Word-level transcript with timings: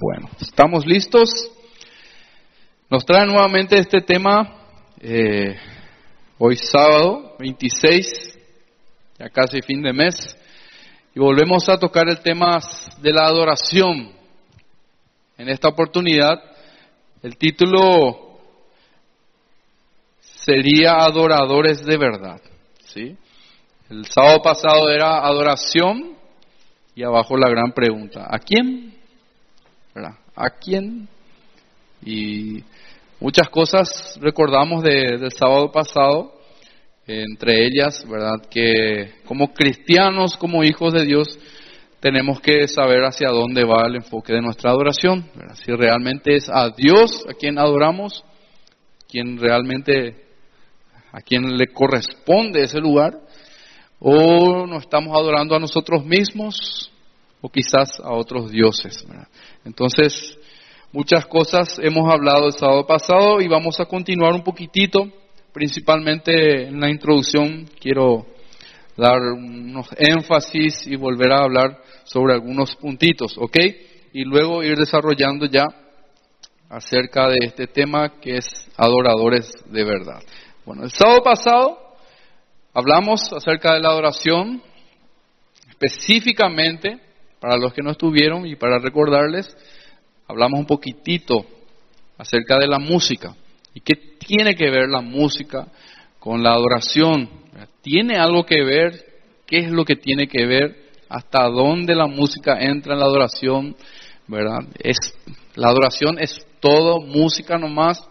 Bueno, 0.00 0.30
¿estamos 0.40 0.86
listos? 0.86 1.28
Nos 2.88 3.04
trae 3.04 3.26
nuevamente 3.26 3.78
este 3.78 4.00
tema 4.00 4.50
eh, 4.98 5.54
hoy 6.38 6.56
sábado 6.56 7.36
26, 7.38 8.38
ya 9.18 9.28
casi 9.28 9.60
fin 9.60 9.82
de 9.82 9.92
mes, 9.92 10.38
y 11.14 11.20
volvemos 11.20 11.68
a 11.68 11.78
tocar 11.78 12.08
el 12.08 12.20
tema 12.20 12.60
de 13.02 13.12
la 13.12 13.26
adoración. 13.26 14.12
En 15.36 15.50
esta 15.50 15.68
oportunidad, 15.68 16.40
el 17.22 17.36
título 17.36 18.38
sería 20.20 20.94
Adoradores 20.94 21.84
de 21.84 21.98
verdad. 21.98 22.40
¿sí? 22.86 23.18
El 23.90 24.06
sábado 24.06 24.40
pasado 24.40 24.88
era 24.88 25.18
adoración 25.26 26.16
y 26.94 27.02
abajo 27.02 27.36
la 27.36 27.50
gran 27.50 27.72
pregunta, 27.72 28.26
¿a 28.30 28.38
quién? 28.38 28.99
¿A 30.42 30.48
quién? 30.48 31.06
Y 32.02 32.64
muchas 33.20 33.50
cosas 33.50 34.18
recordamos 34.22 34.82
del 34.82 35.30
sábado 35.32 35.70
pasado, 35.70 36.32
entre 37.06 37.66
ellas, 37.66 38.02
¿verdad? 38.08 38.40
Que 38.50 39.16
como 39.26 39.52
cristianos, 39.52 40.38
como 40.38 40.64
hijos 40.64 40.94
de 40.94 41.04
Dios, 41.04 41.38
tenemos 42.00 42.40
que 42.40 42.66
saber 42.68 43.04
hacia 43.04 43.28
dónde 43.28 43.64
va 43.64 43.86
el 43.86 43.96
enfoque 43.96 44.32
de 44.32 44.40
nuestra 44.40 44.70
adoración. 44.70 45.28
Si 45.62 45.72
realmente 45.72 46.36
es 46.36 46.48
a 46.48 46.70
Dios 46.70 47.22
a 47.28 47.34
quien 47.34 47.58
adoramos, 47.58 48.24
quien 49.10 49.36
realmente, 49.36 50.24
a 51.12 51.20
quien 51.20 51.58
le 51.58 51.66
corresponde 51.66 52.62
ese 52.62 52.78
lugar, 52.78 53.20
o 53.98 54.66
nos 54.66 54.84
estamos 54.84 55.14
adorando 55.14 55.54
a 55.54 55.60
nosotros 55.60 56.02
mismos, 56.06 56.90
o 57.40 57.48
quizás 57.48 58.00
a 58.00 58.12
otros 58.12 58.50
dioses. 58.50 59.06
Entonces, 59.64 60.38
muchas 60.92 61.26
cosas 61.26 61.78
hemos 61.82 62.12
hablado 62.12 62.46
el 62.46 62.52
sábado 62.52 62.86
pasado 62.86 63.40
y 63.40 63.48
vamos 63.48 63.80
a 63.80 63.86
continuar 63.86 64.34
un 64.34 64.42
poquitito, 64.42 65.08
principalmente 65.52 66.68
en 66.68 66.80
la 66.80 66.90
introducción 66.90 67.68
quiero 67.80 68.26
dar 68.96 69.20
unos 69.20 69.88
énfasis 69.96 70.86
y 70.86 70.96
volver 70.96 71.32
a 71.32 71.44
hablar 71.44 71.78
sobre 72.04 72.34
algunos 72.34 72.76
puntitos, 72.76 73.36
¿ok? 73.38 73.56
Y 74.12 74.24
luego 74.24 74.62
ir 74.62 74.76
desarrollando 74.76 75.46
ya 75.46 75.64
acerca 76.68 77.28
de 77.28 77.38
este 77.46 77.66
tema 77.66 78.20
que 78.20 78.36
es 78.36 78.68
adoradores 78.76 79.52
de 79.66 79.84
verdad. 79.84 80.22
Bueno, 80.64 80.84
el 80.84 80.90
sábado 80.90 81.22
pasado 81.22 81.78
hablamos 82.74 83.32
acerca 83.32 83.74
de 83.74 83.80
la 83.80 83.88
adoración, 83.88 84.62
específicamente 85.68 87.00
para 87.40 87.56
los 87.56 87.72
que 87.72 87.82
no 87.82 87.90
estuvieron 87.90 88.46
y 88.46 88.54
para 88.54 88.78
recordarles, 88.78 89.56
hablamos 90.28 90.60
un 90.60 90.66
poquitito 90.66 91.44
acerca 92.18 92.58
de 92.58 92.68
la 92.68 92.78
música. 92.78 93.34
¿Y 93.74 93.80
qué 93.80 93.94
tiene 93.94 94.54
que 94.54 94.70
ver 94.70 94.88
la 94.88 95.00
música 95.00 95.66
con 96.18 96.42
la 96.42 96.52
adoración? 96.52 97.28
¿Tiene 97.80 98.18
algo 98.18 98.44
que 98.44 98.62
ver? 98.62 99.04
¿Qué 99.46 99.58
es 99.58 99.70
lo 99.70 99.84
que 99.84 99.96
tiene 99.96 100.28
que 100.28 100.46
ver? 100.46 100.90
¿Hasta 101.08 101.44
dónde 101.48 101.94
la 101.94 102.06
música 102.06 102.60
entra 102.60 102.92
en 102.92 103.00
la 103.00 103.06
adoración? 103.06 103.74
¿Verdad? 104.28 104.60
Es, 104.78 104.98
la 105.54 105.68
adoración 105.68 106.18
es 106.20 106.46
todo, 106.60 107.00
música 107.00 107.58
nomás, 107.58 108.06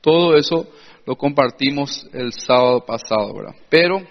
todo 0.00 0.36
eso 0.36 0.66
lo 1.06 1.16
compartimos 1.16 2.06
el 2.12 2.32
sábado 2.32 2.84
pasado, 2.84 3.34
¿verdad? 3.34 3.54
Pero 3.68 4.02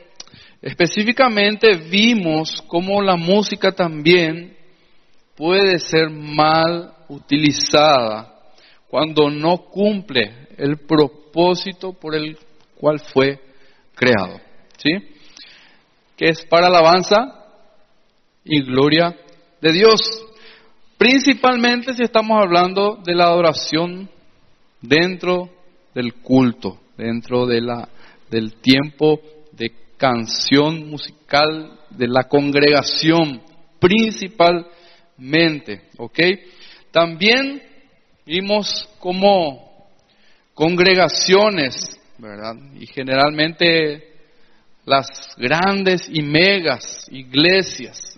Específicamente 0.61 1.75
vimos 1.89 2.61
cómo 2.67 3.01
la 3.01 3.15
música 3.15 3.71
también 3.71 4.55
puede 5.35 5.79
ser 5.79 6.09
mal 6.11 6.93
utilizada 7.09 8.31
cuando 8.87 9.29
no 9.29 9.57
cumple 9.57 10.49
el 10.57 10.77
propósito 10.77 11.93
por 11.93 12.15
el 12.15 12.37
cual 12.75 12.99
fue 12.99 13.39
creado. 13.95 14.39
¿Sí? 14.77 14.91
Que 16.15 16.29
es 16.29 16.45
para 16.45 16.67
alabanza 16.67 17.41
y 18.43 18.61
gloria 18.61 19.15
de 19.61 19.71
Dios. 19.71 19.99
Principalmente 20.97 21.93
si 21.93 22.03
estamos 22.03 22.39
hablando 22.39 22.99
de 23.03 23.15
la 23.15 23.23
adoración 23.25 24.09
dentro 24.81 25.49
del 25.95 26.13
culto, 26.15 26.79
dentro 26.97 27.47
de 27.47 27.61
la, 27.61 27.89
del 28.29 28.53
tiempo 28.55 29.19
canción 30.01 30.89
musical 30.89 31.77
de 31.91 32.07
la 32.07 32.23
congregación 32.23 33.39
principalmente, 33.79 35.89
¿ok? 35.95 36.19
También 36.89 37.61
vimos 38.25 38.89
como 38.97 39.87
congregaciones, 40.55 41.99
¿verdad? 42.17 42.55
Y 42.79 42.87
generalmente 42.87 44.15
las 44.85 45.07
grandes 45.37 46.09
y 46.11 46.23
megas 46.23 47.05
iglesias, 47.11 48.17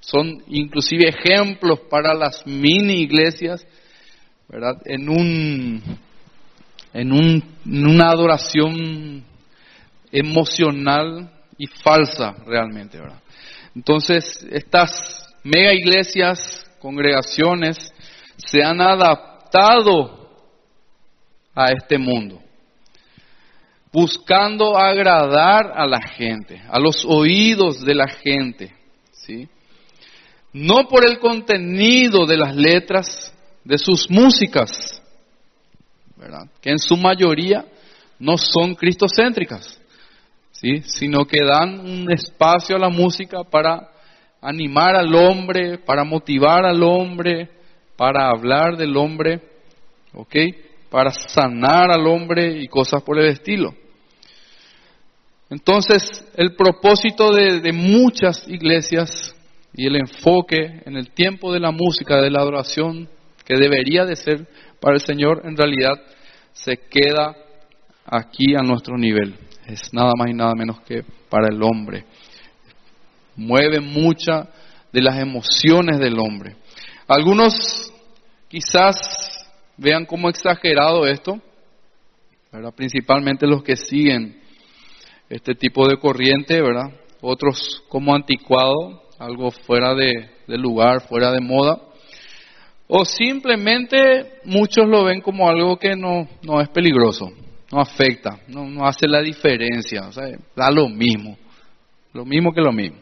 Son 0.00 0.42
inclusive 0.48 1.10
ejemplos 1.10 1.80
para 1.90 2.14
las 2.14 2.46
mini 2.46 3.02
iglesias, 3.02 3.66
¿verdad? 4.48 4.80
En 4.86 5.10
un, 5.10 5.82
en 6.94 7.12
un, 7.12 7.44
en 7.66 7.86
una 7.86 8.08
adoración 8.08 9.33
emocional 10.14 11.28
y 11.58 11.66
falsa 11.66 12.36
realmente, 12.46 12.98
¿verdad? 12.98 13.20
Entonces, 13.74 14.46
estas 14.48 15.26
mega 15.42 15.74
iglesias, 15.74 16.64
congregaciones, 16.78 17.92
se 18.36 18.62
han 18.62 18.80
adaptado 18.80 20.30
a 21.52 21.72
este 21.72 21.98
mundo, 21.98 22.40
buscando 23.92 24.76
agradar 24.76 25.72
a 25.74 25.84
la 25.86 26.00
gente, 26.00 26.62
a 26.68 26.78
los 26.78 27.04
oídos 27.04 27.84
de 27.84 27.94
la 27.96 28.06
gente, 28.06 28.72
¿sí? 29.10 29.48
No 30.52 30.86
por 30.88 31.04
el 31.04 31.18
contenido 31.18 32.24
de 32.24 32.36
las 32.36 32.54
letras 32.54 33.34
de 33.64 33.78
sus 33.78 34.08
músicas, 34.08 35.02
¿verdad? 36.16 36.46
Que 36.60 36.70
en 36.70 36.78
su 36.78 36.96
mayoría 36.96 37.64
no 38.20 38.36
son 38.36 38.76
cristocéntricas 38.76 39.80
sino 40.84 41.24
que 41.26 41.44
dan 41.44 41.80
un 41.80 42.10
espacio 42.10 42.76
a 42.76 42.78
la 42.78 42.88
música 42.88 43.44
para 43.44 43.90
animar 44.40 44.96
al 44.96 45.14
hombre, 45.14 45.78
para 45.78 46.04
motivar 46.04 46.64
al 46.64 46.82
hombre, 46.82 47.50
para 47.96 48.28
hablar 48.28 48.76
del 48.76 48.96
hombre, 48.96 49.40
¿ok? 50.12 50.34
Para 50.90 51.10
sanar 51.10 51.90
al 51.90 52.06
hombre 52.06 52.60
y 52.60 52.68
cosas 52.68 53.02
por 53.02 53.18
el 53.18 53.26
estilo. 53.26 53.74
Entonces, 55.50 56.02
el 56.36 56.54
propósito 56.56 57.32
de, 57.32 57.60
de 57.60 57.72
muchas 57.72 58.46
iglesias 58.48 59.34
y 59.74 59.86
el 59.86 59.96
enfoque 59.96 60.82
en 60.84 60.96
el 60.96 61.10
tiempo 61.10 61.52
de 61.52 61.60
la 61.60 61.70
música, 61.70 62.20
de 62.20 62.30
la 62.30 62.40
adoración, 62.40 63.08
que 63.44 63.56
debería 63.56 64.04
de 64.04 64.16
ser 64.16 64.46
para 64.80 64.94
el 64.94 65.00
Señor, 65.00 65.42
en 65.44 65.56
realidad 65.56 66.00
se 66.52 66.76
queda 66.76 67.36
aquí 68.06 68.54
a 68.54 68.62
nuestro 68.62 68.96
nivel 68.96 69.43
es 69.66 69.92
nada 69.92 70.12
más 70.16 70.30
y 70.30 70.34
nada 70.34 70.54
menos 70.54 70.80
que 70.80 71.04
para 71.28 71.48
el 71.48 71.62
hombre. 71.62 72.04
Mueve 73.36 73.80
muchas 73.80 74.48
de 74.92 75.02
las 75.02 75.18
emociones 75.18 75.98
del 75.98 76.18
hombre. 76.18 76.56
Algunos 77.08 77.92
quizás 78.48 78.96
vean 79.76 80.06
como 80.06 80.28
exagerado 80.28 81.06
esto, 81.06 81.40
principalmente 82.76 83.46
los 83.46 83.62
que 83.62 83.76
siguen 83.76 84.40
este 85.28 85.54
tipo 85.54 85.88
de 85.88 85.98
corriente, 85.98 86.60
¿verdad? 86.62 86.92
Otros 87.20 87.82
como 87.88 88.14
anticuado, 88.14 89.02
algo 89.18 89.50
fuera 89.50 89.94
de, 89.94 90.30
de 90.46 90.58
lugar, 90.58 91.00
fuera 91.08 91.32
de 91.32 91.40
moda. 91.40 91.80
O 92.86 93.04
simplemente 93.04 94.40
muchos 94.44 94.86
lo 94.86 95.04
ven 95.04 95.20
como 95.20 95.48
algo 95.48 95.78
que 95.78 95.96
no, 95.96 96.28
no 96.42 96.60
es 96.60 96.68
peligroso 96.68 97.32
no 97.74 97.80
afecta, 97.80 98.38
no, 98.46 98.86
hace 98.86 99.08
la 99.08 99.20
diferencia, 99.20 100.06
o 100.06 100.12
sea, 100.12 100.26
da 100.54 100.70
lo 100.70 100.88
mismo, 100.88 101.36
lo 102.12 102.24
mismo 102.24 102.52
que 102.52 102.60
lo 102.60 102.72
mismo. 102.72 102.98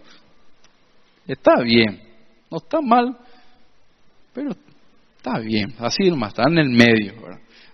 Está 1.26 1.60
bien, 1.62 2.02
no 2.50 2.56
está 2.56 2.80
mal, 2.80 3.14
pero 4.32 4.52
está 5.18 5.38
bien, 5.40 5.74
así 5.78 6.08
nomás, 6.08 6.30
está 6.30 6.44
en 6.48 6.56
el 6.56 6.70
medio. 6.70 7.12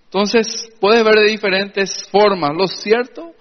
Entonces, 0.06 0.68
puedes 0.80 1.04
ver 1.04 1.14
de 1.14 1.30
diferentes 1.30 2.08
formas. 2.10 2.50
Lo 2.56 2.66
cierto 2.66 3.32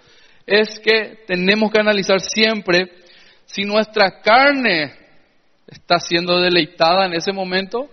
es 0.45 0.79
que 0.79 1.23
tenemos 1.25 1.71
que 1.71 1.79
analizar 1.79 2.21
siempre 2.21 2.91
si 3.45 3.63
nuestra 3.63 4.21
carne 4.21 4.93
está 5.65 5.97
siendo 5.97 6.39
deleitada 6.39 7.07
en 7.07 7.13
ese 7.13 7.31
momento 7.33 7.89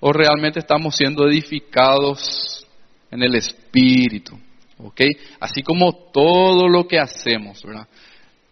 o 0.00 0.12
realmente 0.12 0.58
estamos 0.58 0.96
siendo 0.96 1.28
edificados 1.28 2.66
en 3.12 3.22
el 3.22 3.36
espíritu. 3.36 4.36
¿Ok? 4.78 5.00
Así 5.40 5.62
como 5.62 5.92
todo 6.12 6.68
lo 6.68 6.86
que 6.86 6.98
hacemos, 6.98 7.62
¿verdad? 7.62 7.86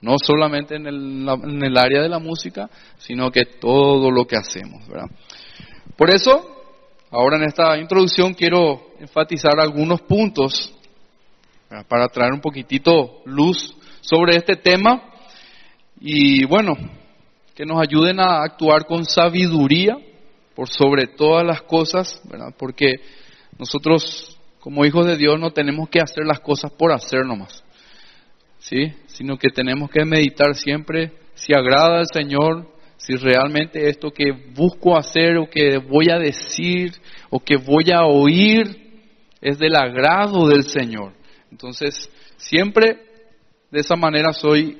No 0.00 0.16
solamente 0.18 0.76
en 0.76 0.86
el, 0.86 1.28
en 1.28 1.64
el 1.64 1.76
área 1.76 2.02
de 2.02 2.08
la 2.08 2.18
música, 2.18 2.68
sino 2.98 3.30
que 3.30 3.44
todo 3.60 4.10
lo 4.10 4.26
que 4.26 4.36
hacemos, 4.36 4.86
¿verdad? 4.88 5.10
Por 5.96 6.10
eso, 6.10 6.64
ahora 7.10 7.36
en 7.36 7.44
esta 7.44 7.78
introducción 7.78 8.34
quiero 8.34 8.92
enfatizar 8.98 9.58
algunos 9.60 10.02
puntos 10.02 10.72
para 11.88 12.08
traer 12.08 12.32
un 12.32 12.40
poquitito 12.40 13.22
luz 13.24 13.74
sobre 14.00 14.36
este 14.36 14.56
tema 14.56 15.02
y 16.00 16.44
bueno, 16.46 16.74
que 17.54 17.64
nos 17.64 17.80
ayuden 17.80 18.20
a 18.20 18.42
actuar 18.42 18.86
con 18.86 19.04
sabiduría 19.04 19.96
por 20.54 20.68
sobre 20.68 21.06
todas 21.06 21.46
las 21.46 21.62
cosas, 21.62 22.20
¿verdad? 22.24 22.54
Porque 22.58 22.94
nosotros 23.58 24.31
como 24.62 24.84
hijos 24.84 25.06
de 25.06 25.16
Dios 25.16 25.40
no 25.40 25.50
tenemos 25.50 25.88
que 25.88 25.98
hacer 25.98 26.24
las 26.24 26.38
cosas 26.38 26.70
por 26.70 26.92
hacer 26.92 27.26
nomás, 27.26 27.64
¿sí? 28.60 28.92
Sino 29.08 29.36
que 29.36 29.48
tenemos 29.48 29.90
que 29.90 30.04
meditar 30.04 30.54
siempre 30.54 31.10
si 31.34 31.52
agrada 31.52 31.98
al 31.98 32.06
Señor, 32.06 32.68
si 32.96 33.16
realmente 33.16 33.88
esto 33.88 34.12
que 34.12 34.30
busco 34.30 34.96
hacer 34.96 35.36
o 35.36 35.50
que 35.50 35.78
voy 35.78 36.10
a 36.10 36.18
decir 36.20 36.92
o 37.28 37.40
que 37.40 37.56
voy 37.56 37.90
a 37.90 38.04
oír 38.04 39.02
es 39.40 39.58
del 39.58 39.74
agrado 39.74 40.46
del 40.46 40.62
Señor. 40.62 41.12
Entonces, 41.50 42.08
siempre 42.36 43.00
de 43.68 43.80
esa 43.80 43.96
manera 43.96 44.32
soy, 44.32 44.78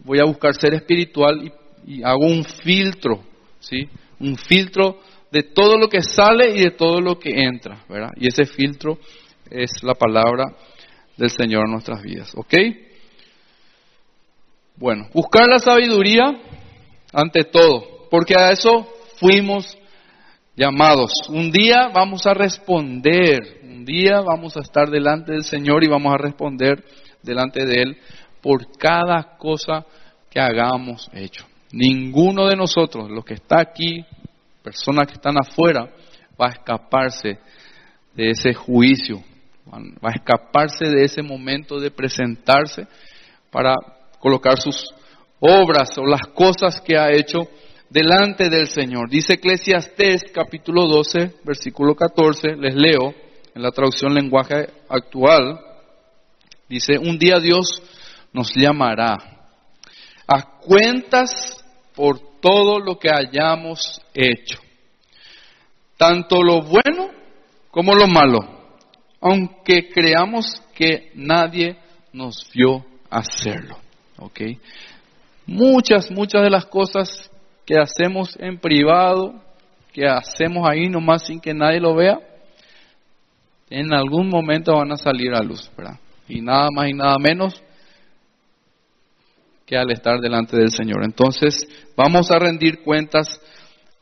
voy 0.00 0.18
a 0.20 0.26
buscar 0.26 0.54
ser 0.56 0.74
espiritual 0.74 1.42
y, 1.86 1.96
y 2.00 2.02
hago 2.02 2.26
un 2.26 2.44
filtro, 2.44 3.22
¿sí? 3.60 3.88
Un 4.20 4.36
filtro 4.36 5.00
de 5.30 5.42
todo 5.42 5.76
lo 5.76 5.88
que 5.88 6.02
sale 6.02 6.56
y 6.56 6.60
de 6.60 6.70
todo 6.70 7.00
lo 7.00 7.18
que 7.18 7.30
entra, 7.30 7.84
¿verdad? 7.88 8.10
Y 8.16 8.28
ese 8.28 8.44
filtro 8.44 8.98
es 9.50 9.82
la 9.82 9.94
palabra 9.94 10.44
del 11.16 11.30
Señor 11.30 11.64
en 11.66 11.72
nuestras 11.72 12.02
vidas, 12.02 12.32
¿ok? 12.34 12.54
Bueno, 14.76 15.08
buscar 15.12 15.46
la 15.48 15.58
sabiduría 15.58 16.38
ante 17.12 17.44
todo, 17.44 18.08
porque 18.10 18.34
a 18.38 18.50
eso 18.50 18.86
fuimos 19.18 19.76
llamados. 20.54 21.12
Un 21.28 21.50
día 21.50 21.90
vamos 21.94 22.26
a 22.26 22.34
responder, 22.34 23.60
un 23.62 23.84
día 23.84 24.20
vamos 24.20 24.56
a 24.56 24.60
estar 24.60 24.90
delante 24.90 25.32
del 25.32 25.44
Señor 25.44 25.84
y 25.84 25.88
vamos 25.88 26.12
a 26.12 26.18
responder 26.18 26.84
delante 27.22 27.64
de 27.64 27.82
Él 27.82 27.98
por 28.42 28.76
cada 28.78 29.36
cosa 29.38 29.84
que 30.30 30.40
hagamos 30.40 31.10
hecho. 31.14 31.46
Ninguno 31.72 32.46
de 32.46 32.56
nosotros, 32.56 33.10
los 33.10 33.24
que 33.24 33.34
está 33.34 33.60
aquí, 33.60 34.04
personas 34.66 35.06
que 35.06 35.12
están 35.12 35.36
afuera, 35.38 35.88
va 36.40 36.48
a 36.48 36.50
escaparse 36.50 37.38
de 38.16 38.30
ese 38.30 38.52
juicio, 38.52 39.22
va 39.72 40.10
a 40.10 40.16
escaparse 40.16 40.86
de 40.86 41.04
ese 41.04 41.22
momento 41.22 41.78
de 41.78 41.92
presentarse 41.92 42.84
para 43.52 43.76
colocar 44.18 44.58
sus 44.58 44.92
obras 45.38 45.96
o 45.98 46.04
las 46.04 46.26
cosas 46.34 46.80
que 46.80 46.98
ha 46.98 47.12
hecho 47.12 47.48
delante 47.88 48.50
del 48.50 48.66
Señor. 48.66 49.08
Dice 49.08 49.34
Eclesiastés 49.34 50.24
capítulo 50.34 50.88
12, 50.88 51.36
versículo 51.44 51.94
14, 51.94 52.56
les 52.56 52.74
leo 52.74 53.14
en 53.54 53.62
la 53.62 53.70
traducción 53.70 54.14
lenguaje 54.14 54.66
actual, 54.88 55.60
dice, 56.68 56.98
un 56.98 57.20
día 57.20 57.38
Dios 57.38 57.84
nos 58.32 58.52
llamará 58.52 59.16
a 60.26 60.58
cuentas 60.58 61.64
por 61.94 62.35
todo 62.46 62.78
lo 62.78 62.96
que 62.96 63.10
hayamos 63.10 64.00
hecho, 64.14 64.60
tanto 65.96 66.44
lo 66.44 66.62
bueno 66.62 67.08
como 67.72 67.92
lo 67.92 68.06
malo, 68.06 68.38
aunque 69.20 69.88
creamos 69.88 70.62
que 70.72 71.10
nadie 71.16 71.76
nos 72.12 72.48
vio 72.54 72.84
hacerlo. 73.10 73.78
¿ok? 74.18 74.40
Muchas, 75.46 76.08
muchas 76.12 76.42
de 76.42 76.50
las 76.50 76.66
cosas 76.66 77.28
que 77.64 77.74
hacemos 77.80 78.36
en 78.38 78.58
privado, 78.58 79.42
que 79.92 80.06
hacemos 80.06 80.68
ahí 80.68 80.88
nomás 80.88 81.26
sin 81.26 81.40
que 81.40 81.52
nadie 81.52 81.80
lo 81.80 81.96
vea, 81.96 82.20
en 83.70 83.92
algún 83.92 84.28
momento 84.28 84.76
van 84.76 84.92
a 84.92 84.96
salir 84.96 85.34
a 85.34 85.42
luz, 85.42 85.68
¿verdad? 85.76 85.98
Y 86.28 86.42
nada 86.42 86.68
más 86.72 86.88
y 86.88 86.92
nada 86.92 87.16
menos 87.18 87.60
que 89.66 89.76
al 89.76 89.90
estar 89.90 90.20
delante 90.20 90.56
del 90.56 90.70
Señor. 90.70 91.02
Entonces, 91.04 91.66
vamos 91.96 92.30
a 92.30 92.38
rendir 92.38 92.82
cuentas 92.82 93.40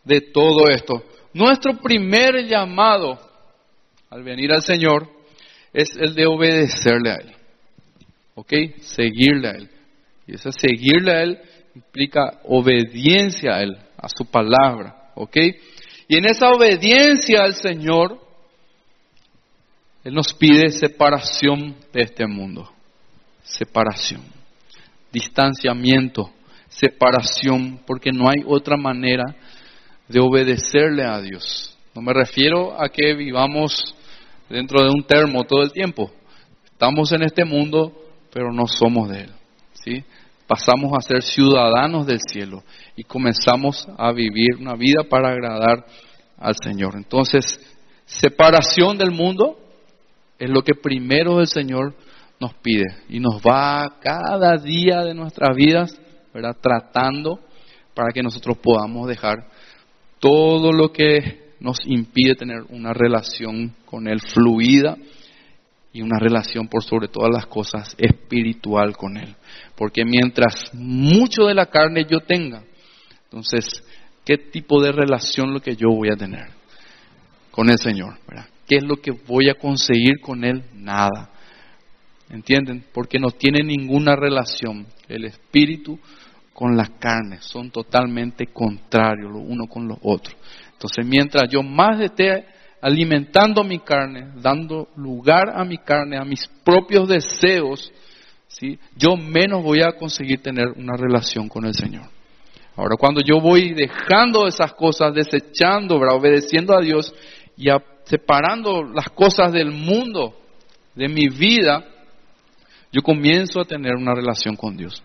de 0.04 0.20
todo 0.20 0.68
esto. 0.70 1.02
Nuestro 1.32 1.78
primer 1.78 2.46
llamado 2.46 3.18
al 4.10 4.22
venir 4.22 4.52
al 4.52 4.62
Señor 4.62 5.08
es 5.72 5.96
el 5.96 6.14
de 6.14 6.26
obedecerle 6.26 7.10
a 7.10 7.14
Él. 7.14 7.34
¿Ok? 8.34 8.52
Seguirle 8.82 9.48
a 9.48 9.52
Él. 9.52 9.70
Y 10.26 10.34
ese 10.34 10.52
seguirle 10.52 11.12
a 11.12 11.22
Él 11.22 11.38
implica 11.74 12.40
obediencia 12.44 13.56
a 13.56 13.62
Él, 13.62 13.76
a 13.96 14.08
su 14.08 14.26
palabra. 14.26 15.10
¿Ok? 15.14 15.36
Y 16.08 16.18
en 16.18 16.26
esa 16.26 16.50
obediencia 16.50 17.40
al 17.42 17.54
Señor, 17.54 18.20
Él 20.04 20.12
nos 20.12 20.34
pide 20.34 20.70
separación 20.70 21.74
de 21.92 22.02
este 22.02 22.26
mundo. 22.26 22.70
Separación. 23.42 24.43
Distanciamiento. 25.14 26.30
Separación. 26.68 27.80
Porque 27.86 28.10
no 28.12 28.28
hay 28.28 28.44
otra 28.46 28.76
manera 28.76 29.24
de 30.06 30.20
obedecerle 30.20 31.04
a 31.04 31.20
Dios. 31.22 31.74
No 31.94 32.02
me 32.02 32.12
refiero 32.12 32.78
a 32.78 32.90
que 32.90 33.14
vivamos 33.14 33.94
dentro 34.50 34.84
de 34.84 34.90
un 34.90 35.04
termo 35.04 35.44
todo 35.44 35.62
el 35.62 35.72
tiempo. 35.72 36.10
Estamos 36.66 37.10
en 37.12 37.22
este 37.22 37.46
mundo, 37.46 37.94
pero 38.30 38.52
no 38.52 38.66
somos 38.66 39.08
de 39.08 39.20
Él. 39.22 39.30
¿sí? 39.72 40.04
pasamos 40.46 40.92
a 40.96 41.00
ser 41.00 41.22
ciudadanos 41.22 42.06
del 42.06 42.20
cielo 42.20 42.62
y 42.96 43.04
comenzamos 43.04 43.86
a 43.96 44.12
vivir 44.12 44.56
una 44.60 44.74
vida 44.74 45.04
para 45.08 45.30
agradar 45.30 45.86
al 46.38 46.54
Señor. 46.62 46.94
Entonces, 46.96 47.58
separación 48.04 48.98
del 48.98 49.10
mundo 49.10 49.58
es 50.38 50.50
lo 50.50 50.62
que 50.62 50.74
primero 50.74 51.40
el 51.40 51.46
Señor 51.46 51.94
nos 52.40 52.54
pide 52.54 52.84
y 53.08 53.20
nos 53.20 53.40
va 53.40 53.98
cada 54.00 54.56
día 54.56 55.02
de 55.02 55.14
nuestras 55.14 55.56
vidas, 55.56 55.98
¿verdad? 56.32 56.56
Tratando 56.60 57.40
para 57.94 58.12
que 58.12 58.22
nosotros 58.22 58.58
podamos 58.58 59.08
dejar 59.08 59.48
todo 60.18 60.72
lo 60.72 60.92
que 60.92 61.54
nos 61.60 61.78
impide 61.86 62.34
tener 62.34 62.62
una 62.68 62.92
relación 62.92 63.74
con 63.86 64.08
Él 64.08 64.20
fluida 64.20 64.96
y 65.92 66.02
una 66.02 66.18
relación 66.18 66.66
por 66.66 66.82
sobre 66.82 67.08
todas 67.08 67.30
las 67.32 67.46
cosas 67.46 67.94
espiritual 67.98 68.96
con 68.96 69.16
Él. 69.16 69.34
Porque 69.76 70.04
mientras 70.04 70.74
mucho 70.74 71.46
de 71.46 71.54
la 71.54 71.66
carne 71.66 72.04
yo 72.08 72.20
tenga, 72.20 72.64
entonces, 73.24 73.64
¿qué 74.24 74.36
tipo 74.36 74.82
de 74.82 74.92
relación 74.92 75.54
lo 75.54 75.60
que 75.60 75.76
yo 75.76 75.88
voy 75.90 76.08
a 76.12 76.16
tener 76.16 76.48
con 77.50 77.70
el 77.70 77.78
Señor? 77.78 78.18
¿Qué 78.66 78.76
es 78.76 78.84
lo 78.84 78.96
que 78.96 79.12
voy 79.12 79.48
a 79.48 79.54
conseguir 79.54 80.20
con 80.20 80.44
Él? 80.44 80.64
Nada. 80.74 81.30
¿Entienden? 82.34 82.84
Porque 82.92 83.20
no 83.20 83.30
tiene 83.30 83.60
ninguna 83.62 84.16
relación 84.16 84.88
el 85.08 85.24
espíritu 85.24 86.00
con 86.52 86.76
la 86.76 86.98
carne. 86.98 87.38
Son 87.40 87.70
totalmente 87.70 88.46
contrarios 88.48 89.30
lo 89.30 89.38
uno 89.38 89.68
con 89.68 89.86
lo 89.86 89.96
otro. 90.02 90.34
Entonces, 90.72 91.06
mientras 91.06 91.48
yo 91.48 91.62
más 91.62 92.00
esté 92.00 92.44
alimentando 92.80 93.62
mi 93.62 93.78
carne, 93.78 94.32
dando 94.42 94.88
lugar 94.96 95.44
a 95.54 95.64
mi 95.64 95.78
carne, 95.78 96.18
a 96.18 96.24
mis 96.24 96.44
propios 96.64 97.08
deseos, 97.08 97.92
¿sí? 98.48 98.80
yo 98.96 99.16
menos 99.16 99.62
voy 99.62 99.82
a 99.82 99.92
conseguir 99.92 100.42
tener 100.42 100.66
una 100.76 100.96
relación 100.96 101.48
con 101.48 101.64
el 101.66 101.74
Señor. 101.74 102.06
Ahora, 102.74 102.96
cuando 102.98 103.20
yo 103.24 103.40
voy 103.40 103.74
dejando 103.74 104.48
esas 104.48 104.72
cosas, 104.72 105.14
desechando, 105.14 105.94
obedeciendo 105.94 106.76
a 106.76 106.80
Dios 106.80 107.14
y 107.56 107.68
separando 108.02 108.82
las 108.82 109.08
cosas 109.10 109.52
del 109.52 109.70
mundo, 109.70 110.34
de 110.96 111.08
mi 111.08 111.28
vida, 111.28 111.93
yo 112.94 113.02
comienzo 113.02 113.60
a 113.60 113.64
tener 113.64 113.96
una 113.96 114.14
relación 114.14 114.54
con 114.54 114.76
Dios. 114.76 115.02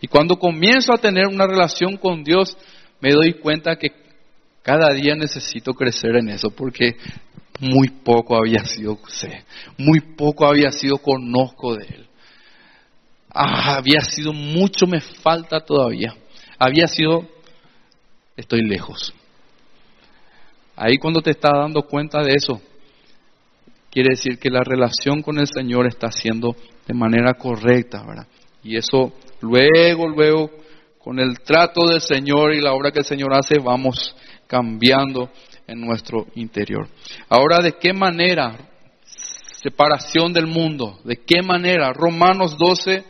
Y 0.00 0.08
cuando 0.08 0.38
comienzo 0.38 0.92
a 0.92 0.98
tener 0.98 1.26
una 1.26 1.46
relación 1.46 1.96
con 1.96 2.22
Dios, 2.22 2.56
me 3.00 3.12
doy 3.12 3.34
cuenta 3.34 3.76
que 3.76 3.92
cada 4.62 4.92
día 4.92 5.14
necesito 5.14 5.72
crecer 5.72 6.16
en 6.16 6.28
eso, 6.28 6.50
porque 6.50 6.96
muy 7.60 7.88
poco 7.88 8.36
había 8.36 8.64
sido 8.64 8.98
sé, 9.08 9.44
muy 9.78 10.00
poco 10.00 10.46
había 10.46 10.70
sido 10.70 10.98
conozco 10.98 11.76
de 11.76 11.86
Él 11.86 12.04
ah, 13.34 13.76
había 13.76 14.00
sido 14.00 14.32
mucho, 14.32 14.86
me 14.86 15.00
falta 15.00 15.60
todavía. 15.60 16.14
Había 16.58 16.86
sido, 16.86 17.28
estoy 18.36 18.62
lejos. 18.62 19.12
Ahí 20.76 20.96
cuando 20.98 21.20
te 21.20 21.30
estás 21.30 21.52
dando 21.52 21.82
cuenta 21.82 22.22
de 22.22 22.34
eso, 22.34 22.60
quiere 23.94 24.10
decir 24.10 24.38
que 24.38 24.50
la 24.50 24.64
relación 24.64 25.22
con 25.22 25.38
el 25.38 25.46
Señor 25.46 25.86
está 25.86 26.10
siendo 26.10 26.56
de 26.86 26.94
manera 26.94 27.34
correcta, 27.34 28.04
¿verdad? 28.04 28.26
Y 28.64 28.76
eso 28.76 29.12
luego, 29.40 30.08
luego, 30.08 30.50
con 30.98 31.20
el 31.20 31.38
trato 31.38 31.86
del 31.86 32.00
Señor 32.00 32.52
y 32.52 32.60
la 32.60 32.72
obra 32.72 32.90
que 32.90 32.98
el 32.98 33.04
Señor 33.04 33.32
hace, 33.32 33.60
vamos 33.60 34.16
cambiando 34.48 35.30
en 35.68 35.80
nuestro 35.80 36.26
interior. 36.34 36.88
Ahora, 37.28 37.60
¿de 37.60 37.72
qué 37.72 37.92
manera? 37.92 38.58
Separación 39.62 40.32
del 40.32 40.46
mundo. 40.46 40.98
¿De 41.04 41.16
qué 41.24 41.40
manera? 41.42 41.92
Romanos 41.92 42.58
12, 42.58 43.04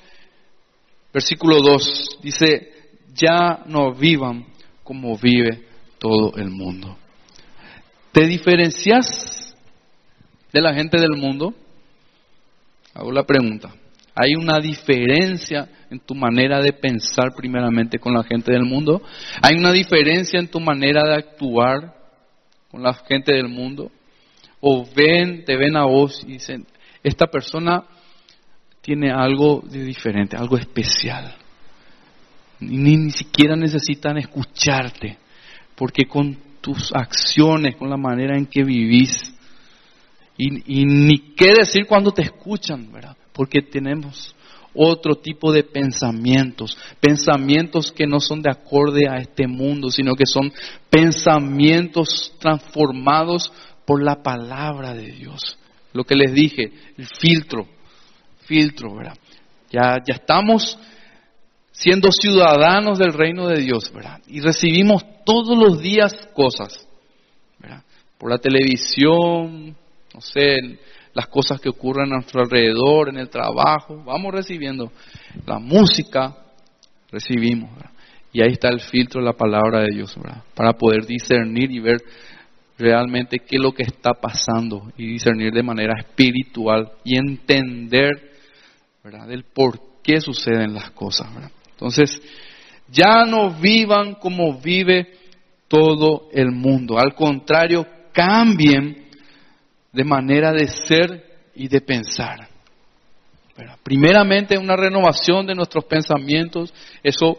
Versículo 1.14 1.60
2 1.60 2.18
dice, 2.24 2.72
ya 3.14 3.62
no 3.66 3.94
vivan 3.94 4.46
como 4.82 5.16
vive 5.16 5.64
todo 5.98 6.34
el 6.36 6.50
mundo. 6.50 6.98
¿Te 8.10 8.26
diferencias 8.26 9.43
de 10.54 10.60
la 10.60 10.72
gente 10.72 10.98
del 11.00 11.16
mundo? 11.16 11.52
Hago 12.94 13.10
la 13.10 13.24
pregunta. 13.24 13.74
¿Hay 14.14 14.36
una 14.36 14.60
diferencia 14.60 15.68
en 15.90 15.98
tu 15.98 16.14
manera 16.14 16.60
de 16.60 16.72
pensar 16.72 17.34
primeramente 17.36 17.98
con 17.98 18.14
la 18.14 18.22
gente 18.22 18.52
del 18.52 18.62
mundo? 18.62 19.02
¿Hay 19.42 19.56
una 19.56 19.72
diferencia 19.72 20.38
en 20.38 20.46
tu 20.46 20.60
manera 20.60 21.02
de 21.08 21.14
actuar 21.16 21.92
con 22.70 22.84
la 22.84 22.94
gente 22.94 23.34
del 23.34 23.48
mundo? 23.48 23.90
¿O 24.60 24.86
ven, 24.94 25.44
te 25.44 25.56
ven 25.56 25.76
a 25.76 25.86
vos 25.86 26.22
y 26.24 26.34
dicen, 26.34 26.64
esta 27.02 27.26
persona 27.26 27.82
tiene 28.80 29.10
algo 29.10 29.60
de 29.68 29.82
diferente, 29.82 30.36
algo 30.36 30.56
especial? 30.56 31.34
Ni, 32.60 32.96
ni 32.96 33.10
siquiera 33.10 33.56
necesitan 33.56 34.18
escucharte, 34.18 35.18
porque 35.74 36.04
con 36.04 36.38
tus 36.60 36.92
acciones, 36.94 37.74
con 37.74 37.90
la 37.90 37.96
manera 37.96 38.38
en 38.38 38.46
que 38.46 38.62
vivís, 38.62 39.33
y, 40.36 40.84
ni 40.84 41.34
qué 41.36 41.54
decir 41.54 41.86
cuando 41.86 42.10
te 42.10 42.22
escuchan, 42.22 42.90
¿verdad? 42.92 43.16
porque 43.34 43.60
tenemos 43.60 44.34
otro 44.74 45.16
tipo 45.16 45.52
de 45.52 45.62
pensamientos, 45.62 46.76
pensamientos 47.00 47.92
que 47.92 48.06
no 48.06 48.18
son 48.20 48.42
de 48.42 48.50
acorde 48.50 49.08
a 49.08 49.18
este 49.18 49.46
mundo, 49.46 49.90
sino 49.90 50.14
que 50.14 50.26
son 50.26 50.52
pensamientos 50.90 52.32
transformados 52.40 53.52
por 53.84 54.02
la 54.02 54.22
palabra 54.22 54.94
de 54.94 55.12
Dios. 55.12 55.58
Lo 55.92 56.04
que 56.04 56.16
les 56.16 56.32
dije, 56.32 56.72
el 56.96 57.06
filtro, 57.06 57.68
filtro, 58.46 58.96
¿verdad? 58.96 59.16
Ya, 59.70 59.98
ya 60.04 60.14
estamos 60.14 60.76
siendo 61.70 62.10
ciudadanos 62.10 62.98
del 62.98 63.12
reino 63.12 63.48
de 63.48 63.62
Dios, 63.62 63.92
¿verdad? 63.92 64.20
Y 64.26 64.40
recibimos 64.40 65.04
todos 65.24 65.56
los 65.56 65.80
días 65.80 66.28
cosas, 66.34 66.86
¿verdad? 67.60 67.82
Por 68.18 68.30
la 68.30 68.38
televisión, 68.38 69.76
no 70.14 70.20
sé, 70.20 70.78
las 71.12 71.26
cosas 71.26 71.60
que 71.60 71.68
ocurren 71.68 72.12
a 72.12 72.16
nuestro 72.16 72.42
alrededor, 72.42 73.08
en 73.08 73.18
el 73.18 73.28
trabajo, 73.28 74.02
vamos 74.04 74.32
recibiendo. 74.32 74.92
La 75.46 75.58
música, 75.58 76.36
recibimos. 77.10 77.70
Y 78.32 78.42
ahí 78.42 78.52
está 78.52 78.68
el 78.68 78.80
filtro 78.80 79.20
de 79.20 79.26
la 79.26 79.32
palabra 79.32 79.82
de 79.82 79.94
Dios, 79.94 80.14
¿verdad? 80.16 80.42
para 80.54 80.72
poder 80.72 81.06
discernir 81.06 81.70
y 81.70 81.78
ver 81.78 81.98
realmente 82.76 83.38
qué 83.38 83.56
es 83.56 83.62
lo 83.62 83.72
que 83.72 83.84
está 83.84 84.12
pasando 84.14 84.92
y 84.96 85.06
discernir 85.06 85.52
de 85.52 85.62
manera 85.62 85.94
espiritual 85.96 86.90
y 87.04 87.16
entender 87.16 88.32
¿verdad? 89.04 89.28
del 89.28 89.44
por 89.44 89.78
qué 90.02 90.20
suceden 90.20 90.74
las 90.74 90.90
cosas. 90.90 91.32
¿verdad? 91.32 91.52
Entonces, 91.70 92.20
ya 92.88 93.24
no 93.24 93.50
vivan 93.50 94.14
como 94.14 94.60
vive 94.60 95.12
todo 95.68 96.28
el 96.32 96.50
mundo. 96.50 96.98
Al 96.98 97.14
contrario, 97.14 97.86
cambien 98.12 99.03
de 99.94 100.04
manera 100.04 100.52
de 100.52 100.66
ser 100.66 101.24
y 101.54 101.68
de 101.68 101.80
pensar. 101.80 102.48
Primeramente 103.84 104.58
una 104.58 104.74
renovación 104.74 105.46
de 105.46 105.54
nuestros 105.54 105.84
pensamientos, 105.84 106.74
eso 107.02 107.38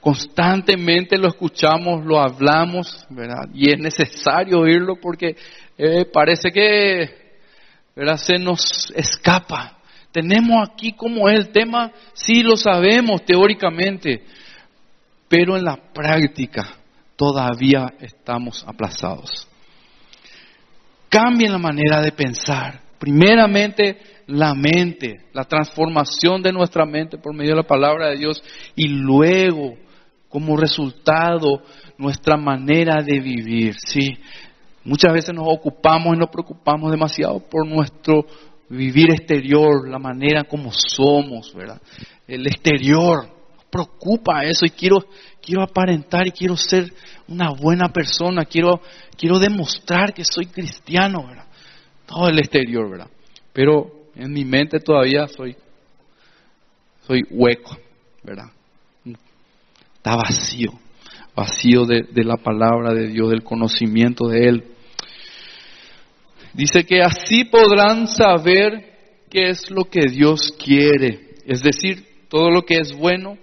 constantemente 0.00 1.16
lo 1.16 1.28
escuchamos, 1.28 2.04
lo 2.04 2.20
hablamos, 2.20 3.06
¿verdad? 3.08 3.48
Y 3.54 3.70
es 3.70 3.78
necesario 3.78 4.60
oírlo 4.60 4.96
porque 4.96 5.34
eh, 5.78 6.04
parece 6.12 6.50
que 6.50 7.24
se 8.16 8.38
nos 8.38 8.92
escapa. 8.94 9.78
Tenemos 10.12 10.68
aquí 10.68 10.92
como 10.92 11.28
es 11.30 11.38
el 11.38 11.48
tema, 11.52 11.90
sí 12.12 12.42
lo 12.42 12.56
sabemos 12.56 13.24
teóricamente, 13.24 14.22
pero 15.26 15.56
en 15.56 15.64
la 15.64 15.76
práctica 15.76 16.76
todavía 17.16 17.94
estamos 17.98 18.62
aplazados. 18.68 19.48
Cambien 21.14 21.52
la 21.52 21.58
manera 21.58 22.00
de 22.02 22.10
pensar. 22.10 22.80
Primeramente, 22.98 23.98
la 24.26 24.52
mente, 24.52 25.26
la 25.32 25.44
transformación 25.44 26.42
de 26.42 26.52
nuestra 26.52 26.84
mente 26.84 27.18
por 27.18 27.32
medio 27.32 27.50
de 27.50 27.58
la 27.58 27.68
palabra 27.68 28.08
de 28.08 28.16
Dios 28.16 28.42
y 28.74 28.88
luego, 28.88 29.76
como 30.28 30.56
resultado, 30.56 31.62
nuestra 31.98 32.36
manera 32.36 33.00
de 33.00 33.20
vivir. 33.20 33.76
Sí, 33.86 34.18
muchas 34.82 35.12
veces 35.12 35.32
nos 35.32 35.46
ocupamos 35.46 36.16
y 36.16 36.18
nos 36.18 36.30
preocupamos 36.30 36.90
demasiado 36.90 37.38
por 37.38 37.64
nuestro 37.64 38.26
vivir 38.68 39.12
exterior, 39.12 39.88
la 39.88 40.00
manera 40.00 40.42
como 40.42 40.72
somos, 40.72 41.54
¿verdad? 41.54 41.80
El 42.26 42.44
exterior, 42.48 43.28
preocupa 43.74 44.44
eso 44.44 44.64
y 44.64 44.70
quiero, 44.70 45.04
quiero 45.42 45.64
aparentar 45.64 46.28
y 46.28 46.30
quiero 46.30 46.56
ser 46.56 46.92
una 47.26 47.50
buena 47.50 47.88
persona, 47.88 48.44
quiero, 48.44 48.80
quiero 49.18 49.40
demostrar 49.40 50.14
que 50.14 50.22
soy 50.24 50.46
cristiano, 50.46 51.26
¿verdad? 51.26 51.46
Todo 52.06 52.28
el 52.28 52.38
exterior, 52.38 52.88
¿verdad? 52.88 53.08
Pero 53.52 54.10
en 54.14 54.32
mi 54.32 54.44
mente 54.44 54.78
todavía 54.78 55.26
soy, 55.26 55.56
soy 57.04 57.22
hueco, 57.30 57.76
¿verdad? 58.22 58.46
Está 59.96 60.14
vacío, 60.14 60.70
vacío 61.34 61.84
de, 61.84 62.02
de 62.12 62.22
la 62.22 62.36
palabra 62.36 62.94
de 62.94 63.08
Dios, 63.08 63.30
del 63.30 63.42
conocimiento 63.42 64.28
de 64.28 64.48
Él. 64.48 64.64
Dice 66.52 66.84
que 66.84 67.02
así 67.02 67.42
podrán 67.46 68.06
saber 68.06 68.92
qué 69.28 69.48
es 69.48 69.68
lo 69.68 69.86
que 69.86 70.02
Dios 70.08 70.54
quiere, 70.64 71.34
es 71.44 71.60
decir, 71.60 72.06
todo 72.28 72.50
lo 72.50 72.62
que 72.62 72.76
es 72.76 72.92
bueno, 72.96 73.36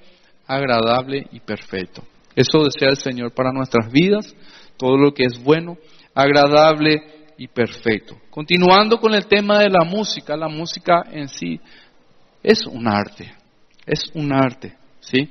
agradable 0.51 1.27
y 1.31 1.39
perfecto. 1.39 2.03
Eso 2.35 2.63
desea 2.63 2.89
el 2.89 2.97
Señor 2.97 3.33
para 3.33 3.51
nuestras 3.51 3.91
vidas, 3.91 4.35
todo 4.77 4.97
lo 4.97 5.13
que 5.13 5.23
es 5.23 5.41
bueno, 5.41 5.77
agradable 6.13 7.31
y 7.37 7.47
perfecto. 7.47 8.17
Continuando 8.29 8.99
con 8.99 9.13
el 9.13 9.25
tema 9.27 9.59
de 9.59 9.69
la 9.69 9.85
música, 9.85 10.35
la 10.35 10.49
música 10.49 11.03
en 11.11 11.29
sí 11.29 11.59
es 12.43 12.65
un 12.65 12.87
arte, 12.87 13.33
es 13.85 14.11
un 14.13 14.33
arte, 14.33 14.75
¿sí? 14.99 15.29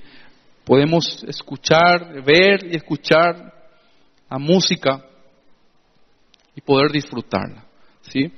Podemos 0.65 1.23
escuchar, 1.25 2.23
ver 2.23 2.65
y 2.71 2.77
escuchar 2.77 3.53
la 4.31 4.39
música 4.39 5.05
y 6.55 6.61
poder 6.61 6.93
disfrutarla, 6.93 7.65
¿sí? 8.03 8.33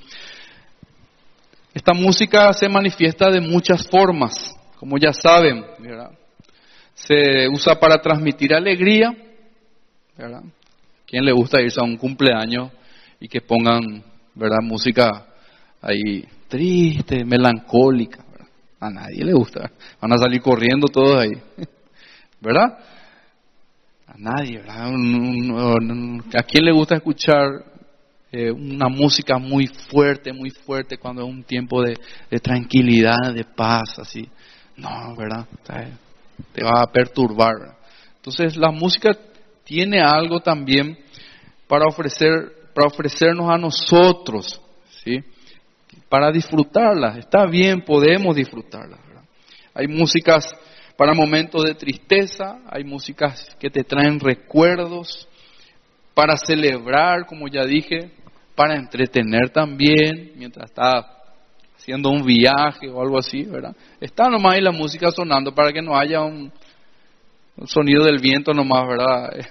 Esta 1.74 1.94
música 1.94 2.52
se 2.52 2.68
manifiesta 2.68 3.30
de 3.30 3.40
muchas 3.40 3.86
formas, 3.88 4.54
como 4.78 4.98
ya 4.98 5.12
saben, 5.12 5.64
¿verdad? 5.78 6.10
Se 6.94 7.48
usa 7.48 7.78
para 7.78 8.00
transmitir 8.00 8.54
alegría, 8.54 9.14
¿verdad? 10.16 10.42
¿Quién 11.06 11.24
le 11.24 11.32
gusta 11.32 11.60
irse 11.60 11.80
a 11.80 11.84
un 11.84 11.96
cumpleaños 11.96 12.70
y 13.20 13.28
que 13.28 13.40
pongan, 13.40 14.02
¿verdad? 14.34 14.58
Música 14.62 15.26
ahí 15.80 16.24
triste, 16.48 17.24
melancólica, 17.24 18.24
A 18.80 18.90
nadie 18.90 19.24
le 19.24 19.32
gusta. 19.32 19.70
Van 20.00 20.12
a 20.12 20.18
salir 20.18 20.40
corriendo 20.40 20.88
todos 20.88 21.20
ahí, 21.20 21.32
¿verdad? 22.40 22.78
A 24.06 24.14
nadie, 24.18 24.58
¿verdad? 24.58 24.92
¿A 26.34 26.42
quién 26.42 26.64
le 26.64 26.72
gusta 26.72 26.96
escuchar 26.96 27.48
eh, 28.30 28.50
una 28.50 28.88
música 28.88 29.38
muy 29.38 29.66
fuerte, 29.66 30.32
muy 30.32 30.50
fuerte 30.50 30.98
cuando 30.98 31.22
es 31.22 31.28
un 31.28 31.44
tiempo 31.44 31.82
de, 31.82 31.96
de 32.30 32.38
tranquilidad, 32.38 33.32
de 33.34 33.44
paz, 33.44 33.98
así? 33.98 34.28
No, 34.76 35.14
¿verdad? 35.16 35.46
Te 36.52 36.64
va 36.64 36.82
a 36.82 36.86
perturbar. 36.90 37.76
Entonces 38.16 38.56
la 38.56 38.70
música 38.70 39.10
tiene 39.64 40.00
algo 40.00 40.40
también 40.40 40.98
para 41.66 41.86
ofrecer 41.86 42.62
para 42.74 42.86
ofrecernos 42.86 43.50
a 43.50 43.58
nosotros, 43.58 44.60
¿sí? 45.04 45.18
Para 46.08 46.30
disfrutarla. 46.30 47.18
Está 47.18 47.44
bien, 47.46 47.82
podemos 47.82 48.34
disfrutarla. 48.34 48.96
Hay 49.74 49.88
músicas 49.88 50.54
para 50.96 51.14
momentos 51.14 51.64
de 51.64 51.74
tristeza, 51.74 52.60
hay 52.70 52.84
músicas 52.84 53.54
que 53.58 53.70
te 53.70 53.84
traen 53.84 54.20
recuerdos, 54.20 55.28
para 56.14 56.36
celebrar, 56.36 57.26
como 57.26 57.48
ya 57.48 57.64
dije, 57.64 58.10
para 58.54 58.76
entretener 58.76 59.50
también, 59.50 60.32
mientras 60.36 60.70
está 60.70 61.21
haciendo 61.82 62.10
un 62.10 62.24
viaje 62.24 62.88
o 62.88 63.02
algo 63.02 63.18
así, 63.18 63.42
¿verdad? 63.42 63.74
Está 64.00 64.28
nomás 64.28 64.54
ahí 64.54 64.60
la 64.60 64.70
música 64.70 65.10
sonando 65.10 65.52
para 65.52 65.72
que 65.72 65.82
no 65.82 65.98
haya 65.98 66.20
un, 66.20 66.52
sonido 67.64 68.04
del 68.04 68.20
viento 68.20 68.52
nomás, 68.52 68.86
¿verdad? 68.86 69.36
Eh, 69.36 69.48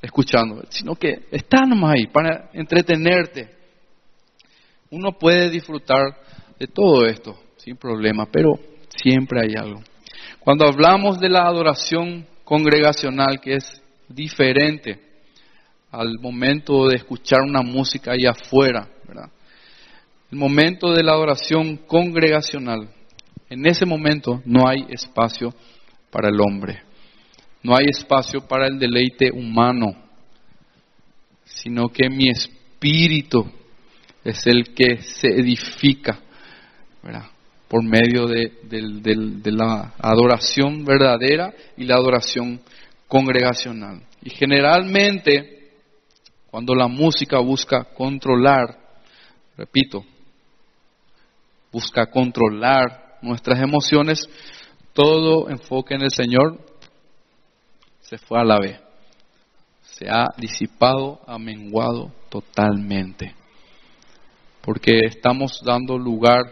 escuchando, 0.00 0.62
sino 0.70 0.94
que 0.94 1.26
está 1.30 1.66
nomás 1.66 1.96
ahí 1.96 2.06
para 2.06 2.48
entretenerte. 2.54 3.50
Uno 4.90 5.12
puede 5.12 5.50
disfrutar 5.50 6.16
de 6.58 6.66
todo 6.66 7.04
esto 7.04 7.38
sin 7.58 7.76
problema, 7.76 8.24
pero 8.24 8.58
siempre 8.88 9.40
hay 9.42 9.54
algo. 9.54 9.82
Cuando 10.38 10.66
hablamos 10.66 11.20
de 11.20 11.28
la 11.28 11.42
adoración 11.42 12.26
congregacional, 12.42 13.38
que 13.38 13.56
es 13.56 13.82
diferente 14.08 14.98
al 15.90 16.18
momento 16.20 16.88
de 16.88 16.96
escuchar 16.96 17.42
una 17.42 17.60
música 17.60 18.12
allá 18.12 18.30
afuera, 18.30 18.88
¿verdad? 19.06 19.30
El 20.30 20.38
momento 20.38 20.92
de 20.92 21.02
la 21.02 21.12
adoración 21.12 21.76
congregacional, 21.76 22.88
en 23.48 23.66
ese 23.66 23.84
momento 23.84 24.40
no 24.44 24.68
hay 24.68 24.86
espacio 24.90 25.52
para 26.10 26.28
el 26.28 26.40
hombre, 26.40 26.82
no 27.62 27.74
hay 27.76 27.86
espacio 27.88 28.46
para 28.46 28.66
el 28.66 28.78
deleite 28.78 29.30
humano, 29.30 29.94
sino 31.44 31.88
que 31.88 32.08
mi, 32.08 32.30
espíritu 32.80 33.44
es 34.24 34.46
el 34.46 34.74
que 34.74 35.02
se 35.02 35.28
edifica. 35.28 36.20
Por 37.68 37.84
medio 37.84 38.26
de 38.26 39.52
la 39.52 39.94
adoración 39.98 40.84
verdadera 40.84 41.52
y 41.76 41.84
la 41.84 41.94
adoración 41.96 42.60
congregacional. 43.06 44.02
Y 44.22 44.30
generalmente, 44.30 45.72
cuando 46.50 46.74
la 46.74 46.88
música 46.88 47.38
busca 47.38 47.84
controlar, 47.84 48.78
repito, 49.56 50.04
busca 51.72 52.06
controlar 52.06 53.18
nuestras 53.22 53.60
emociones, 53.60 54.28
todo 54.92 55.48
enfoque 55.48 55.94
en 55.94 56.02
el 56.02 56.10
Señor 56.10 56.58
se 58.00 58.18
fue 58.18 58.40
a 58.40 58.44
la 58.44 58.58
vez. 58.58 58.80
Se 59.82 60.08
ha 60.08 60.26
disipado, 60.36 61.20
ha 61.26 61.38
menguado 61.38 62.10
totalmente. 62.28 63.34
Porque 64.62 65.00
estamos 65.06 65.62
dando 65.64 65.96
lugar 65.96 66.42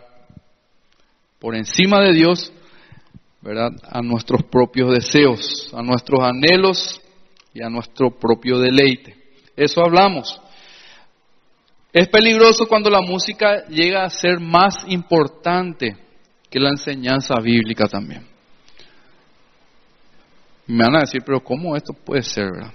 por 1.38 1.54
encima 1.56 2.00
de 2.00 2.12
Dios, 2.12 2.52
¿verdad? 3.42 3.70
A 3.82 4.00
nuestros 4.02 4.42
propios 4.44 4.92
deseos, 4.92 5.72
a 5.74 5.82
nuestros 5.82 6.20
anhelos 6.20 7.00
y 7.54 7.62
a 7.62 7.68
nuestro 7.68 8.10
propio 8.10 8.58
deleite. 8.58 9.16
Eso 9.56 9.80
hablamos. 9.84 10.40
Es 11.92 12.08
peligroso 12.08 12.66
cuando 12.66 12.90
la 12.90 13.00
música 13.00 13.66
llega 13.68 14.04
a 14.04 14.10
ser 14.10 14.40
más 14.40 14.74
importante 14.88 15.96
que 16.50 16.60
la 16.60 16.70
enseñanza 16.70 17.34
bíblica 17.40 17.86
también. 17.86 18.26
Me 20.66 20.84
van 20.84 20.96
a 20.96 21.00
decir, 21.00 21.22
pero 21.24 21.40
¿cómo 21.40 21.76
esto 21.76 21.94
puede 21.94 22.22
ser? 22.22 22.52
¿verdad? 22.52 22.74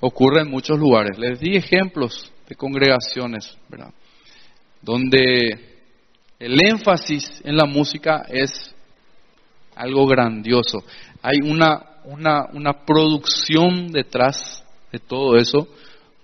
Ocurre 0.00 0.42
en 0.42 0.50
muchos 0.50 0.78
lugares. 0.78 1.18
Les 1.18 1.40
di 1.40 1.56
ejemplos 1.56 2.30
de 2.48 2.54
congregaciones, 2.54 3.56
¿verdad? 3.68 3.92
Donde 4.82 5.80
el 6.38 6.58
énfasis 6.66 7.42
en 7.44 7.56
la 7.56 7.64
música 7.64 8.26
es 8.28 8.74
algo 9.74 10.06
grandioso. 10.06 10.84
Hay 11.22 11.38
una, 11.44 12.00
una, 12.04 12.46
una 12.52 12.84
producción 12.84 13.88
detrás 13.88 14.62
de 14.92 14.98
todo 14.98 15.36
eso. 15.36 15.68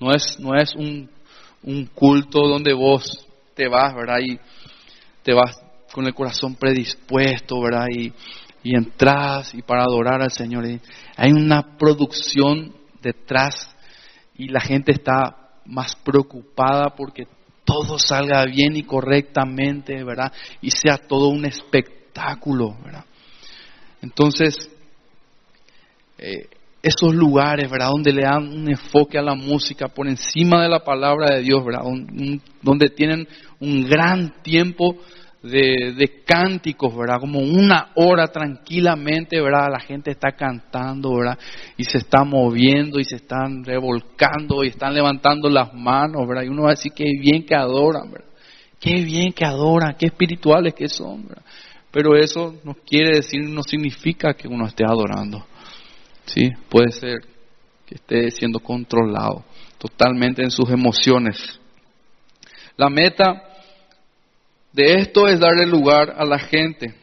No 0.01 0.13
es, 0.13 0.39
no 0.39 0.55
es 0.55 0.75
un, 0.75 1.09
un 1.63 1.87
culto 1.87 2.47
donde 2.47 2.73
vos 2.73 3.27
te 3.55 3.69
vas, 3.69 3.95
¿verdad? 3.95 4.19
Y 4.21 4.39
te 5.23 5.33
vas 5.33 5.59
con 5.93 6.07
el 6.07 6.15
corazón 6.15 6.55
predispuesto, 6.57 7.61
¿verdad? 7.61 7.87
Y 7.91 8.13
y 8.67 8.75
entras 8.75 9.55
y 9.55 9.63
para 9.63 9.85
adorar 9.85 10.21
al 10.23 10.33
Señor. 10.33 10.65
Hay 11.17 11.31
una 11.31 11.77
producción 11.79 12.75
detrás 13.01 13.71
y 14.37 14.49
la 14.49 14.61
gente 14.61 14.91
está 14.91 15.53
más 15.67 15.95
preocupada 15.95 16.91
porque 16.97 17.29
todo 17.65 17.97
salga 17.97 18.45
bien 18.45 18.75
y 18.75 18.83
correctamente, 18.83 20.03
¿verdad? 20.03 20.33
Y 20.61 20.73
sea 20.73 20.99
todo 20.99 21.29
un 21.29 21.45
espectáculo, 21.45 22.77
¿verdad? 22.83 23.05
Entonces, 24.03 24.69
eh, 26.19 26.49
esos 26.87 27.13
lugares, 27.13 27.69
¿verdad? 27.69 27.89
Donde 27.91 28.13
le 28.13 28.23
dan 28.23 28.47
un 28.47 28.69
enfoque 28.69 29.19
a 29.19 29.23
la 29.23 29.35
música 29.35 29.89
por 29.89 30.07
encima 30.07 30.63
de 30.63 30.69
la 30.69 30.85
palabra 30.85 31.35
de 31.35 31.43
Dios, 31.43 31.65
¿verdad? 31.65 31.83
donde 32.63 32.91
tienen 32.91 33.27
un 33.59 33.89
gran 33.89 34.41
tiempo 34.43 34.97
de, 35.43 36.23
cánticos, 36.25 36.97
¿verdad? 36.97 37.19
Como 37.19 37.41
una 37.41 37.91
hora 37.97 38.29
tranquilamente, 38.29 39.41
¿verdad? 39.41 39.69
La 39.71 39.81
gente 39.81 40.13
está 40.13 40.33
cantando, 40.33 41.17
¿verdad? 41.17 41.39
Y 41.77 41.83
se 41.85 41.99
está 41.99 42.23
moviendo 42.23 43.01
y 43.01 43.05
se 43.05 43.17
están 43.17 43.65
revolcando 43.65 44.63
y 44.63 44.69
están 44.69 44.95
levantando 44.95 45.49
las 45.49 45.75
manos, 45.75 46.27
¿verdad? 46.27 46.45
Y 46.45 46.49
uno 46.49 46.63
va 46.63 46.71
a 46.71 46.75
decir, 46.75 46.93
qué 46.95 47.11
bien 47.21 47.45
que 47.45 47.57
adoran, 47.57 48.13
¿verdad? 48.13 48.29
Qué 48.79 49.03
bien 49.03 49.33
que 49.33 49.45
adoran, 49.45 49.97
qué 49.99 50.07
espirituales 50.07 50.73
que 50.75 50.89
son, 50.89 51.27
¿verdad? 51.27 51.43
Pero 51.91 52.15
eso 52.15 52.55
no 52.63 52.75
quiere 52.75 53.17
decir, 53.17 53.41
no 53.43 53.63
significa 53.65 54.35
que 54.35 54.47
uno 54.47 54.67
esté 54.67 54.85
adorando. 54.85 55.45
¿Sí? 56.27 56.51
Puede 56.69 56.93
ser 56.93 57.21
que 57.87 57.95
esté 57.95 58.31
siendo 58.31 58.61
controlado 58.61 59.45
totalmente 59.79 60.43
en 60.43 60.51
sus 60.51 60.69
emociones. 60.71 61.61
La 62.77 62.91
meta 62.91 63.43
de 64.73 64.97
esto 64.97 65.29
es 65.29 65.41
darle 65.41 65.67
lugar 65.67 66.15
a 66.19 66.25
la 66.25 66.39
gente, 66.39 66.95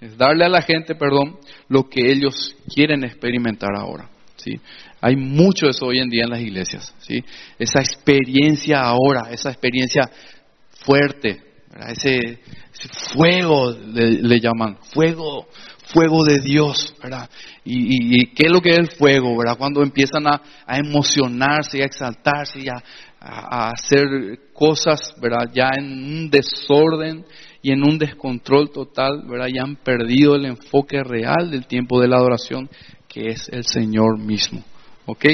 es 0.00 0.16
darle 0.16 0.44
a 0.44 0.48
la 0.48 0.62
gente, 0.62 0.94
perdón, 0.94 1.38
lo 1.68 1.88
que 1.88 2.10
ellos 2.10 2.56
quieren 2.74 3.04
experimentar 3.04 3.70
ahora. 3.76 4.08
¿sí? 4.36 4.58
Hay 5.00 5.16
mucho 5.16 5.68
eso 5.68 5.86
hoy 5.86 5.98
en 5.98 6.08
día 6.08 6.24
en 6.24 6.30
las 6.30 6.40
iglesias, 6.40 6.94
¿sí? 6.98 7.22
esa 7.58 7.80
experiencia 7.80 8.80
ahora, 8.80 9.30
esa 9.30 9.50
experiencia 9.50 10.10
fuerte, 10.84 11.42
ese, 11.88 12.38
fuego 13.14 13.72
le, 13.72 14.40
llaman, 14.40 14.78
fuego, 14.92 15.48
fuego 15.92 16.24
de 16.24 16.38
Dios, 16.38 16.94
¿verdad? 17.02 17.28
Y, 17.64 18.26
qué 18.34 18.46
es 18.46 18.52
lo 18.52 18.60
que 18.60 18.70
es 18.70 18.78
el 18.78 18.90
fuego, 18.90 19.36
¿verdad? 19.36 19.56
Cuando 19.58 19.82
empiezan 19.82 20.26
a, 20.26 20.40
emocionarse 20.68 21.82
a 21.82 21.86
exaltarse 21.86 22.60
y 22.60 22.68
a, 22.68 22.82
a, 23.20 23.70
hacer 23.70 24.06
cosas, 24.52 25.14
¿verdad? 25.20 25.50
Ya 25.52 25.70
en 25.76 25.84
un 25.84 26.30
desorden 26.30 27.24
y 27.62 27.72
en 27.72 27.82
un 27.82 27.98
descontrol 27.98 28.70
total, 28.70 29.22
¿verdad? 29.28 29.48
Ya 29.54 29.62
han 29.62 29.76
perdido 29.76 30.34
el 30.34 30.46
enfoque 30.46 31.02
real 31.04 31.50
del 31.50 31.66
tiempo 31.66 32.00
de 32.00 32.08
la 32.08 32.16
adoración, 32.16 32.68
que 33.08 33.28
es 33.28 33.48
el 33.50 33.64
Señor 33.64 34.18
mismo. 34.18 34.64
¿Ok? 35.06 35.26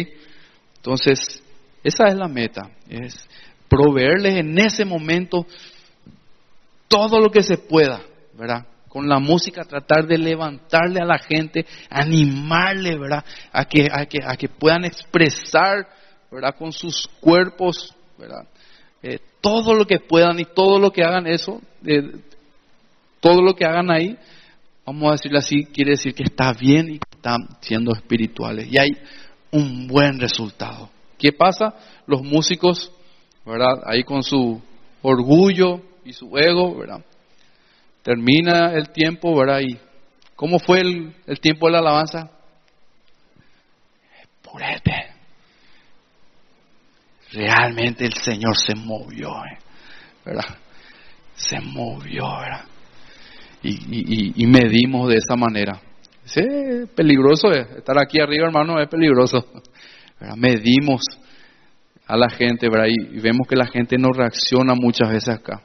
Entonces, 0.76 1.42
esa 1.82 2.08
es 2.08 2.16
la 2.16 2.28
meta, 2.28 2.70
es 2.88 3.28
proveerles 3.68 4.34
en 4.34 4.58
ese 4.58 4.84
momento 4.84 5.46
todo 6.88 7.20
lo 7.20 7.30
que 7.30 7.42
se 7.42 7.58
pueda, 7.58 8.00
¿verdad? 8.36 8.66
Con 8.88 9.08
la 9.08 9.18
música 9.18 9.64
tratar 9.64 10.06
de 10.06 10.18
levantarle 10.18 11.00
a 11.00 11.04
la 11.04 11.18
gente, 11.18 11.66
animarle, 11.90 12.96
¿verdad? 12.96 13.24
A 13.52 13.64
que, 13.64 13.88
a 13.92 14.06
que, 14.06 14.18
a 14.24 14.36
que 14.36 14.48
puedan 14.48 14.84
expresar 14.84 15.86
¿verdad? 16.30 16.54
Con 16.56 16.72
sus 16.72 17.08
cuerpos, 17.20 17.94
¿verdad? 18.18 18.46
Eh, 19.02 19.18
todo 19.40 19.74
lo 19.74 19.86
que 19.86 20.00
puedan 20.00 20.38
y 20.40 20.44
todo 20.44 20.78
lo 20.78 20.90
que 20.90 21.02
hagan 21.02 21.26
eso, 21.26 21.60
eh, 21.84 22.12
todo 23.20 23.42
lo 23.42 23.54
que 23.54 23.64
hagan 23.64 23.90
ahí, 23.90 24.16
vamos 24.84 25.08
a 25.08 25.12
decirle 25.12 25.38
así, 25.38 25.64
quiere 25.66 25.92
decir 25.92 26.14
que 26.14 26.24
está 26.24 26.52
bien 26.52 26.88
y 26.90 26.98
que 26.98 27.16
están 27.16 27.48
siendo 27.60 27.92
espirituales. 27.92 28.68
Y 28.70 28.78
hay 28.78 28.90
un 29.50 29.86
buen 29.86 30.18
resultado. 30.20 30.90
¿Qué 31.18 31.32
pasa? 31.32 31.74
Los 32.06 32.22
músicos, 32.22 32.92
¿verdad? 33.44 33.82
Ahí 33.86 34.04
con 34.04 34.22
su 34.22 34.60
orgullo 35.02 35.80
y 36.04 36.12
su 36.12 36.36
ego, 36.36 36.76
¿verdad? 36.76 37.04
Termina 38.08 38.72
el 38.72 38.88
tiempo, 38.90 39.36
¿verdad? 39.36 39.60
Y 39.60 39.78
¿cómo 40.34 40.58
fue 40.58 40.80
el, 40.80 41.14
el 41.26 41.40
tiempo 41.40 41.66
de 41.66 41.72
la 41.72 41.78
alabanza? 41.80 42.30
Purete 44.42 45.18
realmente 47.32 48.04
el 48.04 48.14
Señor 48.14 48.56
se 48.56 48.74
movió, 48.74 49.30
eh, 49.44 49.58
¿verdad? 50.24 50.56
Se 51.34 51.60
movió, 51.60 52.24
¿verdad? 52.40 52.64
Y, 53.62 54.46
medimos 54.46 55.08
de 55.08 55.16
esa 55.16 55.36
manera. 55.36 55.80
Es 56.24 56.88
peligroso 56.94 57.52
eh, 57.52 57.66
estar 57.78 57.98
aquí 57.98 58.20
arriba, 58.20 58.46
hermano, 58.46 58.80
es 58.80 58.88
peligroso. 58.88 59.44
Medimos 60.36 61.02
a 62.06 62.16
la 62.16 62.28
gente, 62.30 62.68
¿verdad? 62.68 62.86
Y, 62.88 63.20
vemos 63.20 63.46
que 63.48 63.56
la 63.56 63.66
gente 63.66 63.96
no 63.98 64.08
reacciona 64.10 64.74
muchas 64.74 65.10
veces 65.10 65.28
acá. 65.28 65.62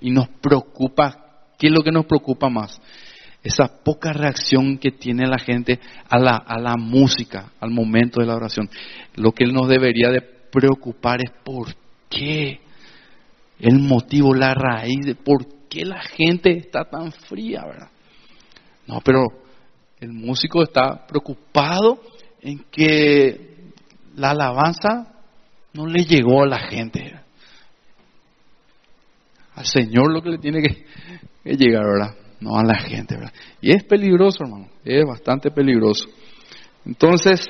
Y 0.00 0.10
nos 0.10 0.28
preocupa, 0.28 1.21
¿qué 1.62 1.68
es 1.68 1.72
lo 1.72 1.84
que 1.84 1.92
nos 1.92 2.06
preocupa 2.06 2.48
más? 2.48 2.80
Esa 3.40 3.68
poca 3.84 4.12
reacción 4.12 4.78
que 4.78 4.90
tiene 4.90 5.28
la 5.28 5.38
gente 5.38 5.78
a 6.08 6.18
la, 6.18 6.34
a 6.34 6.58
la 6.58 6.76
música, 6.76 7.52
al 7.60 7.70
momento 7.70 8.20
de 8.20 8.26
la 8.26 8.34
oración. 8.34 8.68
Lo 9.14 9.30
que 9.30 9.46
nos 9.46 9.68
debería 9.68 10.08
de 10.08 10.22
preocupar 10.22 11.20
es 11.22 11.30
por 11.44 11.68
qué, 12.10 12.60
el 13.60 13.78
motivo, 13.78 14.34
la 14.34 14.54
raíz 14.54 15.06
de 15.06 15.14
por 15.14 15.68
qué 15.68 15.84
la 15.84 16.02
gente 16.02 16.50
está 16.50 16.84
tan 16.84 17.12
fría, 17.12 17.64
¿verdad? 17.64 17.90
No, 18.88 19.00
pero 19.04 19.22
el 20.00 20.12
músico 20.12 20.64
está 20.64 21.06
preocupado 21.06 22.00
en 22.40 22.58
que 22.72 23.70
la 24.16 24.30
alabanza 24.30 25.14
no 25.74 25.86
le 25.86 26.04
llegó 26.04 26.42
a 26.42 26.48
la 26.48 26.58
gente. 26.58 27.20
Al 29.54 29.64
Señor 29.64 30.12
lo 30.12 30.22
que 30.22 30.30
le 30.30 30.38
tiene 30.38 30.60
que, 30.60 30.86
que 31.44 31.56
llegar, 31.56 31.84
¿verdad? 31.84 32.14
No 32.40 32.56
a 32.56 32.64
la 32.64 32.78
gente, 32.78 33.16
¿verdad? 33.16 33.32
Y 33.60 33.72
es 33.72 33.84
peligroso, 33.84 34.44
hermano, 34.44 34.68
es 34.84 35.04
bastante 35.04 35.50
peligroso. 35.50 36.06
Entonces, 36.84 37.46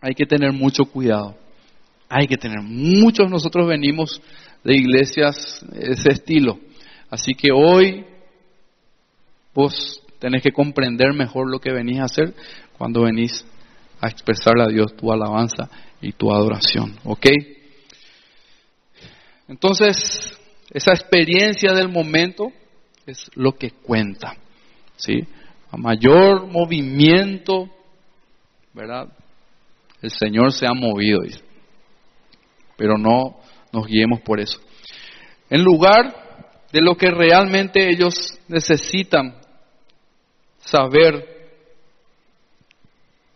hay 0.00 0.14
que 0.14 0.26
tener 0.26 0.52
mucho 0.52 0.84
cuidado 0.84 1.36
hay 2.08 2.28
que 2.28 2.36
tener. 2.36 2.60
Muchos 2.62 3.28
nosotros 3.28 3.66
venimos 3.66 4.22
de 4.62 4.76
iglesias 4.76 5.64
ese 5.74 6.10
estilo. 6.10 6.58
Así 7.10 7.34
que 7.34 7.48
hoy 7.52 8.06
vos 9.52 10.00
tenés 10.20 10.42
que 10.42 10.52
comprender 10.52 11.12
mejor 11.12 11.50
lo 11.50 11.58
que 11.58 11.72
venís 11.72 11.98
a 11.98 12.04
hacer 12.04 12.34
cuando 12.78 13.02
venís 13.02 13.44
a 14.00 14.08
expresarle 14.08 14.62
a 14.62 14.68
Dios 14.68 14.94
tu 14.96 15.12
alabanza 15.12 15.68
y 16.00 16.12
tu 16.12 16.32
adoración. 16.32 16.96
¿Ok? 17.02 17.26
Entonces, 19.48 20.38
esa 20.70 20.92
experiencia 20.92 21.72
del 21.72 21.88
momento 21.88 22.52
es 23.06 23.30
lo 23.34 23.52
que 23.52 23.70
cuenta. 23.70 24.36
¿Sí? 24.96 25.26
A 25.70 25.76
mayor 25.76 26.46
movimiento, 26.46 27.68
¿verdad? 28.72 29.08
El 30.00 30.10
Señor 30.10 30.52
se 30.52 30.66
ha 30.66 30.72
movido. 30.72 31.20
Pero 32.76 32.98
no 32.98 33.36
nos 33.72 33.86
guiemos 33.86 34.20
por 34.20 34.40
eso. 34.40 34.60
En 35.50 35.62
lugar 35.62 36.24
de 36.72 36.80
lo 36.80 36.96
que 36.96 37.10
realmente 37.10 37.88
ellos 37.88 38.38
necesitan 38.48 39.36
saber, 40.58 41.24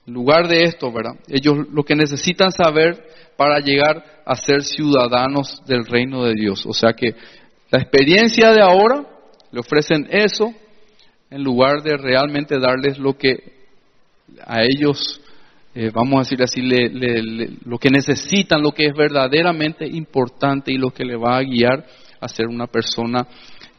en 0.07 0.15
lugar 0.15 0.49
de 0.49 0.65
esto, 0.65 0.91
¿verdad? 0.93 1.15
Ellos 1.29 1.69
lo 1.71 1.85
que 1.85 1.95
necesitan 1.95 2.51
saber 2.51 3.09
para 3.37 3.61
llegar 3.61 4.23
a 4.25 4.35
ser 4.35 4.65
ciudadanos 4.65 5.63
del 5.67 5.85
reino 5.85 6.25
de 6.25 6.35
Dios. 6.35 6.67
O 6.67 6.73
sea 6.73 6.93
que 6.93 7.15
la 7.71 7.81
experiencia 7.81 8.53
de 8.53 8.63
ahora 8.63 9.07
le 9.53 9.61
ofrecen 9.61 10.07
eso 10.11 10.53
en 11.31 11.43
lugar 11.43 11.83
de 11.83 11.97
realmente 11.97 12.59
darles 12.59 12.99
lo 12.99 13.17
que 13.17 13.59
a 14.47 14.63
ellos, 14.63 15.21
eh, 15.75 15.91
vamos 15.93 16.17
a 16.17 16.19
decir 16.21 16.43
así, 16.43 16.61
lo 17.65 17.79
que 17.79 17.91
necesitan, 17.91 18.63
lo 18.63 18.73
que 18.73 18.87
es 18.87 18.95
verdaderamente 18.95 19.87
importante 19.87 20.73
y 20.73 20.79
lo 20.79 20.91
que 20.91 21.05
le 21.05 21.17
va 21.17 21.39
a 21.39 21.43
guiar 21.43 21.87
a 22.21 22.29
ser 22.29 22.47
una 22.47 22.67
persona 22.67 23.27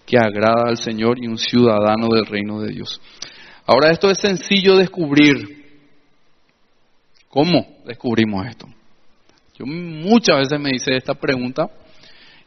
que 0.05 0.17
agrada 0.17 0.67
al 0.67 0.77
Señor 0.77 1.23
y 1.23 1.27
un 1.27 1.37
ciudadano 1.37 2.07
del 2.09 2.25
reino 2.25 2.61
de 2.61 2.71
Dios. 2.71 2.99
Ahora 3.65 3.91
esto 3.91 4.09
es 4.09 4.17
sencillo 4.17 4.75
descubrir. 4.75 5.59
¿Cómo 7.27 7.77
descubrimos 7.85 8.47
esto? 8.47 8.67
Yo 9.57 9.65
muchas 9.65 10.39
veces 10.39 10.59
me 10.59 10.71
hice 10.73 10.95
esta 10.95 11.13
pregunta 11.13 11.69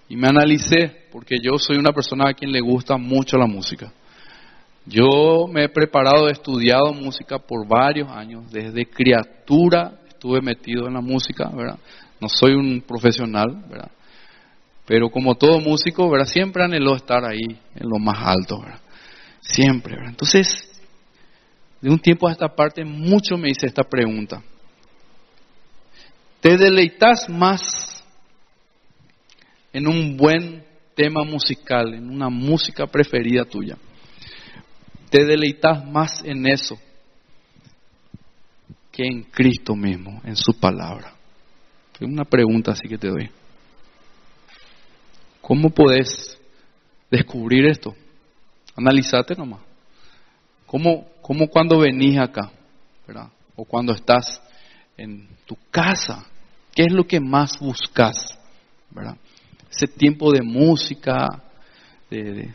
y 0.09 0.17
me 0.17 0.29
analicé 0.29 1.02
porque 1.12 1.37
yo 1.42 1.59
soy 1.59 1.77
una 1.77 1.92
persona 1.92 2.31
a 2.31 2.35
quien 2.35 2.51
le 2.51 2.61
gusta 2.61 2.96
mucho 2.96 3.37
la 3.37 3.46
música. 3.46 3.92
Yo 4.87 5.46
me 5.46 5.64
he 5.64 5.68
preparado, 5.68 6.29
he 6.29 6.33
estudiado 6.33 6.92
música 6.92 7.38
por 7.38 7.68
varios 7.68 8.11
años, 8.11 8.51
desde 8.51 8.87
criatura 8.87 10.01
estuve 10.09 10.40
metido 10.40 10.88
en 10.88 10.94
la 10.94 11.01
música, 11.01 11.51
¿verdad? 11.55 11.79
No 12.20 12.29
soy 12.29 12.55
un 12.55 12.81
profesional, 12.81 13.64
¿verdad? 13.68 13.90
Pero 14.87 15.11
como 15.11 15.35
todo 15.35 15.61
músico, 15.61 16.11
¿verdad? 16.11 16.27
Siempre 16.27 16.64
anheló 16.64 16.96
estar 16.96 17.25
ahí 17.25 17.61
en 17.75 17.88
lo 17.88 17.98
más 17.98 18.18
alto, 18.25 18.61
¿verdad? 18.61 18.81
Siempre, 19.40 19.94
¿verdad? 19.94 20.11
Entonces, 20.11 20.83
de 21.81 21.90
un 21.90 21.98
tiempo 21.98 22.29
a 22.29 22.33
esta 22.33 22.48
parte, 22.48 22.85
mucho 22.85 23.37
me 23.37 23.51
hice 23.51 23.66
esta 23.66 23.83
pregunta. 23.83 24.42
¿Te 26.40 26.57
deleitas 26.57 27.29
más 27.29 28.03
en 29.72 29.87
un 29.87 30.16
buen 30.16 30.72
tema 30.95 31.25
musical, 31.25 31.95
en 31.95 32.11
una 32.11 32.29
música 32.29 32.87
preferida 32.87 33.45
tuya? 33.45 33.77
¿Te 35.11 35.25
deleitas 35.25 35.85
más 35.85 36.23
en 36.25 36.47
eso 36.47 36.79
que 38.91 39.05
en 39.05 39.25
Cristo 39.25 39.75
mismo, 39.75 40.21
en 40.25 40.37
su 40.37 40.59
palabra? 40.59 41.15
Una 42.01 42.25
pregunta 42.25 42.73
así 42.73 42.89
que 42.89 42.99
te 42.99 43.09
doy. 43.09 43.31
¿Cómo 45.41 45.71
podés 45.71 46.39
descubrir 47.11 47.67
esto? 47.67 47.95
Analizate 48.77 49.35
nomás. 49.35 49.61
¿Cómo, 50.67 51.07
cómo 51.21 51.49
cuando 51.49 51.79
venís 51.79 52.19
acá. 52.19 52.51
O 53.55 53.65
cuando 53.65 53.93
estás 53.93 54.43
en 54.97 55.29
tu 55.45 55.57
casa, 55.71 56.25
¿qué 56.75 56.85
es 56.85 56.93
lo 56.93 57.07
que 57.07 57.21
más 57.21 57.59
buscas? 57.59 58.39
¿verdad? 58.91 59.17
Ese 59.73 59.87
tiempo 59.87 60.31
de 60.31 60.43
música, 60.43 61.27
de, 62.11 62.53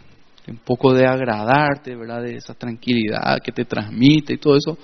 un 0.47 0.57
poco 0.57 0.93
de 0.93 1.05
agradarte, 1.05 1.95
¿verdad? 1.95 2.21
De 2.21 2.35
esa 2.35 2.53
tranquilidad 2.53 3.39
que 3.43 3.51
te 3.51 3.65
transmite 3.65 4.35
y 4.35 4.37
todo 4.37 4.55
eso, 4.55 4.77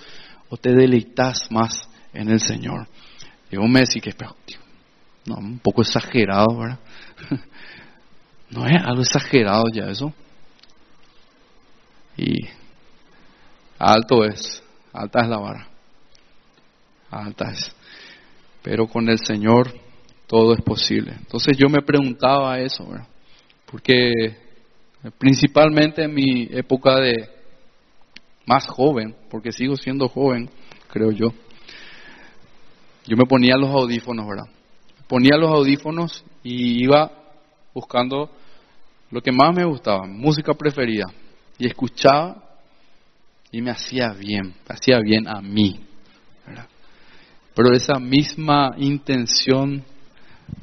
o 0.50 0.58
te 0.58 0.74
deleitas 0.74 1.52
más 1.52 1.88
en 2.12 2.30
el 2.30 2.39
Señor. 2.39 2.88
Y 3.52 3.58
vos 3.58 3.69
me 3.69 3.82
decís 3.82 4.02
que 4.02 4.10
es 4.10 4.15
no, 5.26 5.38
un 5.38 5.60
poco 5.60 5.84
exagerado, 5.84 6.58
¿verdad? 6.58 6.80
¿No 8.50 8.65
es 8.65 8.84
algo 8.84 9.02
exagerado 9.02 9.63
ya 9.72 9.86
eso? 9.86 10.12
Y 12.17 12.48
alto 13.80 14.24
es, 14.26 14.63
alta 14.91 15.22
es 15.22 15.28
la 15.28 15.38
vara, 15.38 15.67
alta 17.10 17.52
es. 17.52 17.76
Pero 18.62 18.88
con 18.88 19.08
el 19.10 19.19
Señor 19.19 19.83
todo 20.34 20.56
es 20.56 20.62
posible. 20.63 21.13
Entonces 21.19 21.56
yo 21.56 21.69
me 21.69 21.84
preguntaba 21.84 22.60
eso, 22.60 22.88
¿verdad? 22.89 23.08
Porque 23.67 24.36
principalmente 25.19 26.06
en 26.06 26.12
mi 26.12 26.48
época 26.50 26.96
de 27.00 27.30
más 28.48 28.65
joven, 28.65 29.15
porque 29.30 29.52
sigo 29.52 29.76
siendo 29.76 30.10
joven, 30.10 30.50
creo 30.88 31.12
yo, 31.12 31.28
yo 33.06 33.15
me 33.15 33.28
ponía 33.28 33.56
los 33.58 33.69
audífonos, 33.69 34.26
¿verdad? 34.28 34.50
Ponía 35.08 35.38
los 35.38 35.52
audífonos 35.52 36.26
y 36.43 36.84
iba 36.84 37.12
buscando 37.72 38.32
lo 39.12 39.22
que 39.22 39.32
más 39.32 39.56
me 39.56 39.65
gustaba, 39.65 40.08
música 40.08 40.56
preferida, 40.56 41.06
y 41.60 41.67
escuchaba 41.67 42.43
y 43.52 43.62
me 43.62 43.69
hacía 43.69 44.12
bien, 44.13 44.56
hacía 44.67 44.98
bien 45.00 45.28
a 45.28 45.41
mí. 45.41 45.80
Pero 47.54 47.72
esa 47.76 48.00
misma 48.00 48.72
intención 48.80 49.92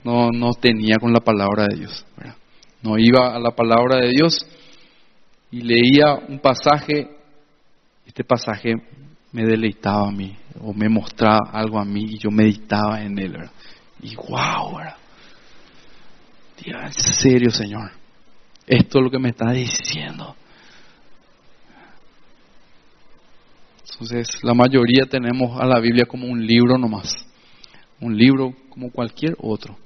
no, 0.05 0.31
no 0.31 0.53
tenía 0.55 0.97
con 1.01 1.13
la 1.13 1.21
palabra 1.21 1.67
de 1.69 1.77
Dios. 1.77 2.07
No 2.83 2.99
iba 2.99 3.35
a 3.35 3.39
la 3.39 3.51
palabra 3.51 3.97
de 3.97 4.09
Dios 4.09 4.39
y 5.51 5.63
leía 5.63 6.15
un 6.29 6.39
pasaje, 6.39 7.11
este 8.07 8.25
pasaje 8.25 8.75
me 9.33 9.45
deleitaba 9.45 10.09
a 10.09 10.13
mí, 10.13 10.37
o 10.61 10.73
me 10.73 10.89
mostraba 10.89 11.51
algo 11.53 11.79
a 11.79 11.85
mí 11.85 12.05
y 12.09 12.19
yo 12.19 12.31
meditaba 12.31 13.03
en 13.03 13.19
él. 13.19 13.37
Y 14.03 14.15
wow, 14.17 14.79
en 16.65 16.93
serio, 16.93 17.51
Señor. 17.51 17.91
Esto 18.67 18.99
es 18.99 19.05
lo 19.05 19.11
que 19.11 19.19
me 19.19 19.31
está 19.31 19.51
diciendo. 19.51 20.37
Entonces, 23.93 24.29
la 24.43 24.55
mayoría 24.55 25.05
tenemos 25.07 25.61
a 25.61 25.67
la 25.67 25.81
Biblia 25.81 26.07
como 26.07 26.27
un 26.27 26.47
libro 26.47 26.79
nomás. 26.79 27.27
Un 28.01 28.17
libro 28.17 28.55
como 28.71 28.91
cualquier 28.91 29.37
otro. 29.39 29.77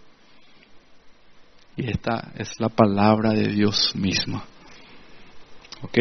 Y 1.77 1.91
esta 1.91 2.33
es 2.37 2.53
la 2.61 2.69
palabra 2.69 3.31
de 3.31 3.49
Dios 3.49 3.95
misma. 3.97 4.45
¿Ok? 5.83 5.99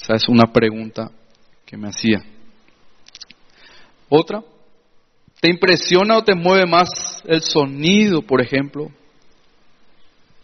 Esa 0.00 0.14
es 0.14 0.28
una 0.28 0.52
pregunta 0.52 1.10
que 1.66 1.76
me 1.76 1.88
hacía. 1.88 2.22
Otra, 4.08 4.42
¿te 5.40 5.50
impresiona 5.50 6.18
o 6.18 6.24
te 6.24 6.34
mueve 6.34 6.66
más 6.66 7.22
el 7.26 7.42
sonido, 7.42 8.22
por 8.22 8.40
ejemplo? 8.40 8.90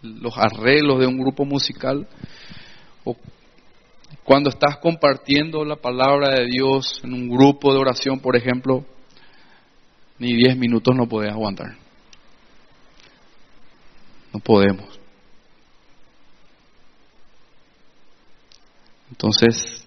Los 0.03 0.37
arreglos 0.37 1.01
de 1.01 1.07
un 1.07 1.19
grupo 1.19 1.45
musical. 1.45 2.07
O 3.05 3.17
cuando 4.25 4.51
estás 4.51 4.79
compartiendo 4.79 5.65
la 5.65 5.77
palabra 5.77 6.35
de 6.35 6.47
Dios 6.47 7.01
en 7.05 7.13
un 7.13 7.29
grupo 7.29 7.73
de 7.73 7.79
oración, 7.79 8.21
por 8.21 8.37
ejemplo, 8.37 8.85
ni 10.19 10.35
diez 10.35 10.57
minutos 10.57 10.95
no 10.97 11.07
puedes 11.07 11.33
aguantar. 11.33 11.77
No 14.33 14.41
podemos. 14.41 14.99
Entonces, 19.11 19.87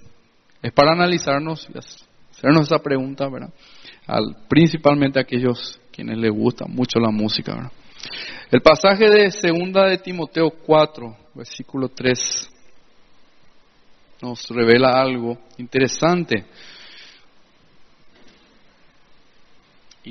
es 0.62 0.72
para 0.74 0.94
analizarnos 0.94 1.68
y 1.74 1.78
hacernos 1.78 2.68
esa 2.68 2.80
pregunta, 2.80 3.28
¿verdad? 3.28 3.54
Al, 4.08 4.36
principalmente 4.48 5.20
a 5.20 5.24
aquellos 5.24 5.80
quienes 5.92 6.18
les 6.18 6.32
gusta 6.32 6.66
mucho 6.66 7.00
la 7.00 7.12
música, 7.12 7.54
¿verdad? 7.54 7.72
El 8.52 8.62
pasaje 8.62 9.10
de 9.10 9.32
segunda 9.32 9.86
de 9.86 9.98
Timoteo 9.98 10.50
4, 10.50 11.18
versículo 11.36 11.90
3, 11.90 12.50
nos 14.22 14.48
revela 14.50 15.00
algo 15.00 15.38
interesante. 15.58 16.46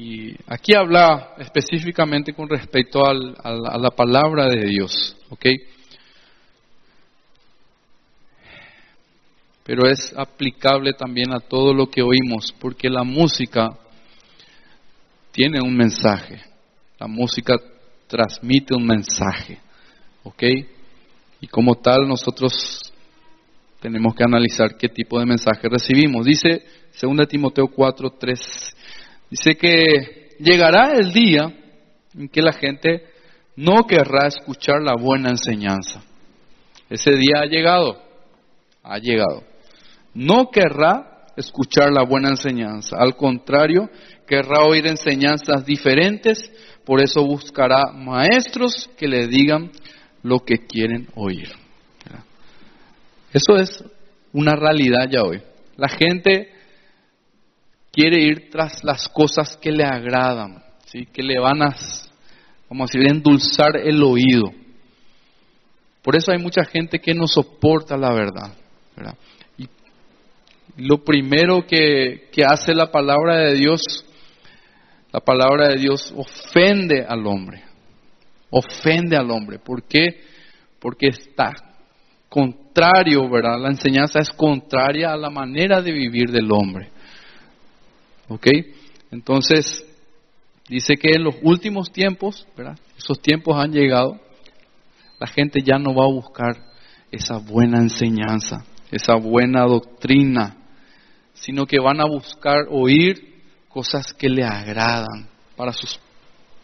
Y 0.00 0.36
aquí 0.46 0.76
habla 0.76 1.34
específicamente 1.38 2.32
con 2.32 2.48
respecto 2.48 3.04
al, 3.04 3.34
a 3.42 3.76
la 3.76 3.90
palabra 3.90 4.46
de 4.46 4.64
Dios, 4.66 5.16
¿ok? 5.28 5.46
Pero 9.64 9.88
es 9.88 10.14
aplicable 10.16 10.92
también 10.92 11.32
a 11.34 11.40
todo 11.40 11.74
lo 11.74 11.90
que 11.90 12.02
oímos, 12.02 12.54
porque 12.60 12.88
la 12.88 13.02
música 13.02 13.70
tiene 15.32 15.60
un 15.60 15.76
mensaje. 15.76 16.42
La 17.00 17.08
música 17.08 17.54
transmite 18.06 18.76
un 18.76 18.86
mensaje, 18.86 19.58
¿ok? 20.22 20.44
Y 21.40 21.48
como 21.48 21.74
tal 21.74 22.06
nosotros 22.06 22.92
tenemos 23.80 24.14
que 24.14 24.22
analizar 24.22 24.76
qué 24.76 24.88
tipo 24.88 25.18
de 25.18 25.26
mensaje 25.26 25.68
recibimos. 25.68 26.24
Dice 26.24 26.62
2 27.02 27.28
Timoteo 27.28 27.66
4, 27.66 28.10
3 28.10 28.76
Dice 29.30 29.56
que 29.56 30.36
llegará 30.38 30.92
el 30.92 31.12
día 31.12 31.52
en 32.14 32.28
que 32.28 32.42
la 32.42 32.52
gente 32.52 33.04
no 33.56 33.82
querrá 33.86 34.28
escuchar 34.28 34.82
la 34.82 34.94
buena 34.94 35.30
enseñanza. 35.30 36.02
Ese 36.88 37.12
día 37.12 37.40
ha 37.42 37.46
llegado, 37.46 38.00
ha 38.82 38.98
llegado. 38.98 39.44
No 40.14 40.50
querrá 40.50 41.26
escuchar 41.36 41.92
la 41.92 42.04
buena 42.04 42.30
enseñanza, 42.30 42.96
al 42.98 43.16
contrario, 43.16 43.88
querrá 44.26 44.64
oír 44.64 44.86
enseñanzas 44.86 45.64
diferentes, 45.64 46.50
por 46.84 47.00
eso 47.00 47.24
buscará 47.24 47.92
maestros 47.92 48.90
que 48.96 49.06
le 49.06 49.28
digan 49.28 49.70
lo 50.22 50.40
que 50.40 50.66
quieren 50.66 51.08
oír. 51.14 51.48
Eso 53.32 53.56
es 53.56 53.84
una 54.32 54.56
realidad 54.56 55.08
ya 55.10 55.22
hoy. 55.22 55.42
La 55.76 55.88
gente 55.88 56.50
quiere 57.98 58.22
ir 58.22 58.48
tras 58.48 58.84
las 58.84 59.08
cosas 59.08 59.56
que 59.56 59.72
le 59.72 59.82
agradan, 59.82 60.62
¿sí? 60.84 61.04
que 61.12 61.20
le 61.20 61.40
van 61.40 61.62
a, 61.62 61.74
vamos 62.70 62.90
a 62.90 62.96
decir, 62.96 63.10
endulzar 63.10 63.76
el 63.76 64.00
oído. 64.04 64.52
Por 66.00 66.14
eso 66.14 66.30
hay 66.30 66.38
mucha 66.38 66.64
gente 66.64 67.00
que 67.00 67.12
no 67.12 67.26
soporta 67.26 67.96
la 67.96 68.12
verdad. 68.12 68.54
Y 69.58 69.66
lo 70.76 71.02
primero 71.02 71.66
que, 71.66 72.28
que 72.30 72.44
hace 72.44 72.72
la 72.72 72.92
palabra 72.92 73.38
de 73.38 73.54
Dios, 73.54 73.82
la 75.12 75.18
palabra 75.18 75.70
de 75.70 75.80
Dios 75.80 76.14
ofende 76.16 77.04
al 77.04 77.26
hombre. 77.26 77.64
Ofende 78.50 79.16
al 79.16 79.28
hombre. 79.32 79.58
¿Por 79.58 79.82
qué? 79.82 80.22
Porque 80.78 81.08
está 81.08 81.52
contrario, 82.28 83.28
¿verdad? 83.28 83.58
La 83.60 83.70
enseñanza 83.70 84.20
es 84.20 84.30
contraria 84.30 85.10
a 85.10 85.16
la 85.16 85.30
manera 85.30 85.82
de 85.82 85.90
vivir 85.90 86.30
del 86.30 86.48
hombre. 86.52 86.92
¿Ok? 88.28 88.46
Entonces, 89.10 89.84
dice 90.68 90.96
que 90.96 91.10
en 91.14 91.24
los 91.24 91.36
últimos 91.42 91.90
tiempos. 91.90 92.46
Esos 92.96 93.20
tiempos 93.20 93.56
han 93.56 93.72
llegado, 93.72 94.20
la 95.18 95.26
gente 95.26 95.60
ya 95.64 95.78
no 95.78 95.94
va 95.94 96.04
a 96.04 96.12
buscar 96.12 96.56
esa 97.10 97.38
buena 97.38 97.78
enseñanza, 97.78 98.64
esa 98.90 99.14
buena 99.14 99.62
doctrina, 99.62 100.56
sino 101.32 101.64
que 101.64 101.78
van 101.78 102.00
a 102.00 102.06
buscar 102.06 102.66
oír 102.70 103.42
cosas 103.68 104.12
que 104.12 104.28
le 104.28 104.44
agradan 104.44 105.28
para 105.56 105.72
sus 105.72 105.98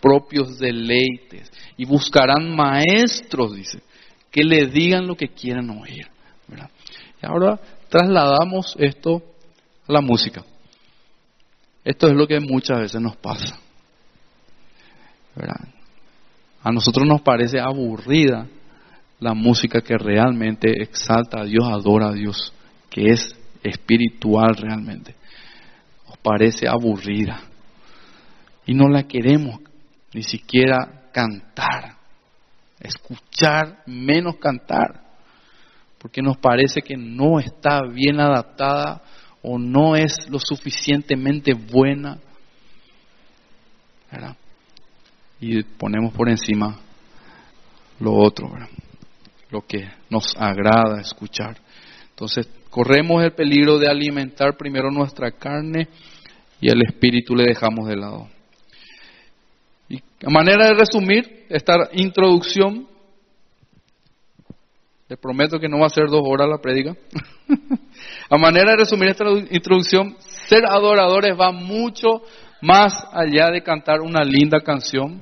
propios 0.01 0.59
deleites 0.59 1.51
y 1.77 1.85
buscarán 1.85 2.55
maestros, 2.55 3.55
dice, 3.55 3.81
que 4.31 4.43
le 4.43 4.67
digan 4.67 5.07
lo 5.07 5.17
que 5.17 5.29
quieran 5.29 5.71
oír. 5.71 6.09
Y 7.23 7.27
ahora 7.27 7.59
trasladamos 7.89 8.77
esto 8.79 9.23
a 9.89 9.93
la 9.93 10.01
música. 10.01 10.45
Esto 11.85 12.09
es 12.09 12.15
lo 12.15 12.27
que 12.27 12.41
muchas 12.41 12.79
veces 12.79 13.01
nos 13.01 13.17
pasa. 13.17 13.59
A 16.63 16.73
nosotros 16.73 17.07
nos 17.07 17.21
parece 17.21 17.61
aburrida 17.61 18.47
la 19.21 19.35
música 19.35 19.81
que 19.81 19.97
realmente 19.99 20.73
exalta 20.83 21.41
a 21.41 21.45
Dios, 21.45 21.65
adora 21.69 22.09
a 22.09 22.13
Dios, 22.13 22.53
que 22.91 23.07
es 23.07 23.37
espiritual 23.63 24.57
realmente. 24.57 25.15
Nos 26.09 26.19
parece 26.19 26.67
aburrida. 26.69 27.43
Y 28.67 28.75
no 28.75 28.89
la 28.89 29.03
queremos 29.03 29.61
ni 30.13 30.23
siquiera 30.23 31.11
cantar 31.13 31.95
escuchar 32.85 33.83
menos 33.87 34.37
cantar, 34.37 35.01
porque 35.99 36.23
nos 36.23 36.37
parece 36.37 36.83
que 36.83 36.97
no 36.97 37.41
está 37.41 37.81
bien 37.83 38.21
adaptada 38.21 39.03
o 39.45 39.59
no 39.59 39.95
es 39.95 40.29
lo 40.29 40.41
suficientemente 40.41 41.53
buena. 41.53 42.19
Y 45.41 45.63
ponemos 45.63 46.15
por 46.15 46.31
encima 46.31 46.81
lo 48.01 48.15
otro, 48.15 48.51
lo 49.51 49.61
que 49.67 49.87
nos 50.09 50.35
agrada 50.37 51.01
escuchar. 51.01 51.59
Entonces, 52.11 52.49
corremos 52.71 53.23
el 53.23 53.33
peligro 53.33 53.79
de 53.79 53.89
alimentar 53.89 54.57
primero 54.57 54.91
nuestra 54.91 55.31
carne 55.31 55.89
y 56.61 56.71
el 56.71 56.81
espíritu 56.83 57.35
le 57.35 57.45
dejamos 57.45 57.87
de 57.87 57.97
lado. 57.97 58.29
Y 59.89 59.99
a 60.25 60.31
manera 60.31 60.69
de 60.69 60.75
resumir 60.75 61.45
esta 61.51 61.75
introducción, 61.93 62.89
prometo 65.17 65.59
que 65.59 65.69
no 65.69 65.81
va 65.81 65.87
a 65.87 65.91
ser 65.91 66.07
dos 66.09 66.23
horas 66.25 66.49
la 66.49 66.59
prédica. 66.59 66.95
a 68.31 68.39
manera 68.39 68.73
de 68.73 68.79
resumir 68.79 69.11
esta 69.11 69.25
introducción, 69.51 70.17
ser 70.49 70.65
adoradores 70.67 71.39
va 71.39 71.53
mucho 71.53 72.23
más 72.61 73.07
allá 73.13 73.51
de 73.51 73.63
cantar 73.63 74.01
una 74.01 74.23
linda 74.25 74.61
canción 74.61 75.21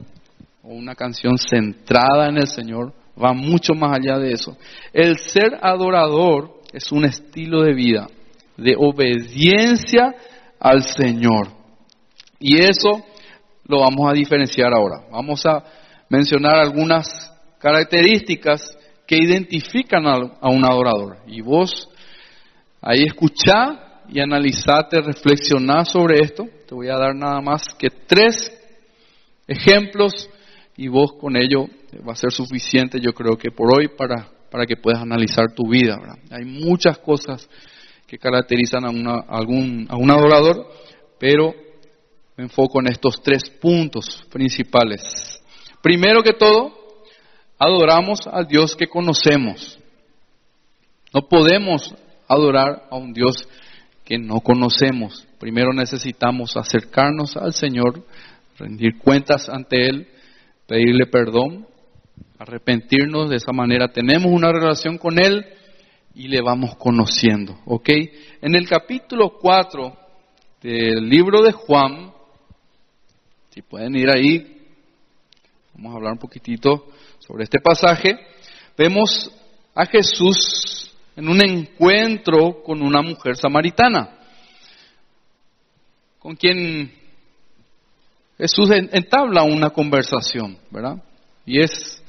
o 0.62 0.74
una 0.74 0.94
canción 0.94 1.37
centrada 1.38 2.28
en 2.28 2.37
el 2.37 2.46
Señor, 2.46 2.92
va 3.22 3.33
mucho 3.33 3.74
más 3.74 3.98
allá 3.98 4.18
de 4.18 4.33
eso. 4.33 4.57
El 4.92 5.18
ser 5.18 5.59
adorador 5.61 6.61
es 6.72 6.90
un 6.92 7.05
estilo 7.05 7.62
de 7.62 7.74
vida, 7.74 8.07
de 8.57 8.74
obediencia 8.78 10.14
al 10.61 10.83
Señor. 10.83 11.48
Y 12.38 12.61
eso 12.61 13.05
lo 13.66 13.81
vamos 13.81 14.11
a 14.11 14.14
diferenciar 14.14 14.72
ahora. 14.72 15.05
Vamos 15.11 15.44
a 15.46 15.64
mencionar 16.09 16.57
algunas 16.57 17.33
características 17.59 18.76
que 19.07 19.17
identifican 19.17 20.07
a, 20.07 20.49
un 20.49 20.65
adorador. 20.65 21.19
Y 21.27 21.41
vos 21.41 21.88
ahí 22.81 23.05
escuchá 23.05 24.03
y 24.09 24.21
analizate, 24.21 25.01
reflexioná 25.01 25.85
sobre 25.85 26.21
esto. 26.21 26.47
Te 26.67 26.75
voy 26.75 26.88
a 26.88 26.97
dar 26.97 27.15
nada 27.15 27.41
más 27.41 27.62
que 27.79 27.88
tres 27.91 28.53
ejemplos 29.47 30.29
y 30.77 30.88
vos 30.88 31.12
con 31.21 31.37
ello 31.37 31.67
va 32.07 32.12
a 32.12 32.17
ser 32.17 32.33
suficiente, 32.33 32.99
yo 33.01 33.12
creo 33.12 33.37
que 33.37 33.51
por 33.51 33.69
hoy, 33.71 33.88
para, 33.88 34.29
para 34.51 34.67
que 34.67 34.77
puedas 34.77 35.03
analizar 35.03 35.53
tu 35.55 35.69
vida. 35.69 35.99
Hay 36.31 36.45
muchas 36.45 36.99
cosas 36.99 37.49
que 38.07 38.19
caracterizan 38.19 38.85
a, 38.85 38.91
una, 38.91 39.21
algún, 39.29 39.87
a 39.88 39.97
un 39.97 40.11
adorador, 40.11 40.69
pero 41.19 41.55
me 42.37 42.45
enfoco 42.45 42.81
en 42.81 42.88
estos 42.88 43.23
tres 43.23 43.43
puntos 43.61 44.25
principales. 44.31 45.41
Primero 45.83 46.23
que 46.23 46.33
todo, 46.33 46.82
adoramos 47.64 48.20
al 48.27 48.46
Dios 48.48 48.75
que 48.75 48.88
conocemos. 48.88 49.79
No 51.14 51.29
podemos 51.29 51.94
adorar 52.27 52.88
a 52.90 52.96
un 52.96 53.12
Dios 53.12 53.48
que 54.05 54.18
no 54.18 54.40
conocemos. 54.40 55.27
Primero 55.38 55.72
necesitamos 55.72 56.57
acercarnos 56.57 57.37
al 57.37 57.53
Señor, 57.53 58.05
rendir 58.59 58.98
cuentas 58.98 59.48
ante 59.48 59.87
Él, 59.87 60.09
pedirle 60.66 61.07
perdón, 61.07 61.66
arrepentirnos. 62.38 63.31
De 63.31 63.37
esa 63.37 63.53
manera 63.53 63.88
tenemos 63.88 64.33
una 64.33 64.51
relación 64.51 64.98
con 64.98 65.22
Él 65.22 65.44
y 66.14 66.29
le 66.29 66.40
vamos 66.40 66.75
conociendo. 66.77 67.61
¿Ok? 67.66 67.90
En 68.40 68.57
el 68.57 68.68
capítulo 68.68 69.38
4 69.40 69.96
del 70.62 71.09
libro 71.09 71.42
de 71.42 71.53
Juan, 71.53 72.12
si 73.51 73.62
pueden 73.62 73.94
ir 73.94 74.09
ahí, 74.11 74.62
vamos 75.75 75.92
a 75.92 75.96
hablar 75.96 76.12
un 76.14 76.18
poquitito 76.18 76.87
sobre 77.33 77.45
este 77.45 77.61
pasaje. 77.61 78.18
Vemos 78.77 79.31
a 79.75 79.87
Jesús 79.87 80.92
en 81.16 81.31
un 81.31 81.42
encuentro 81.42 82.62
con 82.62 82.83
una 82.83 83.01
mujer 83.01 83.37
samaritana, 83.37 84.18
con 86.18 86.37
quien 86.37 86.92
Jesús 88.37 88.68
entabla 88.71 89.45
una 89.45 89.71
conversación, 89.71 90.59
¿verdad? 90.71 91.03
Y 91.47 91.62
es 91.62 92.03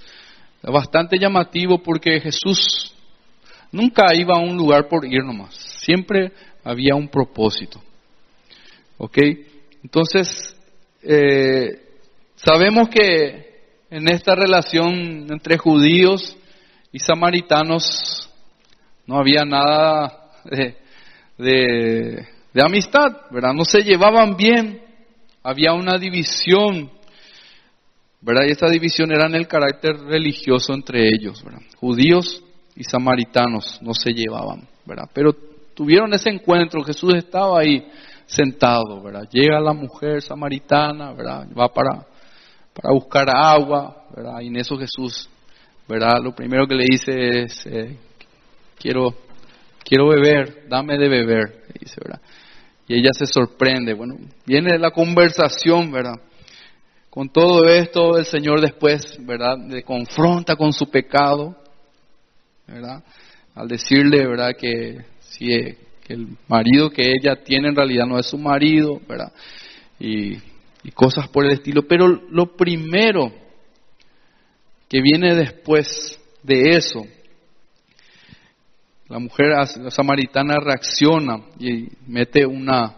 bastante 0.62 1.18
llamativo 1.18 1.82
porque 1.82 2.20
Jesús 2.20 2.94
nunca 3.72 4.14
iba 4.14 4.36
a 4.36 4.42
un 4.42 4.58
lugar 4.58 4.90
por 4.90 5.06
ir 5.06 5.24
nomás, 5.24 5.56
siempre 5.56 6.34
había 6.66 6.96
un 6.96 7.08
propósito. 7.08 7.82
¿Ok? 8.98 9.18
Entonces, 9.84 10.54
eh, 11.02 11.82
sabemos 12.36 12.90
que 12.90 13.53
en 13.94 14.10
esta 14.10 14.34
relación 14.34 15.28
entre 15.30 15.56
judíos 15.60 16.36
y 16.92 16.98
samaritanos 16.98 18.28
no 19.06 19.20
había 19.20 19.46
nada 19.46 20.32
de, 21.38 22.26
amistad, 22.60 23.30
¿verdad? 23.30 23.54
No 23.54 23.64
se 23.64 23.84
llevaban 23.84 24.36
bien, 24.36 24.82
había 25.44 25.74
una 25.74 26.00
división, 26.00 26.90
¿verdad? 28.20 28.46
Y 28.48 28.52
esta 28.52 28.68
división 28.68 29.12
era 29.12 29.28
en 29.28 29.36
el 29.36 29.48
carácter 29.48 29.96
religioso 30.00 30.74
entre 30.74 31.08
ellos, 31.08 31.44
¿verdad? 31.44 31.62
Judíos 31.78 32.44
y 32.76 32.84
samaritanos 32.86 33.80
no 33.84 33.94
se 33.94 34.12
llevaban, 34.12 34.68
¿verdad? 34.86 35.08
Pero 35.14 35.36
tuvieron 35.76 36.12
ese 36.16 36.32
encuentro, 36.32 36.84
Jesús 36.84 37.14
estaba 37.14 37.60
ahí 37.60 37.88
sentado, 38.26 39.04
¿verdad? 39.04 39.30
Llega 39.32 39.60
la 39.60 39.74
mujer 39.74 40.24
samaritana, 40.24 41.14
¿verdad? 41.14 41.48
Va 41.56 41.68
para, 41.72 42.08
para 42.74 42.94
buscar 42.94 43.28
agua, 43.30 44.06
¿verdad? 44.16 44.42
Y 44.42 44.48
en 44.48 44.58
eso 44.58 44.78
Jesús, 44.78 45.30
¿verdad? 45.88 46.20
Lo 46.22 46.34
primero 46.34 46.68
que 46.68 46.76
le 46.76 46.86
dice 46.86 47.44
es, 47.44 47.66
eh, 47.66 47.98
quiero, 48.80 49.14
quiero 49.84 50.08
beber, 50.10 50.68
dame 50.68 50.98
de 50.98 51.08
beber, 51.08 51.64
dice, 51.80 51.96
¿verdad? 52.04 52.22
Y 52.88 53.00
ella 53.00 53.12
se 53.14 53.26
sorprende. 53.26 53.94
Bueno, 53.94 54.18
viene 54.46 54.78
la 54.78 54.92
conversación, 54.92 55.92
¿verdad? 55.92 56.20
Con 57.10 57.30
todo 57.30 57.70
esto, 57.70 58.18
el 58.18 58.26
Señor 58.26 58.60
después, 58.60 59.18
¿verdad? 59.20 59.58
Le 59.68 59.84
confronta 59.84 60.56
con 60.56 60.74
su 60.74 60.90
pecado, 60.90 61.56
¿verdad? 62.68 63.04
Al 63.56 63.68
decirle, 63.68 64.26
¿verdad? 64.26 64.54
Que 64.60 65.06
si 65.20 65.48
que 66.04 66.14
el 66.14 66.38
marido 66.50 66.90
que 66.90 67.12
ella 67.12 67.42
tiene 67.44 67.70
en 67.70 67.76
realidad 67.76 68.06
no 68.06 68.20
es 68.20 68.26
su 68.26 68.38
marido, 68.38 69.00
¿verdad? 69.08 69.32
Y, 70.00 70.38
y 70.84 70.92
cosas 70.92 71.28
por 71.30 71.46
el 71.46 71.54
estilo. 71.54 71.88
Pero 71.88 72.08
lo 72.08 72.56
primero 72.56 73.32
que 74.90 75.02
viene 75.02 75.36
después 75.36 76.20
de 76.44 76.72
eso, 76.72 77.06
la 79.08 79.20
mujer 79.20 79.52
samaritana 79.90 80.56
reacciona 80.60 81.42
y 81.60 81.88
mete 82.08 82.46
una, 82.46 82.96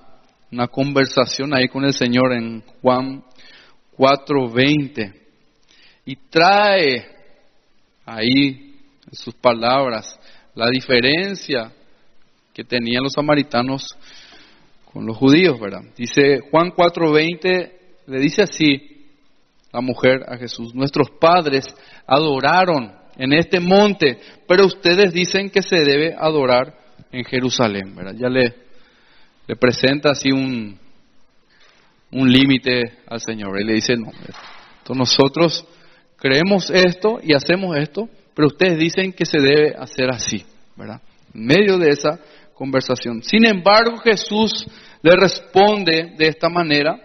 una 0.52 0.67
conversación 0.67 1.54
ahí 1.54 1.67
con 1.67 1.84
el 1.86 1.93
Señor 1.93 2.34
en 2.34 2.63
Juan 2.82 3.24
4:20 3.98 5.13
y 6.06 6.15
trae 6.30 7.08
ahí 8.06 8.76
en 9.08 9.15
sus 9.15 9.34
palabras 9.36 10.19
la 10.54 10.69
diferencia 10.69 11.71
que 12.54 12.63
tenían 12.63 13.04
los 13.04 13.13
samaritanos 13.13 13.95
con 14.96 15.06
los 15.06 15.18
judíos, 15.18 15.60
¿verdad? 15.60 15.82
Dice 15.98 16.40
Juan 16.50 16.72
4:20, 16.72 17.72
le 18.08 18.20
dice 18.22 18.44
así 18.44 19.10
la 19.74 19.82
mujer 19.82 20.24
a 20.26 20.38
Jesús, 20.38 20.74
nuestros 20.74 21.10
padres 21.20 21.66
adoraron 22.08 22.94
en 23.18 23.34
este 23.34 23.60
monte, 23.60 24.18
pero 24.48 24.66
ustedes 24.66 25.12
dicen 25.12 25.50
que 25.50 25.62
se 25.62 25.84
debe 25.84 26.16
adorar 26.18 26.80
en 27.12 27.26
Jerusalén, 27.26 27.94
¿verdad? 27.94 28.16
Ya 28.18 28.30
le, 28.30 28.54
presenta 29.60 30.12
así 30.12 30.32
un, 30.32 30.80
un 32.12 32.32
límite 32.32 32.84
al 33.06 33.20
Señor. 33.20 33.60
Él 33.60 33.68
le 33.68 33.74
dice, 33.74 33.98
no, 33.98 34.08
entonces 34.08 34.96
nosotros 34.96 35.68
creemos 36.16 36.70
esto 36.70 37.20
y 37.22 37.34
hacemos 37.34 37.76
esto, 37.76 38.08
pero 38.34 38.48
ustedes 38.48 38.78
dicen 38.78 39.12
que 39.12 39.26
se 39.26 39.42
debe 39.42 39.76
hacer 39.78 40.10
así, 40.10 40.46
¿verdad? 40.78 41.02
En 41.34 41.48
medio 41.48 41.78
de 41.78 41.90
esa 41.90 42.18
conversación. 42.54 43.22
Sin 43.24 43.46
embargo, 43.46 43.98
Jesús 43.98 44.66
le 45.06 45.15
responde 45.15 46.15
de 46.18 46.28
esta 46.30 46.50
manera, 46.50 47.00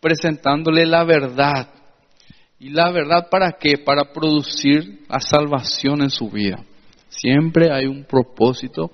presentándole 0.00 0.84
la 0.84 1.04
verdad. 1.04 1.68
¿Y 2.58 2.70
la 2.70 2.90
verdad 2.90 3.28
para 3.30 3.52
qué? 3.52 3.78
Para 3.78 4.12
producir 4.12 5.04
la 5.08 5.20
salvación 5.20 6.02
en 6.02 6.10
su 6.10 6.28
vida. 6.28 6.64
Siempre 7.08 7.72
hay 7.72 7.86
un 7.86 8.02
propósito 8.02 8.90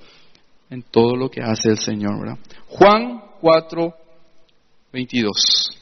en 0.68 0.82
todo 0.82 1.16
lo 1.16 1.30
que 1.30 1.40
hace 1.40 1.70
el 1.70 1.78
Señor. 1.78 2.20
¿verdad? 2.20 2.38
Juan 2.66 3.22
4, 3.40 3.94
22. 4.92 5.80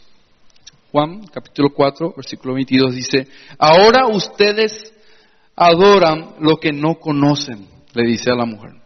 Juan 0.93 1.27
capítulo 1.27 1.71
4, 1.75 2.15
versículo 2.17 2.55
22 2.55 2.95
dice, 2.95 3.27
ahora 3.59 4.07
ustedes 4.07 4.95
adoran 5.57 6.37
lo 6.39 6.59
que 6.59 6.71
no 6.71 7.01
conocen, 7.01 7.67
le 7.95 8.07
dice 8.07 8.31
a 8.31 8.37
la 8.37 8.45
mujer. 8.45 8.84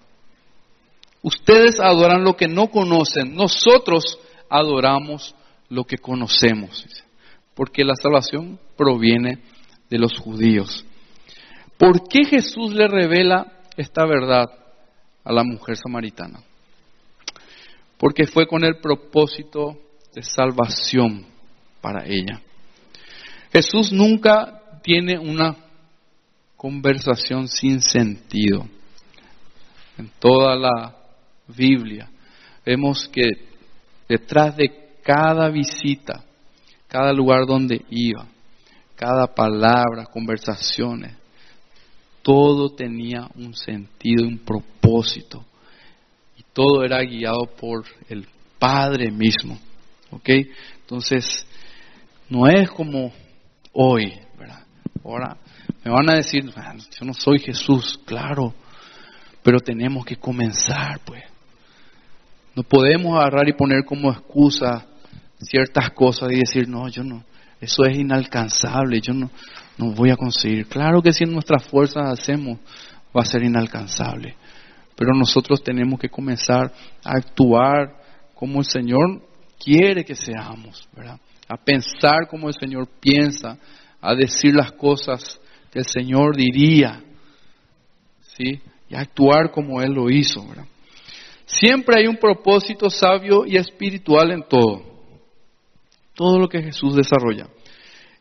Ustedes 1.23 1.81
adoran 1.81 2.23
lo 2.25 2.37
que 2.37 2.49
no 2.49 2.69
conocen, 2.69 3.35
nosotros 3.35 4.19
adoramos 4.49 5.35
lo 5.69 5.85
que 5.85 5.99
conocemos, 5.99 6.87
porque 7.55 7.85
la 7.85 7.95
salvación 7.97 8.59
proviene 8.77 9.43
de 9.91 9.99
los 9.99 10.19
judíos. 10.19 10.85
¿Por 11.77 12.09
qué 12.09 12.25
Jesús 12.25 12.73
le 12.73 12.89
revela 12.89 13.53
esta 13.77 14.05
verdad 14.05 14.47
a 15.25 15.33
la 15.33 15.45
mujer 15.45 15.77
samaritana? 15.77 16.41
Porque 17.99 18.27
fue 18.27 18.47
con 18.47 18.65
el 18.65 18.79
propósito 18.79 19.77
de 20.15 20.23
salvación 20.23 21.27
para 21.81 22.05
ella. 22.07 22.41
Jesús 23.53 23.93
nunca 23.93 24.63
tiene 24.83 25.19
una 25.19 25.57
conversación 26.57 27.49
sin 27.49 27.81
sentido. 27.81 28.67
En 29.97 30.11
toda 30.21 30.57
la 30.57 30.98
Biblia 31.49 32.09
vemos 32.65 33.09
que 33.09 33.31
detrás 34.09 34.57
de 34.57 34.99
cada 35.03 35.49
visita, 35.49 36.25
cada 36.87 37.13
lugar 37.13 37.47
donde 37.47 37.85
iba, 37.91 38.27
cada 38.95 39.27
palabra, 39.27 40.05
conversaciones, 40.05 41.15
todo 42.23 42.71
tenía 42.71 43.29
un 43.37 43.55
sentido, 43.55 44.27
un 44.27 44.39
propósito. 44.39 45.45
Y 46.37 46.43
todo 46.53 46.85
era 46.85 47.01
guiado 47.03 47.47
por 47.59 47.87
el 48.09 48.27
Padre 48.59 49.11
mismo. 49.11 49.59
¿Ok? 50.11 50.29
Entonces, 50.81 51.47
no 52.29 52.47
es 52.47 52.69
como 52.71 53.13
hoy, 53.73 54.13
¿verdad? 54.39 54.67
Ahora 55.05 55.37
me 55.85 55.91
van 55.91 56.11
a 56.11 56.17
decir, 56.17 56.53
ah, 56.57 56.75
yo 56.77 57.07
no 57.07 57.15
soy 57.15 57.39
Jesús, 57.39 57.99
claro, 58.05 58.53
pero 59.43 59.61
tenemos 59.61 60.05
que 60.05 60.17
comenzar, 60.17 61.01
pues. 61.05 61.25
No 62.59 62.65
podemos 62.65 63.15
agarrar 63.15 63.49
y 63.49 63.53
poner 63.53 63.85
como 63.85 64.11
excusa 64.11 64.85
ciertas 65.39 65.93
cosas 65.93 66.33
y 66.33 66.41
decir, 66.41 66.69
no, 66.69 66.89
yo 66.89 67.05
no, 67.05 67.23
eso 67.61 67.85
es 67.85 67.97
inalcanzable, 67.97 69.01
yo 69.01 69.15
no, 69.15 69.31
no 69.77 69.93
voy 69.93 70.11
a 70.11 70.17
conseguir. 70.17 70.67
Claro 70.67 71.01
que 71.01 71.13
si 71.13 71.23
en 71.23 71.31
nuestras 71.31 71.63
fuerzas 71.69 72.19
hacemos, 72.19 72.59
va 73.17 73.23
a 73.23 73.25
ser 73.25 73.45
inalcanzable. 73.45 74.35
Pero 74.97 75.13
nosotros 75.17 75.63
tenemos 75.63 76.01
que 76.01 76.09
comenzar 76.09 76.73
a 77.05 77.13
actuar 77.19 77.95
como 78.35 78.59
el 78.59 78.67
Señor 78.67 79.23
quiere 79.57 80.05
que 80.05 80.17
seamos. 80.17 80.89
A 81.49 81.57
pensar 81.59 82.27
como 82.29 82.49
el 82.49 82.55
Señor 82.59 82.89
piensa, 82.99 83.57
a 84.01 84.17
decir 84.17 84.53
las 84.53 84.73
cosas 84.73 85.41
que 85.71 85.79
el 85.79 85.87
Señor 85.87 86.37
diría, 86.37 87.05
¿sí? 88.37 88.61
Y 88.89 88.97
a 88.97 89.03
actuar 89.03 89.53
como 89.53 89.81
Él 89.81 89.93
lo 89.93 90.11
hizo, 90.11 90.45
¿verdad? 90.45 90.67
Siempre 91.49 91.99
hay 91.99 92.07
un 92.07 92.19
propósito 92.19 92.91
sabio 92.91 93.47
y 93.47 93.57
espiritual 93.57 94.33
en 94.33 94.43
todo. 94.43 94.83
Todo 96.15 96.39
lo 96.39 96.47
que 96.47 96.63
Jesús 96.63 96.95
desarrolla. 96.95 97.49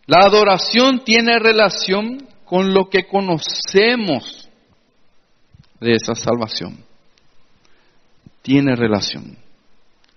La 0.05 0.19
adoración 0.19 1.03
tiene 1.03 1.37
relación 1.37 2.25
con 2.45 2.73
lo 2.73 2.89
que 2.89 3.05
conocemos 3.05 4.47
de 5.81 5.91
esa 5.91 6.15
salvación. 6.15 6.85
Tiene 8.41 8.77
relación. 8.77 9.37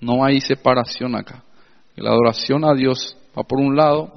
No 0.00 0.24
hay 0.24 0.40
separación 0.40 1.16
acá. 1.16 1.42
La 1.96 2.10
adoración 2.10 2.64
a 2.64 2.74
Dios 2.74 3.16
va 3.36 3.42
por 3.42 3.58
un 3.58 3.74
lado 3.74 4.12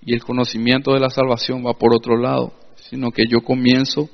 y 0.00 0.14
el 0.14 0.24
conocimiento 0.24 0.94
de 0.94 1.00
la 1.00 1.10
salvación 1.10 1.62
va 1.66 1.74
por 1.74 1.94
otro 1.94 2.16
lado, 2.16 2.54
sino 2.76 3.10
que 3.10 3.24
yo 3.28 3.42
comienzo 3.42 4.08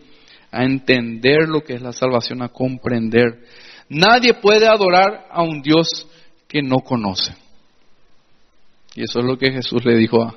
a 0.50 0.64
entender 0.64 1.48
lo 1.48 1.62
que 1.62 1.74
es 1.74 1.82
la 1.82 1.92
salvación, 1.92 2.42
a 2.42 2.48
comprender. 2.48 3.44
Nadie 3.88 4.34
puede 4.34 4.68
adorar 4.68 5.26
a 5.30 5.42
un 5.42 5.62
Dios 5.62 6.08
que 6.48 6.62
no 6.62 6.78
conoce. 6.78 7.34
Y 8.94 9.04
eso 9.04 9.20
es 9.20 9.24
lo 9.24 9.38
que 9.38 9.52
Jesús 9.52 9.84
le 9.84 9.96
dijo 9.96 10.22
a 10.22 10.34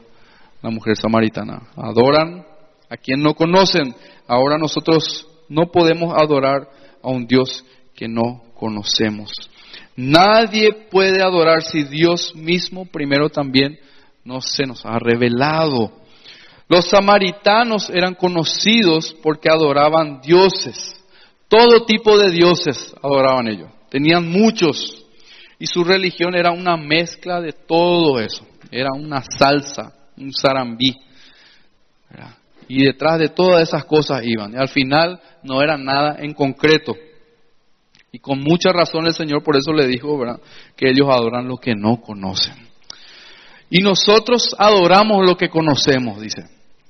la 0.61 0.69
mujer 0.69 0.95
samaritana. 0.95 1.63
Adoran 1.75 2.45
a 2.89 2.97
quien 2.97 3.21
no 3.21 3.33
conocen. 3.33 3.95
Ahora 4.27 4.57
nosotros 4.57 5.27
no 5.49 5.71
podemos 5.71 6.13
adorar 6.15 6.69
a 7.01 7.09
un 7.09 7.25
Dios 7.25 7.65
que 7.95 8.07
no 8.07 8.43
conocemos. 8.55 9.31
Nadie 9.95 10.87
puede 10.89 11.21
adorar 11.21 11.61
si 11.63 11.83
Dios 11.83 12.33
mismo 12.35 12.85
primero 12.85 13.29
también 13.29 13.79
no 14.23 14.41
se 14.41 14.65
nos 14.65 14.85
ha 14.85 14.97
revelado. 14.99 15.91
Los 16.67 16.89
samaritanos 16.89 17.89
eran 17.89 18.15
conocidos 18.15 19.15
porque 19.21 19.49
adoraban 19.49 20.21
dioses. 20.21 20.95
Todo 21.47 21.85
tipo 21.85 22.17
de 22.17 22.31
dioses 22.31 22.95
adoraban 23.01 23.47
ellos. 23.47 23.69
Tenían 23.89 24.27
muchos. 24.29 25.05
Y 25.59 25.67
su 25.67 25.83
religión 25.83 26.35
era 26.35 26.51
una 26.51 26.77
mezcla 26.77 27.39
de 27.39 27.53
todo 27.53 28.19
eso. 28.19 28.45
Era 28.71 28.89
una 28.95 29.21
salsa, 29.21 29.93
un 30.17 30.31
zarambí. 30.33 30.95
Y 32.67 32.85
detrás 32.85 33.19
de 33.19 33.29
todas 33.29 33.67
esas 33.67 33.85
cosas 33.85 34.21
iban. 34.23 34.53
Y 34.53 34.57
al 34.57 34.69
final 34.69 35.19
no 35.43 35.61
era 35.61 35.77
nada 35.77 36.17
en 36.19 36.33
concreto. 36.33 36.95
Y 38.11 38.19
con 38.19 38.39
mucha 38.39 38.71
razón 38.71 39.05
el 39.05 39.13
Señor 39.13 39.43
por 39.43 39.55
eso 39.57 39.73
le 39.73 39.87
dijo, 39.87 40.17
¿verdad? 40.17 40.39
Que 40.75 40.89
ellos 40.89 41.07
adoran 41.09 41.47
lo 41.47 41.57
que 41.57 41.75
no 41.75 42.01
conocen. 42.01 42.72
Y 43.75 43.81
nosotros 43.81 44.55
adoramos 44.59 45.25
lo 45.25 45.35
que 45.35 45.49
conocemos, 45.49 46.21
dice 46.21 46.43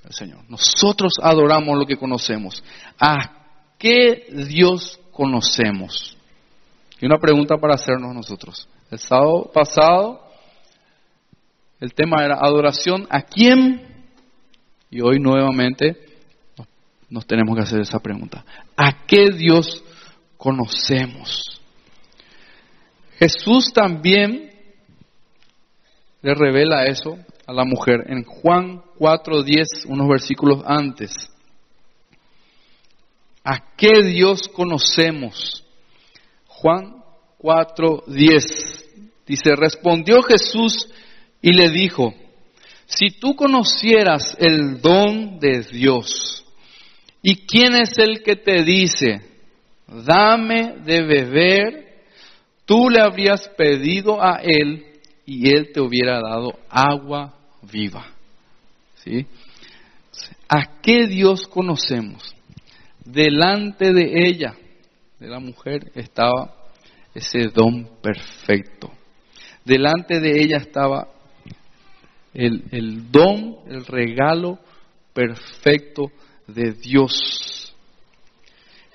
el 0.04 0.14
Señor. 0.14 0.40
Nosotros 0.50 1.14
adoramos 1.22 1.80
lo 1.80 1.86
que 1.86 1.96
conocemos. 1.96 2.62
¿A 3.00 3.48
qué 3.78 4.28
Dios 4.50 5.00
conocemos? 5.14 6.18
Y 7.00 7.06
una 7.06 7.20
pregunta 7.20 7.56
para 7.56 7.76
hacernos 7.76 8.14
nosotros. 8.14 8.68
El 8.92 9.00
sábado 9.00 9.50
pasado 9.54 10.28
el 11.80 11.94
tema 11.94 12.22
era 12.22 12.36
adoración 12.42 13.08
a 13.10 13.22
quién. 13.22 14.04
Y 14.92 15.00
hoy 15.00 15.20
nuevamente 15.20 15.96
nos 17.10 17.26
tenemos 17.26 17.56
que 17.56 17.64
hacer 17.64 17.80
esa 17.80 18.00
pregunta. 18.00 18.44
¿A 18.76 19.06
qué 19.08 19.30
Dios 19.30 19.82
conocemos. 20.36 21.62
Jesús 23.18 23.72
también 23.74 24.53
le 26.24 26.34
revela 26.34 26.86
eso 26.86 27.18
a 27.46 27.54
la 27.54 27.66
mujer 27.66 28.06
en 28.08 28.24
Juan 28.24 28.82
4:10, 28.98 29.86
unos 29.88 30.08
versículos 30.08 30.64
antes. 30.66 31.12
¿A 33.44 33.76
qué 33.76 34.02
Dios 34.04 34.48
conocemos? 34.48 35.66
Juan 36.48 37.04
4:10 37.40 38.86
dice, 39.28 39.56
respondió 39.56 40.22
Jesús 40.24 40.90
y 41.42 41.52
le 41.52 41.70
dijo, 41.70 42.14
si 42.86 43.12
tú 43.20 43.36
conocieras 43.36 44.38
el 44.40 44.80
don 44.82 45.40
de 45.40 45.60
Dios, 45.70 46.46
¿y 47.22 47.46
quién 47.46 47.76
es 47.76 47.98
el 47.98 48.24
que 48.24 48.38
te 48.38 48.64
dice, 48.64 49.22
dame 49.88 50.76
de 50.86 51.02
beber? 51.04 51.84
Tú 52.66 52.90
le 52.90 53.02
habrías 53.02 53.50
pedido 53.58 54.24
a 54.24 54.40
él 54.42 54.93
y 55.26 55.54
él 55.54 55.72
te 55.74 55.82
hubiera 55.82 56.20
dado 56.22 56.54
agua 56.70 57.34
viva. 57.62 58.06
¿Sí? 59.04 59.26
¿A 60.48 60.82
qué 60.82 61.08
Dios 61.08 61.48
conocemos? 61.48 62.36
Delante 63.04 63.92
de 63.94 64.28
ella, 64.28 64.56
de 65.20 65.28
la 65.28 65.40
mujer, 65.40 65.92
estaba 65.96 66.54
ese 67.14 67.48
don 67.48 67.90
perfecto. 68.02 68.92
Delante 69.66 70.20
de 70.20 70.42
ella 70.42 70.58
estaba 70.58 71.08
el, 72.34 72.64
el 72.72 73.12
don, 73.12 73.58
el 73.68 73.86
regalo 73.86 74.60
perfecto 75.14 76.12
de 76.48 76.74
Dios. 76.74 77.74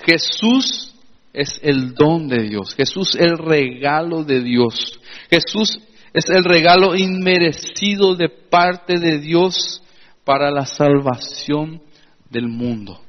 Jesús 0.04 0.94
es 1.32 1.60
el 1.62 1.94
don 1.94 2.28
de 2.28 2.42
Dios. 2.44 2.74
Jesús 2.74 3.14
es 3.14 3.20
el 3.20 3.38
regalo 3.38 4.24
de 4.24 4.42
Dios. 4.42 4.98
Jesús 5.30 5.78
es 6.12 6.28
el 6.30 6.44
regalo 6.44 6.96
inmerecido 6.96 8.14
de 8.14 8.28
parte 8.28 8.98
de 8.98 9.18
Dios 9.18 9.82
para 10.24 10.50
la 10.50 10.66
salvación 10.66 11.82
del 12.30 12.48
mundo. 12.48 13.00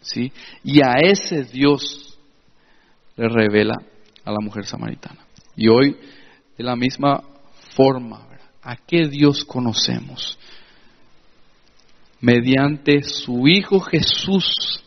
¿sí? 0.00 0.32
Y 0.64 0.80
a 0.82 0.94
ese 1.02 1.44
Dios 1.44 2.18
le 3.16 3.28
revela 3.28 3.74
a 4.24 4.30
la 4.30 4.38
mujer 4.40 4.66
samaritana. 4.66 5.26
Y 5.56 5.68
hoy, 5.68 5.96
de 6.56 6.64
la 6.64 6.76
misma 6.76 7.22
forma, 7.74 8.26
¿a 8.62 8.76
qué 8.76 9.08
Dios 9.08 9.44
conocemos? 9.44 10.38
Mediante 12.20 13.02
su 13.02 13.46
Hijo 13.46 13.80
Jesús 13.80 14.82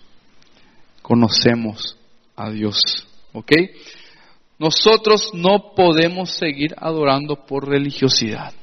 conocemos 1.02 1.98
a 2.36 2.50
Dios. 2.50 2.80
¿Ok? 3.34 3.52
Nosotros 4.60 5.32
no 5.34 5.74
podemos 5.74 6.32
seguir 6.32 6.76
adorando 6.78 7.46
por 7.46 7.66
religiosidad. 7.66 8.54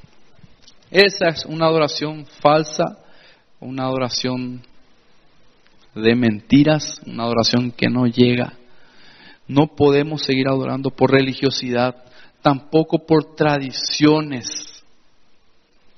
Esa 0.90 1.28
es 1.28 1.47
una 1.47 1.66
adoración 1.66 2.26
falsa, 2.26 2.99
una 3.61 3.84
adoración 3.84 4.62
de 5.94 6.14
mentiras, 6.14 7.01
una 7.07 7.24
adoración 7.24 7.70
que 7.70 7.88
no 7.88 8.07
llega. 8.07 8.53
No 9.49 9.68
podemos 9.68 10.22
seguir 10.22 10.49
adorando 10.49 10.90
por 10.90 11.11
religiosidad, 11.11 11.97
tampoco 12.42 13.07
por 13.07 13.34
tradiciones, 13.34 14.84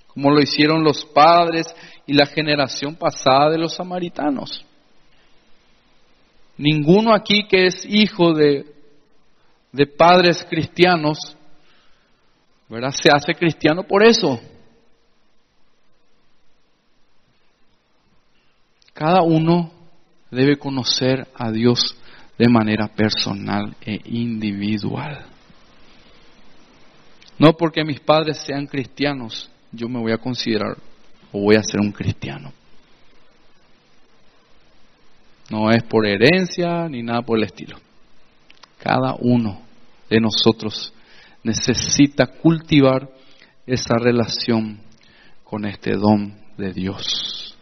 como 0.07 0.31
lo 0.31 0.41
hicieron 0.41 0.85
los 0.85 1.05
padres 1.07 1.67
y 2.07 2.13
la 2.13 2.27
generación 2.27 2.95
pasada 2.95 3.51
de 3.51 3.59
los 3.59 3.75
samaritanos. 3.75 4.65
Ninguno 6.57 7.13
aquí 7.13 7.49
que 7.49 7.67
es 7.67 7.85
hijo 7.85 8.33
de 8.33 8.78
de 9.73 9.87
padres 9.87 10.45
cristianos, 10.49 11.19
¿verdad? 12.69 12.91
Se 12.91 13.11
hace 13.13 13.35
cristiano 13.35 13.83
por 13.85 14.03
eso. 14.05 14.41
Cada 18.93 19.23
uno 19.23 19.71
debe 20.31 20.57
conocer 20.57 21.29
a 21.35 21.51
Dios 21.51 21.97
de 22.37 22.49
manera 22.49 22.89
personal 22.89 23.77
e 23.81 24.01
individual. 24.05 25.27
No 27.39 27.53
porque 27.53 27.85
mis 27.85 28.01
padres 28.01 28.39
sean 28.45 28.67
cristianos, 28.67 29.51
yo 29.71 29.89
me 29.89 30.01
voy 30.01 30.13
a 30.13 30.19
considerar 30.19 30.77
o 31.33 31.41
voy 31.41 31.57
a 31.57 31.63
ser 31.63 31.81
un 31.81 31.93
cristiano. 31.93 32.53
No 35.51 35.71
es 35.71 35.83
por 35.85 36.07
herencia 36.07 36.89
ni 36.89 37.03
nada 37.03 37.23
por 37.23 37.39
el 37.39 37.45
estilo. 37.45 37.79
Cada 38.79 39.15
uno 39.19 39.61
de 40.09 40.21
nosotros 40.21 40.93
necesita 41.43 42.27
cultivar 42.27 43.09
esa 43.67 43.95
relación 43.99 44.81
con 45.45 45.67
este 45.67 45.93
don 45.93 46.39
de 46.57 46.73
Dios, 46.73 47.55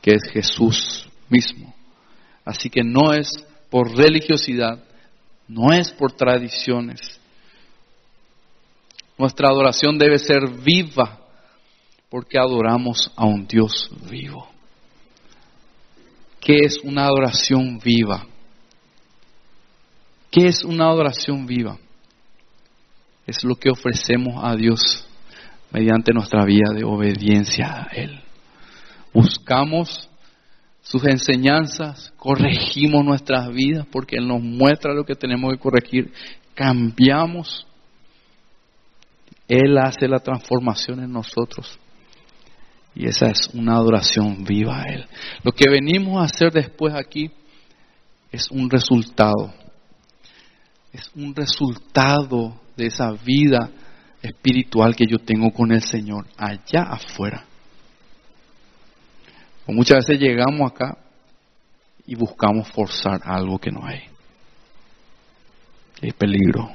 que 0.00 0.12
es 0.12 0.22
Jesús 0.32 1.08
mismo. 1.28 1.74
Así 2.44 2.70
que 2.70 2.82
no 2.82 3.12
es 3.12 3.30
por 3.70 3.96
religiosidad, 3.96 4.82
no 5.48 5.72
es 5.72 5.90
por 5.90 6.12
tradiciones. 6.12 7.00
Nuestra 9.18 9.48
adoración 9.48 9.98
debe 9.98 10.18
ser 10.18 10.48
viva 10.62 11.20
porque 12.08 12.38
adoramos 12.38 13.10
a 13.16 13.24
un 13.24 13.46
Dios 13.46 13.90
vivo. 14.10 14.48
¿Qué 16.40 16.56
es 16.64 16.78
una 16.82 17.04
adoración 17.04 17.78
viva? 17.78 18.26
¿Qué 20.30 20.46
es 20.46 20.64
una 20.64 20.86
adoración 20.86 21.46
viva? 21.46 21.76
Es 23.26 23.42
lo 23.42 23.56
que 23.56 23.70
ofrecemos 23.70 24.42
a 24.42 24.54
Dios 24.54 25.06
mediante 25.72 26.12
nuestra 26.12 26.44
vida 26.44 26.72
de 26.72 26.84
obediencia 26.84 27.66
a 27.66 27.88
Él. 27.92 28.20
Buscamos 29.12 30.08
sus 30.82 31.04
enseñanzas, 31.04 32.12
corregimos 32.16 33.04
nuestras 33.04 33.48
vidas 33.52 33.86
porque 33.90 34.16
Él 34.16 34.28
nos 34.28 34.40
muestra 34.40 34.94
lo 34.94 35.04
que 35.04 35.14
tenemos 35.14 35.52
que 35.52 35.58
corregir, 35.58 36.12
cambiamos, 36.54 37.66
Él 39.48 39.78
hace 39.78 40.06
la 40.08 40.20
transformación 40.20 41.02
en 41.02 41.12
nosotros. 41.12 41.78
Y 42.94 43.06
esa 43.06 43.26
es 43.30 43.48
una 43.52 43.74
adoración 43.74 44.44
viva 44.44 44.82
a 44.82 44.84
Él. 44.84 45.06
Lo 45.42 45.52
que 45.52 45.70
venimos 45.70 46.20
a 46.20 46.24
hacer 46.24 46.52
después 46.52 46.94
aquí 46.94 47.30
es 48.32 48.50
un 48.50 48.70
resultado 48.70 49.52
es 50.92 51.10
un 51.14 51.34
resultado 51.34 52.60
de 52.76 52.86
esa 52.86 53.12
vida 53.12 53.70
espiritual 54.22 54.96
que 54.96 55.06
yo 55.06 55.18
tengo 55.18 55.50
con 55.52 55.72
el 55.72 55.82
Señor 55.82 56.26
allá 56.36 56.82
afuera. 56.82 57.44
O 59.66 59.72
muchas 59.72 59.98
veces 60.06 60.20
llegamos 60.20 60.70
acá 60.70 60.98
y 62.06 62.14
buscamos 62.16 62.68
forzar 62.70 63.20
algo 63.24 63.58
que 63.58 63.70
no 63.70 63.86
hay. 63.86 64.02
Hay 66.02 66.12
peligro. 66.12 66.70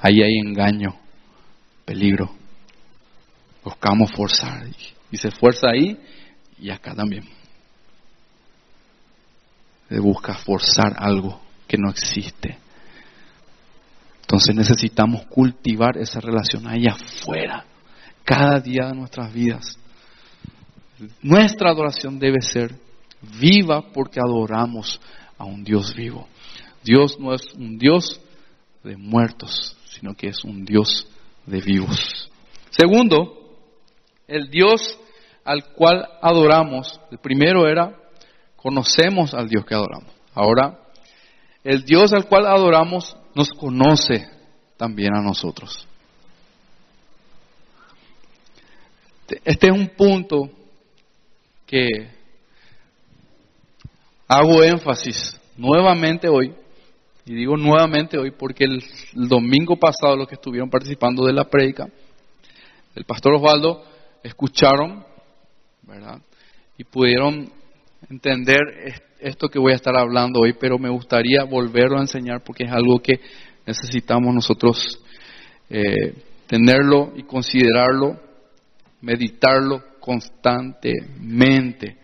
Ahí 0.00 0.22
hay 0.22 0.38
engaño, 0.38 0.96
peligro. 1.84 2.30
Buscamos 3.62 4.10
forzar. 4.12 4.66
Y 5.10 5.16
se 5.16 5.30
fuerza 5.30 5.68
ahí 5.70 5.98
y 6.58 6.70
acá 6.70 6.94
también. 6.94 7.24
Se 9.88 10.00
busca 10.00 10.34
forzar 10.34 10.94
algo 10.96 11.47
que 11.68 11.76
no 11.78 11.90
existe. 11.90 12.58
Entonces 14.22 14.54
necesitamos 14.54 15.26
cultivar 15.26 15.96
esa 15.96 16.20
relación 16.20 16.66
ahí 16.66 16.86
afuera, 16.86 17.64
cada 18.24 18.58
día 18.58 18.88
de 18.88 18.94
nuestras 18.94 19.32
vidas. 19.32 19.78
Nuestra 21.22 21.70
adoración 21.70 22.18
debe 22.18 22.40
ser 22.40 22.74
viva 23.40 23.82
porque 23.92 24.20
adoramos 24.20 25.00
a 25.36 25.44
un 25.44 25.62
Dios 25.62 25.94
vivo. 25.94 26.28
Dios 26.82 27.18
no 27.20 27.32
es 27.34 27.42
un 27.54 27.78
Dios 27.78 28.20
de 28.82 28.96
muertos, 28.96 29.76
sino 29.90 30.14
que 30.14 30.28
es 30.28 30.44
un 30.44 30.64
Dios 30.64 31.06
de 31.46 31.60
vivos. 31.60 32.30
Segundo, 32.70 33.56
el 34.26 34.50
Dios 34.50 34.98
al 35.44 35.72
cual 35.72 36.06
adoramos, 36.20 37.00
el 37.10 37.18
primero 37.18 37.66
era, 37.66 37.96
conocemos 38.56 39.32
al 39.32 39.48
Dios 39.48 39.64
que 39.64 39.74
adoramos. 39.74 40.12
Ahora 40.34 40.78
el 41.68 41.84
Dios 41.84 42.14
al 42.14 42.26
cual 42.26 42.46
adoramos 42.46 43.14
nos 43.34 43.50
conoce 43.50 44.26
también 44.78 45.14
a 45.14 45.20
nosotros. 45.20 45.86
Este 49.44 49.66
es 49.66 49.72
un 49.74 49.88
punto 49.88 50.48
que 51.66 52.08
hago 54.26 54.62
énfasis 54.62 55.38
nuevamente 55.58 56.30
hoy, 56.30 56.54
y 57.26 57.34
digo 57.34 57.54
nuevamente 57.58 58.16
hoy 58.16 58.30
porque 58.30 58.64
el, 58.64 58.82
domingo 59.28 59.76
pasado 59.76 60.16
los 60.16 60.26
que 60.26 60.36
estuvieron 60.36 60.70
participando 60.70 61.26
de 61.26 61.34
la 61.34 61.44
prédica, 61.44 61.86
el 62.94 63.04
pastor 63.04 63.34
Osvaldo, 63.34 63.84
escucharon, 64.22 65.04
¿verdad? 65.82 66.18
Y 66.78 66.84
pudieron 66.84 67.57
entender 68.08 68.60
esto 69.20 69.48
que 69.48 69.58
voy 69.58 69.72
a 69.72 69.76
estar 69.76 69.96
hablando 69.96 70.40
hoy, 70.40 70.54
pero 70.54 70.78
me 70.78 70.88
gustaría 70.88 71.44
volverlo 71.44 71.98
a 71.98 72.02
enseñar 72.02 72.42
porque 72.44 72.64
es 72.64 72.72
algo 72.72 73.00
que 73.00 73.20
necesitamos 73.66 74.34
nosotros 74.34 75.00
eh, 75.68 76.14
tenerlo 76.46 77.12
y 77.16 77.24
considerarlo, 77.24 78.20
meditarlo 79.00 79.84
constantemente. 80.00 81.98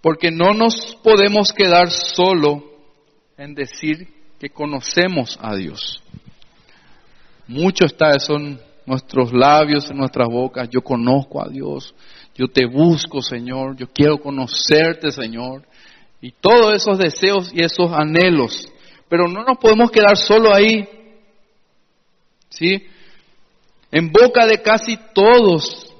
Porque 0.00 0.30
no 0.30 0.52
nos 0.52 0.96
podemos 1.02 1.52
quedar 1.52 1.90
solo 1.90 2.62
en 3.36 3.54
decir 3.54 4.08
que 4.38 4.50
conocemos 4.50 5.38
a 5.40 5.56
Dios. 5.56 6.02
Mucho 7.46 7.86
está 7.86 8.10
eso 8.10 8.36
en 8.36 8.60
nuestros 8.84 9.32
labios, 9.32 9.90
en 9.90 9.96
nuestras 9.96 10.28
bocas. 10.28 10.68
Yo 10.70 10.82
conozco 10.82 11.42
a 11.42 11.48
Dios. 11.48 11.94
Yo 12.38 12.46
te 12.46 12.66
busco, 12.66 13.20
Señor. 13.20 13.76
Yo 13.76 13.88
quiero 13.88 14.18
conocerte, 14.18 15.10
Señor. 15.10 15.64
Y 16.20 16.30
todos 16.30 16.72
esos 16.72 16.96
deseos 16.96 17.50
y 17.52 17.62
esos 17.62 17.92
anhelos. 17.92 18.72
Pero 19.08 19.26
no 19.26 19.42
nos 19.42 19.58
podemos 19.58 19.90
quedar 19.90 20.16
solo 20.16 20.54
ahí. 20.54 20.88
¿Sí? 22.48 22.86
En 23.90 24.12
boca 24.12 24.46
de 24.46 24.62
casi 24.62 24.96
todos 25.12 25.92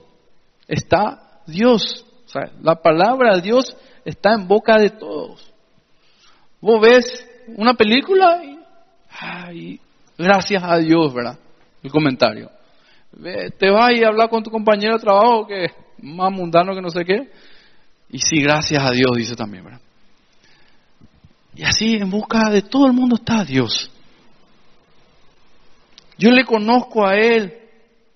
está 0.68 1.40
Dios. 1.46 2.06
La 2.62 2.76
palabra 2.76 3.34
de 3.34 3.42
Dios 3.42 3.76
está 4.04 4.34
en 4.34 4.46
boca 4.46 4.76
de 4.78 4.90
todos. 4.90 5.52
Vos 6.60 6.80
ves 6.80 7.26
una 7.56 7.74
película 7.74 8.44
y, 8.44 8.58
ay, 9.10 9.80
gracias 10.16 10.62
a 10.62 10.76
Dios, 10.78 11.12
¿verdad? 11.12 11.38
El 11.82 11.90
comentario. 11.90 12.50
Te 13.58 13.70
vas 13.70 13.92
y 13.96 14.04
hablar 14.04 14.28
con 14.28 14.42
tu 14.44 14.50
compañero 14.50 14.94
de 14.94 15.00
trabajo 15.00 15.46
que 15.46 15.66
más 16.02 16.32
mundano 16.32 16.74
que 16.74 16.82
no 16.82 16.90
sé 16.90 17.04
qué. 17.04 17.30
Y 18.10 18.18
sí, 18.18 18.40
gracias 18.40 18.82
a 18.82 18.90
Dios, 18.90 19.10
dice 19.16 19.36
también, 19.36 19.64
¿verdad? 19.64 19.80
Y 21.54 21.64
así 21.64 21.96
en 21.96 22.08
busca 22.10 22.50
de 22.50 22.62
todo 22.62 22.86
el 22.86 22.92
mundo 22.92 23.16
está 23.16 23.44
Dios. 23.44 23.90
Yo 26.16 26.30
le 26.30 26.44
conozco 26.44 27.06
a 27.06 27.16
Él, 27.16 27.52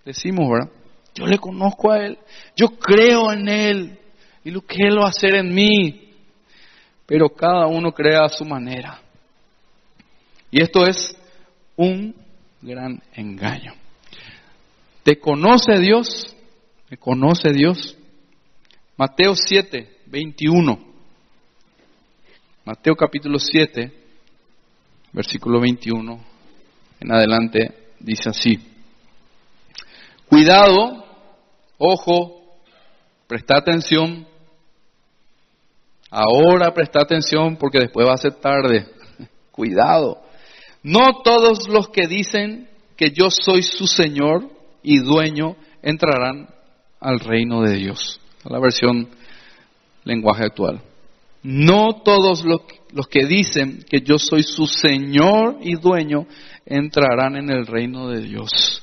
decimos, 0.04 0.48
¿verdad? 0.50 0.70
Yo 1.14 1.26
le 1.26 1.38
conozco 1.38 1.92
a 1.92 2.06
Él, 2.06 2.18
yo 2.56 2.68
creo 2.68 3.32
en 3.32 3.48
Él 3.48 3.98
y 4.44 4.50
lo 4.50 4.62
que 4.62 4.86
Él 4.86 4.98
va 4.98 5.06
a 5.06 5.10
hacer 5.10 5.34
en 5.34 5.54
mí. 5.54 6.12
Pero 7.06 7.28
cada 7.28 7.66
uno 7.66 7.92
crea 7.92 8.24
a 8.24 8.28
su 8.28 8.44
manera. 8.44 9.00
Y 10.50 10.62
esto 10.62 10.86
es 10.86 11.16
un 11.76 12.14
gran 12.60 13.02
engaño. 13.14 13.74
¿Te 15.02 15.18
conoce 15.18 15.78
Dios? 15.78 16.34
¿Me 16.92 16.98
conoce 16.98 17.54
Dios? 17.54 17.96
Mateo 18.98 19.34
7, 19.34 20.00
21. 20.08 20.78
Mateo 22.66 22.94
capítulo 22.94 23.38
7, 23.38 23.90
versículo 25.10 25.58
21 25.58 26.22
en 27.00 27.12
adelante 27.12 27.94
dice 27.98 28.28
así. 28.28 28.60
Cuidado, 30.28 31.02
ojo, 31.78 32.60
presta 33.26 33.56
atención. 33.56 34.26
Ahora 36.10 36.74
presta 36.74 37.00
atención 37.00 37.56
porque 37.56 37.78
después 37.78 38.06
va 38.06 38.12
a 38.12 38.18
ser 38.18 38.34
tarde. 38.34 38.86
Cuidado. 39.50 40.20
No 40.82 41.22
todos 41.24 41.68
los 41.68 41.88
que 41.88 42.06
dicen 42.06 42.68
que 42.98 43.12
yo 43.12 43.30
soy 43.30 43.62
su 43.62 43.86
Señor 43.86 44.50
y 44.82 44.98
dueño 44.98 45.56
entrarán 45.80 46.48
al 47.02 47.20
reino 47.20 47.62
de 47.62 47.76
Dios. 47.76 48.20
La 48.44 48.58
versión 48.58 49.08
lenguaje 50.04 50.44
actual. 50.44 50.80
No 51.42 52.02
todos 52.04 52.44
los, 52.44 52.62
los 52.92 53.08
que 53.08 53.26
dicen 53.26 53.84
que 53.88 54.00
yo 54.00 54.18
soy 54.18 54.42
su 54.42 54.66
Señor 54.66 55.58
y 55.60 55.74
dueño 55.74 56.26
entrarán 56.64 57.36
en 57.36 57.50
el 57.50 57.66
reino 57.66 58.08
de 58.08 58.20
Dios. 58.20 58.82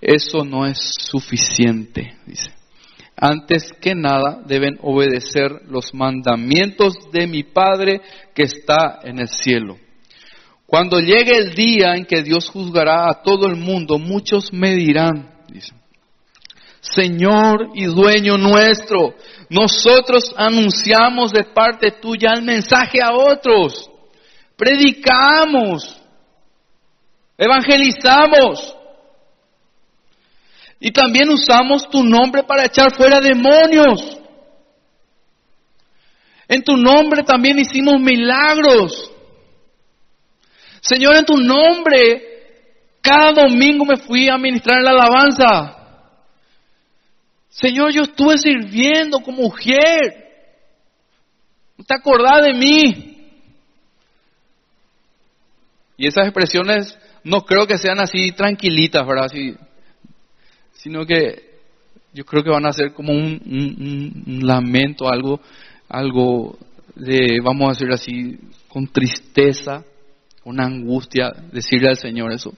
Eso 0.00 0.44
no 0.44 0.66
es 0.66 0.78
suficiente, 0.78 2.16
dice. 2.26 2.50
Antes 3.18 3.72
que 3.80 3.94
nada 3.94 4.42
deben 4.46 4.78
obedecer 4.82 5.62
los 5.68 5.94
mandamientos 5.94 6.94
de 7.12 7.26
mi 7.26 7.44
Padre 7.44 8.02
que 8.34 8.42
está 8.42 9.00
en 9.02 9.20
el 9.20 9.28
cielo. 9.28 9.78
Cuando 10.66 10.98
llegue 10.98 11.38
el 11.38 11.54
día 11.54 11.94
en 11.94 12.04
que 12.04 12.22
Dios 12.22 12.48
juzgará 12.50 13.08
a 13.08 13.22
todo 13.22 13.46
el 13.46 13.56
mundo, 13.56 13.98
muchos 13.98 14.52
me 14.52 14.74
dirán, 14.74 15.30
dice, 15.48 15.72
Señor 16.94 17.70
y 17.74 17.84
dueño 17.86 18.38
nuestro, 18.38 19.14
nosotros 19.48 20.32
anunciamos 20.36 21.32
de 21.32 21.44
parte 21.44 21.90
tuya 21.90 22.32
el 22.34 22.42
mensaje 22.42 23.00
a 23.02 23.12
otros, 23.12 23.90
predicamos, 24.56 26.00
evangelizamos 27.36 28.74
y 30.78 30.90
también 30.92 31.28
usamos 31.30 31.88
tu 31.90 32.04
nombre 32.04 32.44
para 32.44 32.66
echar 32.66 32.94
fuera 32.94 33.20
demonios. 33.20 34.18
En 36.48 36.62
tu 36.62 36.76
nombre 36.76 37.24
también 37.24 37.58
hicimos 37.58 37.98
milagros. 37.98 39.10
Señor, 40.80 41.16
en 41.16 41.24
tu 41.24 41.36
nombre, 41.36 42.22
cada 43.00 43.32
domingo 43.42 43.84
me 43.84 43.96
fui 43.96 44.28
a 44.28 44.38
ministrar 44.38 44.82
la 44.82 44.90
alabanza. 44.90 45.75
Señor, 47.60 47.90
yo 47.90 48.02
estuve 48.02 48.36
sirviendo 48.36 49.20
como 49.20 49.44
mujer. 49.44 50.26
¿No 51.78 51.84
te 51.84 51.94
acordás 51.94 52.42
de 52.44 52.52
mí? 52.52 53.16
Y 55.96 56.06
esas 56.06 56.26
expresiones 56.26 56.98
no 57.24 57.42
creo 57.42 57.66
que 57.66 57.78
sean 57.78 57.98
así 57.98 58.32
tranquilitas, 58.32 59.06
¿verdad? 59.06 59.30
sino 60.74 61.06
que 61.06 61.56
yo 62.12 62.24
creo 62.24 62.42
que 62.44 62.50
van 62.50 62.66
a 62.66 62.72
ser 62.72 62.92
como 62.92 63.12
un, 63.14 63.40
un 64.26 64.46
lamento, 64.46 65.08
algo, 65.08 65.40
algo 65.88 66.58
de, 66.94 67.38
vamos 67.42 67.68
a 67.68 67.72
decir 67.72 67.90
así, 67.90 68.38
con 68.68 68.86
tristeza, 68.88 69.82
una 70.44 70.66
angustia 70.66 71.32
decirle 71.50 71.88
al 71.88 71.96
Señor 71.96 72.32
eso. 72.32 72.52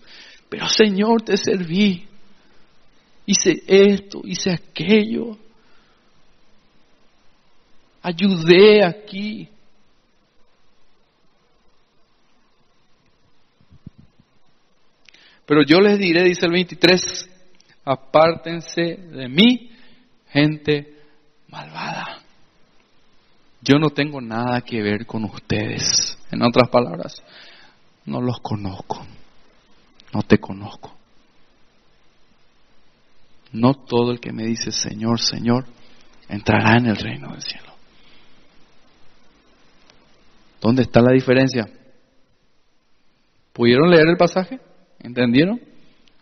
Pero 0.49 0.69
Señor, 0.69 1.23
te 1.23 1.37
serví. 1.37 2.08
Hice 3.31 3.62
esto, 3.66 4.22
hice 4.24 4.51
aquello. 4.51 5.37
Ayudé 8.01 8.83
aquí. 8.83 9.47
Pero 15.45 15.62
yo 15.62 15.79
les 15.81 15.99
diré, 15.99 16.24
dice 16.24 16.47
el 16.47 16.53
23, 16.53 17.29
apártense 17.85 18.81
de 18.81 19.29
mí, 19.29 19.72
gente 20.31 20.97
malvada. 21.49 22.22
Yo 23.61 23.79
no 23.79 23.91
tengo 23.91 24.22
nada 24.22 24.62
que 24.62 24.81
ver 24.81 25.05
con 25.05 25.24
ustedes. 25.24 26.16
En 26.31 26.43
otras 26.43 26.70
palabras, 26.70 27.22
no 28.07 28.22
los 28.22 28.41
conozco, 28.41 29.07
no 30.14 30.22
te 30.22 30.39
conozco. 30.39 30.98
No 33.53 33.75
todo 33.75 34.13
el 34.13 34.21
que 34.21 34.33
me 34.33 34.45
dice 34.45 34.73
Señor, 34.73 35.21
Señor, 35.21 35.65
entrará 36.29 36.77
en 36.77 36.87
el 36.87 36.97
reino 36.97 37.33
del 37.33 37.43
cielo. 37.43 37.73
¿Dónde 40.61 40.83
está 40.83 41.01
la 41.01 41.13
diferencia? 41.13 41.69
¿Pudieron 43.53 43.91
leer 43.91 44.09
el 44.09 44.17
pasaje? 44.17 44.61
¿Entendieron? 45.01 45.61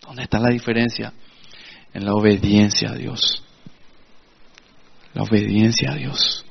¿Dónde 0.02 0.22
está 0.22 0.38
la 0.38 0.50
diferencia? 0.50 1.12
En 1.92 2.04
la 2.04 2.12
obediencia 2.12 2.90
a 2.90 2.94
Dios. 2.94 3.42
La 5.14 5.22
obediencia 5.22 5.92
a 5.92 5.96
Dios. 5.96 6.44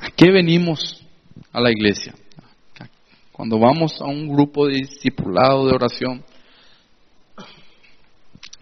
¿A 0.00 0.10
qué 0.10 0.30
venimos 0.30 1.04
a 1.52 1.60
la 1.60 1.70
iglesia? 1.70 2.14
Cuando 3.32 3.58
vamos 3.58 4.00
a 4.00 4.04
un 4.04 4.28
grupo 4.28 4.68
de 4.68 4.74
discipulado 4.74 5.66
de 5.66 5.74
oración, 5.74 6.24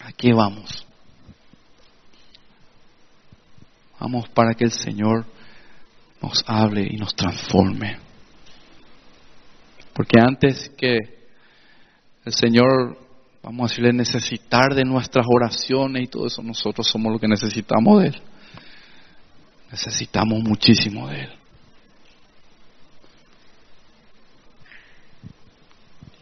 ¿a 0.01 0.12
qué 0.16 0.33
vamos? 0.33 0.87
Vamos 4.03 4.28
para 4.30 4.55
que 4.55 4.64
el 4.64 4.72
Señor 4.72 5.24
nos 6.20 6.42
hable 6.48 6.84
y 6.90 6.96
nos 6.96 7.14
transforme. 7.14 7.98
Porque 9.94 10.18
antes 10.18 10.72
que 10.76 10.98
el 12.24 12.32
Señor, 12.32 12.98
vamos 13.44 13.61
a 13.61 13.68
decirle, 13.68 13.92
necesitar 13.92 14.74
de 14.74 14.82
nuestras 14.82 15.24
oraciones 15.28 16.03
y 16.03 16.07
todo 16.09 16.26
eso, 16.26 16.42
nosotros 16.42 16.88
somos 16.88 17.12
lo 17.12 17.20
que 17.20 17.28
necesitamos 17.28 18.03
de 18.03 18.09
Él. 18.09 18.22
Necesitamos 19.70 20.42
muchísimo 20.42 21.07
de 21.07 21.20
Él. 21.20 21.30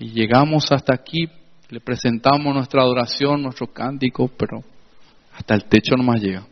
Y 0.01 0.11
llegamos 0.11 0.70
hasta 0.70 0.95
aquí, 0.95 1.31
le 1.70 1.81
presentamos 1.81 2.55
nuestra 2.55 2.83
adoración, 2.83 3.41
nuestro 3.43 3.72
cántico, 3.72 4.28
pero 4.28 4.62
hasta 5.33 5.55
el 5.55 5.64
techo 5.64 5.97
no 5.97 6.03
más 6.03 6.20
llega. 6.20 6.50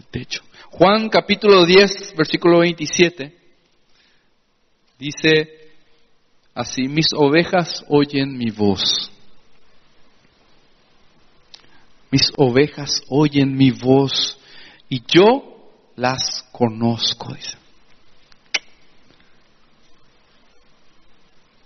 Techo. 0.00 0.42
Juan 0.70 1.08
capítulo 1.08 1.64
10, 1.64 2.14
versículo 2.16 2.60
27, 2.60 3.36
dice, 4.98 5.70
así, 6.54 6.88
mis 6.88 7.06
ovejas 7.14 7.84
oyen 7.88 8.36
mi 8.36 8.50
voz. 8.50 9.10
Mis 12.10 12.30
ovejas 12.36 13.02
oyen 13.08 13.56
mi 13.56 13.70
voz 13.70 14.38
y 14.88 15.02
yo 15.06 15.70
las 15.96 16.44
conozco. 16.52 17.34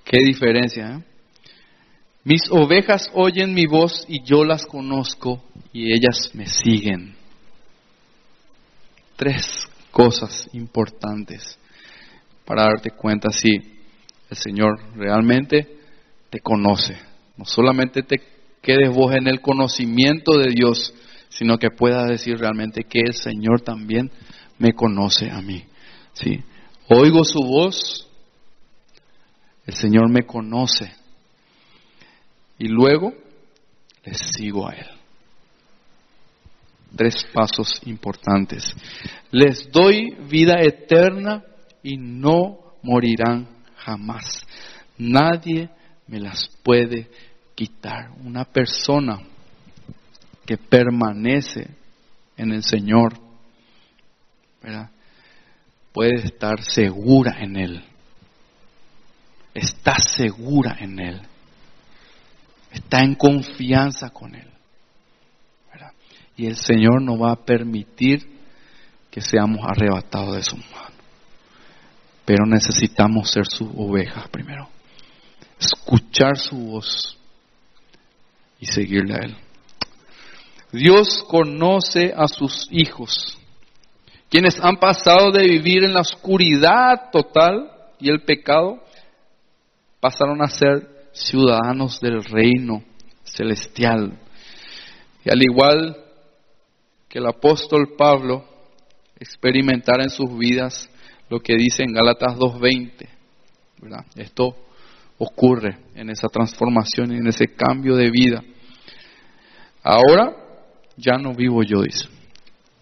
Qué 0.05 0.19
diferencia, 0.19 0.99
¿eh? 0.99 1.05
Mis 2.23 2.43
ovejas 2.51 3.09
oyen 3.15 3.55
mi 3.55 3.67
voz 3.67 4.05
y 4.09 4.23
yo 4.23 4.45
las 4.45 4.67
conozco 4.67 5.43
y 5.73 5.93
ellas 5.93 6.31
me 6.35 6.47
siguen. 6.47 7.16
Tres 9.17 9.67
cosas 9.91 10.49
importantes 10.53 11.59
para 12.45 12.65
darte 12.65 12.91
cuenta 12.91 13.31
si 13.31 13.49
el 14.31 14.37
Señor 14.37 14.79
realmente 14.95 15.79
te 16.31 16.41
conoce. 16.41 16.97
No 17.37 17.45
solamente 17.45 18.03
te 18.03 18.17
quedes 18.63 18.95
vos 18.95 19.15
en 19.15 19.27
el 19.27 19.41
conocimiento 19.41 20.39
de 20.39 20.51
Dios, 20.51 20.93
sino 21.29 21.59
que 21.59 21.71
puedas 21.71 22.09
decir 22.09 22.39
realmente 22.39 22.85
que 22.85 23.01
el 23.01 23.15
Señor 23.15 23.61
también 23.61 24.11
me 24.59 24.73
conoce 24.73 25.31
a 25.31 25.41
mí. 25.41 25.65
¿sí? 26.13 26.43
Oigo 26.89 27.25
su 27.25 27.41
voz, 27.41 28.09
el 29.67 29.75
Señor 29.75 30.11
me 30.11 30.23
conoce 30.23 30.93
y 32.59 32.69
luego 32.69 33.13
le 34.05 34.15
sigo 34.15 34.69
a 34.69 34.73
Él. 34.73 34.96
Tres 36.97 37.27
pasos 37.33 37.81
importantes. 37.85 38.75
Les 39.31 39.71
doy 39.71 40.17
vida 40.29 40.61
eterna 40.61 41.45
y 41.83 41.97
no 41.97 42.75
morirán 42.83 43.49
jamás. 43.77 44.43
Nadie 44.99 45.69
me 46.07 46.21
las 46.21 46.49
puede 46.63 47.11
quitar. 47.55 48.11
Una 48.25 48.45
persona 48.45 49.21
que 50.47 50.57
permanece 50.57 51.69
en 52.37 52.53
el 52.53 52.63
Señor 52.63 53.15
puede 55.93 56.25
estar 56.25 56.63
segura 56.63 57.37
en 57.41 57.57
Él. 57.57 57.85
Está 59.55 59.99
segura 59.99 60.77
en 60.81 60.99
Él 60.99 61.21
está 62.77 63.01
en 63.01 63.15
confianza 63.15 64.11
con 64.11 64.35
Él. 64.35 64.49
Y 66.37 66.47
el 66.47 66.57
Señor 66.57 67.03
no 67.03 67.19
va 67.19 67.33
a 67.33 67.45
permitir 67.45 68.37
que 69.11 69.21
seamos 69.21 69.61
arrebatados 69.67 70.37
de 70.37 70.43
su 70.43 70.57
mano. 70.57 70.95
Pero 72.25 72.45
necesitamos 72.45 73.31
ser 73.31 73.47
sus 73.47 73.69
ovejas 73.75 74.29
primero. 74.29 74.69
Escuchar 75.59 76.37
su 76.37 76.57
voz 76.57 77.17
y 78.61 78.67
seguirle 78.67 79.15
a 79.15 79.19
Él. 79.25 79.37
Dios 80.73 81.25
conoce 81.29 82.13
a 82.15 82.29
sus 82.29 82.69
hijos, 82.71 83.39
quienes 84.29 84.61
han 84.61 84.77
pasado 84.77 85.31
de 85.31 85.45
vivir 85.45 85.85
en 85.85 85.95
la 85.95 86.01
oscuridad 86.01 87.11
total 87.11 87.71
y 87.99 88.11
el 88.11 88.23
pecado, 88.23 88.83
pasaron 90.01 90.43
a 90.43 90.49
ser 90.49 91.09
ciudadanos 91.13 92.01
del 92.01 92.23
reino 92.25 92.83
celestial. 93.25 94.19
Y 95.25 95.31
al 95.31 95.43
igual 95.43 95.97
que 97.09 97.19
el 97.19 97.27
apóstol 97.27 97.95
Pablo 97.97 98.45
experimentara 99.19 100.05
en 100.05 100.11
sus 100.11 100.37
vidas 100.37 100.91
lo 101.29 101.41
que 101.41 101.55
dice 101.57 101.83
en 101.83 101.93
Gálatas 101.93 102.37
2.20, 102.37 103.09
Esto 104.17 104.57
ocurre 105.19 105.79
en 105.95 106.11
esa 106.11 106.29
transformación 106.29 107.13
en 107.13 107.27
ese 107.27 107.49
cambio 107.49 107.97
de 107.97 108.11
vida. 108.11 108.43
Ahora 109.83 110.37
ya 110.97 111.17
no 111.17 111.35
vivo 111.35 111.63
yo, 111.63 111.83
dice. 111.83 112.07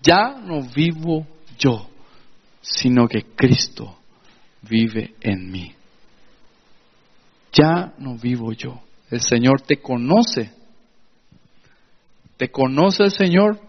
Ya 0.03 0.37
no 0.43 0.63
vivo 0.75 1.27
yo, 1.59 1.89
sino 2.61 3.09
que 3.09 3.23
Cristo 3.37 3.99
vive 4.63 5.15
en 5.21 5.51
mí 5.51 5.75
ya 7.55 7.95
no 7.99 8.17
vivo 8.17 8.53
yo. 8.53 8.81
El 9.11 9.21
Señor 9.21 9.63
te 9.63 9.77
conoce. 9.77 10.51
¿Te 12.37 12.51
conoce 12.51 13.05
el 13.05 13.13
Señor? 13.13 13.61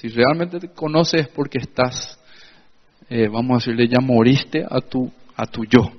Si 0.00 0.08
realmente 0.08 0.58
te 0.60 0.68
conoce 0.68 1.20
es 1.20 1.28
porque 1.28 1.56
estás, 1.58 2.18
eh, 3.08 3.28
vamos 3.28 3.52
a 3.52 3.56
decirle, 3.56 3.88
ya 3.88 4.00
moriste 4.00 4.62
a 4.68 4.80
tu, 4.82 5.10
a 5.34 5.46
tu 5.46 5.64
yo 5.64 5.90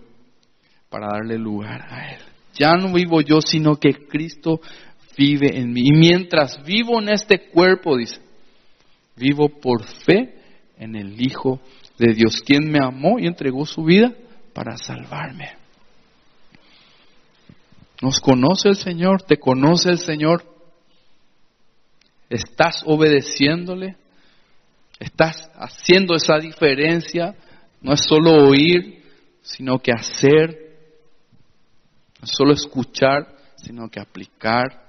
para 0.87 1.07
darle 1.13 1.39
lugar 1.39 1.81
a 1.89 2.13
Él. 2.13 2.21
Ya 2.53 2.75
no 2.75 2.93
vivo 2.93 3.21
yo, 3.21 3.41
sino 3.41 3.77
que 3.77 4.07
Cristo 4.07 4.61
vive 5.17 5.57
en 5.57 5.73
mí. 5.73 5.81
Y 5.85 5.93
mientras 5.93 6.63
vivo 6.63 7.01
en 7.01 7.09
este 7.09 7.49
cuerpo, 7.49 7.97
dice, 7.97 8.19
vivo 9.15 9.49
por 9.49 9.83
fe 9.83 10.35
en 10.77 10.95
el 10.95 11.19
Hijo 11.19 11.59
de 11.97 12.13
Dios, 12.13 12.43
quien 12.45 12.69
me 12.69 12.77
amó 12.79 13.17
y 13.17 13.25
entregó 13.25 13.65
su 13.65 13.83
vida 13.83 14.13
para 14.53 14.77
salvarme. 14.77 15.53
¿Nos 18.03 18.19
conoce 18.19 18.69
el 18.69 18.75
Señor? 18.75 19.23
¿Te 19.23 19.37
conoce 19.37 19.89
el 19.89 19.97
Señor? 19.97 20.56
¿Estás 22.29 22.83
obedeciéndole? 22.85 23.95
¿Estás 24.99 25.49
haciendo 25.55 26.15
esa 26.15 26.37
diferencia? 26.37 27.35
No 27.81 27.93
es 27.93 28.01
solo 28.01 28.47
oír, 28.47 29.03
sino 29.41 29.79
que 29.79 29.91
hacer. 29.91 30.77
No 32.19 32.25
es 32.25 32.31
solo 32.31 32.53
escuchar, 32.53 33.27
sino 33.55 33.89
que 33.89 33.99
aplicar 33.99 34.87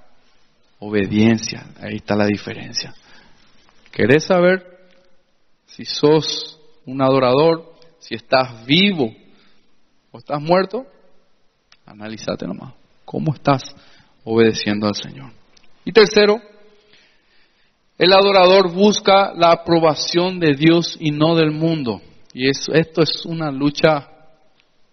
obediencia. 0.79 1.67
Ahí 1.81 1.97
está 1.97 2.17
la 2.17 2.27
diferencia. 2.27 2.95
¿Querés 3.93 4.25
saber 4.25 4.79
si 5.67 5.85
sos 5.85 6.59
un 6.87 7.03
adorador, 7.03 7.75
si 7.99 8.15
estás 8.15 8.65
vivo 8.65 9.15
o 10.11 10.19
estás 10.19 10.41
muerto? 10.41 10.87
Analízate 11.85 12.47
nomás. 12.47 12.75
¿Cómo 13.05 13.35
estás 13.35 13.75
obedeciendo 14.25 14.87
al 14.87 14.95
Señor? 14.95 15.33
Y 15.85 15.93
tercero, 15.93 16.41
el 17.99 18.13
adorador 18.13 18.73
busca 18.73 19.33
la 19.35 19.51
aprobación 19.51 20.39
de 20.39 20.55
Dios 20.55 20.97
y 21.01 21.11
no 21.11 21.35
del 21.35 21.51
mundo. 21.51 22.01
Y 22.33 22.49
esto 22.49 23.03
es 23.03 23.27
una 23.27 23.51
lucha 23.51 24.09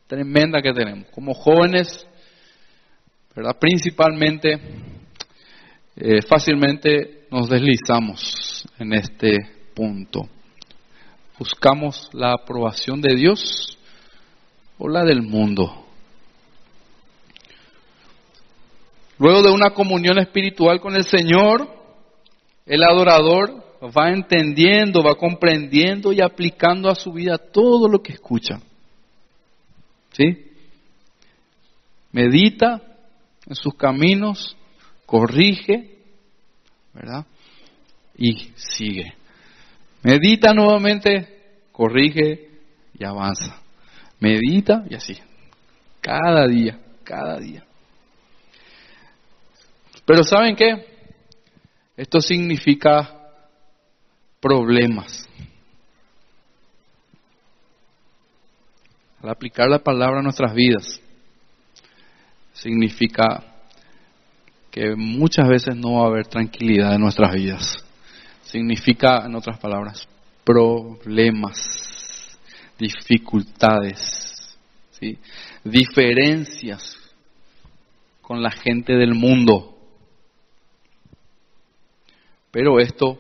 tremenda 0.08 0.60
que 0.62 0.74
tenemos. 0.74 1.08
Como 1.14 1.36
jóvenes, 1.36 2.08
¿verdad? 3.36 3.58
Principalmente, 3.60 4.60
eh, 5.96 6.22
fácilmente 6.28 7.28
nos 7.30 7.48
deslizamos 7.48 8.66
en 8.80 8.94
este 8.94 9.38
punto. 9.76 10.28
Buscamos 11.38 12.10
la 12.14 12.34
aprobación 12.34 13.02
de 13.02 13.14
Dios 13.14 13.78
o 14.80 14.90
la 14.90 15.04
del 15.04 15.22
mundo. 15.22 15.86
Luego 19.20 19.44
de 19.44 19.52
una 19.52 19.70
comunión 19.70 20.18
espiritual 20.18 20.82
con 20.82 20.96
el 20.96 21.06
Señor, 21.06 21.75
el 22.66 22.84
adorador 22.84 23.64
va 23.96 24.10
entendiendo, 24.10 25.04
va 25.04 25.16
comprendiendo 25.16 26.12
y 26.12 26.22
aplicando 26.22 26.90
a 26.90 26.96
su 26.96 27.14
vida 27.14 27.38
todo 27.38 27.88
lo 27.88 28.02
que 28.02 28.14
escucha. 28.14 28.60
¿Sí? 30.14 30.52
Medita 32.12 32.82
en 33.46 33.56
sus 33.56 33.76
caminos, 33.76 34.56
corrige, 35.06 35.98
¿verdad? 36.94 37.26
Y 38.18 38.52
sigue. 38.56 39.14
Medita 40.02 40.54
nuevamente, 40.54 41.28
corrige 41.72 42.50
y 42.98 43.04
avanza. 43.04 43.62
Medita 44.20 44.86
y 44.90 44.96
así. 44.96 45.18
Cada 46.02 46.48
día, 46.48 46.80
cada 47.04 47.38
día. 47.38 47.64
Pero 50.06 50.24
¿saben 50.24 50.56
qué? 50.56 50.95
Esto 51.98 52.20
significa 52.20 53.10
problemas. 54.42 55.28
Al 59.22 59.30
aplicar 59.30 59.70
la 59.70 59.80
palabra 59.80 60.20
a 60.20 60.24
nuestras 60.24 60.54
vidas, 60.54 61.02
significa 62.54 63.44
que 64.70 64.94
muchas 64.96 65.48
veces 65.48 65.76
no 65.76 66.00
va 66.00 66.04
a 66.04 66.10
haber 66.10 66.28
tranquilidad 66.28 66.94
en 66.94 67.02
nuestras 67.02 67.34
vidas. 67.34 67.78
Significa, 68.44 69.26
en 69.26 69.36
otras 69.36 69.58
palabras, 69.58 70.08
problemas, 70.44 72.38
dificultades, 72.78 74.56
¿sí? 74.92 75.18
diferencias 75.64 76.98
con 78.22 78.44
la 78.44 78.52
gente 78.52 78.94
del 78.94 79.16
mundo. 79.16 79.75
Pero 82.56 82.80
esto 82.80 83.20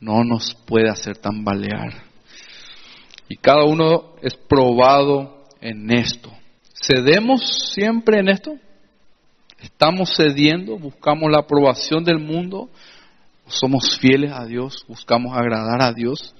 no 0.00 0.24
nos 0.24 0.52
puede 0.52 0.90
hacer 0.90 1.16
tambalear. 1.16 1.92
Y 3.28 3.36
cada 3.36 3.62
uno 3.62 4.16
es 4.20 4.34
probado 4.34 5.44
en 5.60 5.88
esto. 5.92 6.32
¿Cedemos 6.74 7.70
siempre 7.72 8.18
en 8.18 8.28
esto? 8.28 8.56
¿Estamos 9.60 10.12
cediendo? 10.16 10.76
¿Buscamos 10.76 11.30
la 11.30 11.38
aprobación 11.38 12.02
del 12.02 12.18
mundo? 12.18 12.68
¿Somos 13.46 13.96
fieles 14.00 14.32
a 14.32 14.44
Dios? 14.44 14.84
¿Buscamos 14.88 15.36
agradar 15.36 15.80
a 15.80 15.92
Dios? 15.92 16.34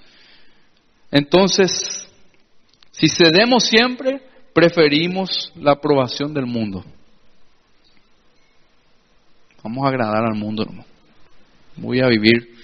Entonces, 1.13 2.05
si 2.91 3.09
cedemos 3.09 3.63
siempre, 3.63 4.23
preferimos 4.53 5.53
la 5.55 5.75
aprobación 5.75 6.35
del 6.35 6.47
mundo. 6.47 6.85
Vamos 9.63 9.85
a 9.85 9.89
agradar 9.91 10.25
al 10.25 10.35
mundo, 10.35 10.65
hermano. 10.65 10.98
Voy 11.81 12.01
a 12.01 12.09
vivir, 12.09 12.57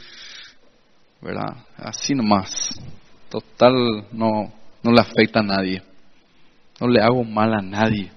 ¿verdad? 1.21 1.57
Así 1.77 2.15
nomás. 2.15 2.51
Total, 3.31 3.73
no, 4.13 4.53
no 4.83 4.93
le 4.93 5.01
afecta 5.01 5.41
a 5.41 5.45
nadie. 5.45 5.83
No 6.81 6.89
le 6.89 7.01
hago 7.01 7.23
mal 7.23 7.55
a 7.55 7.63
nadie. 7.63 8.11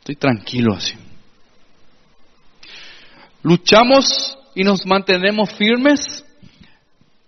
Estoy 0.00 0.16
tranquilo 0.16 0.74
así. 0.74 0.94
Luchamos 3.42 4.38
y 4.54 4.62
nos 4.62 4.84
mantenemos 4.84 5.50
firmes. 5.54 6.24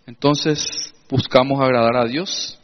Entonces 0.06 0.92
buscamos 1.08 1.60
agradar 1.60 1.96
a 1.96 2.08
Dios 2.08 2.58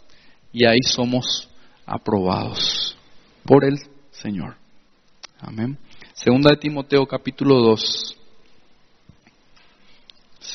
y 0.52 0.66
ahí 0.66 0.82
somos 0.82 1.48
aprobados 1.86 2.96
por 3.44 3.64
el 3.64 3.78
Señor. 4.10 4.56
Amén. 5.40 5.78
Segunda 6.12 6.50
de 6.50 6.56
Timoteo 6.56 7.06
capítulo 7.06 7.60
2. 7.60 8.19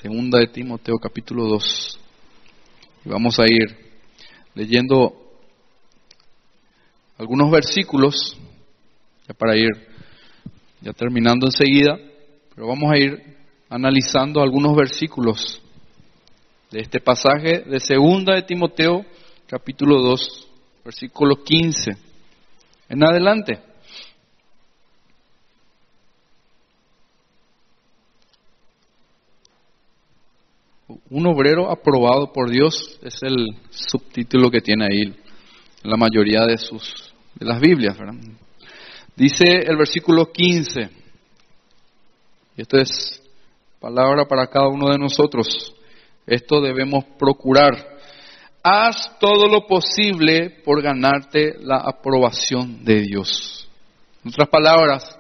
Segunda 0.06 0.38
de 0.38 0.46
Timoteo 0.46 1.00
capítulo 1.00 1.48
2. 1.48 2.00
Y 3.06 3.10
vamos 3.10 3.40
a 3.40 3.46
ir 3.46 3.76
leyendo 4.54 5.12
algunos 7.18 7.50
versículos, 7.50 8.38
ya 9.28 9.34
para 9.34 9.58
ir 9.58 9.72
ya 10.82 10.94
terminando 10.94 11.48
enseguida, 11.48 11.98
pero 12.54 12.68
vamos 12.68 12.94
a 12.94 13.00
ir 13.00 13.36
analizando 13.68 14.44
algunos 14.44 14.76
versículos 14.76 15.60
de 16.70 16.82
este 16.82 17.00
pasaje 17.00 17.62
de 17.62 17.80
Segunda 17.80 18.36
de 18.36 18.44
Timoteo 18.44 19.04
capítulo 19.48 20.04
2, 20.04 20.48
versículo 20.84 21.44
15 21.44 21.98
en 22.90 23.04
adelante. 23.04 23.60
Un 31.10 31.28
obrero 31.28 31.70
aprobado 31.70 32.34
por 32.34 32.50
Dios 32.50 33.00
es 33.04 33.22
el 33.22 33.56
subtítulo 33.70 34.50
que 34.50 34.62
tiene 34.62 34.86
ahí 34.86 35.16
la 35.84 35.98
mayoría 35.98 36.46
de 36.48 36.58
sus 36.58 37.14
de 37.36 37.46
las 37.46 37.60
Biblias, 37.60 37.96
Dice 39.16 39.60
el 39.68 39.78
versículo 39.78 40.32
15. 40.32 40.90
Y 42.58 42.62
esto 42.62 42.78
es 42.78 43.22
palabra 43.80 44.26
para 44.26 44.48
cada 44.48 44.68
uno 44.68 44.90
de 44.90 44.98
nosotros. 44.98 45.74
Esto 46.26 46.60
debemos 46.60 47.06
procurar. 47.20 47.98
Haz 48.64 49.20
todo 49.20 49.48
lo 49.48 49.68
posible 49.68 50.50
por 50.66 50.82
ganarte 50.82 51.56
la 51.62 51.78
aprobación 51.78 52.84
de 52.84 53.02
Dios. 53.02 53.70
En 54.24 54.30
otras 54.30 54.50
palabras, 54.50 55.18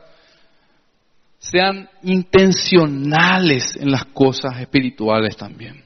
sean 1.51 1.89
intencionales 2.01 3.75
en 3.75 3.91
las 3.91 4.05
cosas 4.05 4.59
espirituales 4.59 5.37
también. 5.37 5.83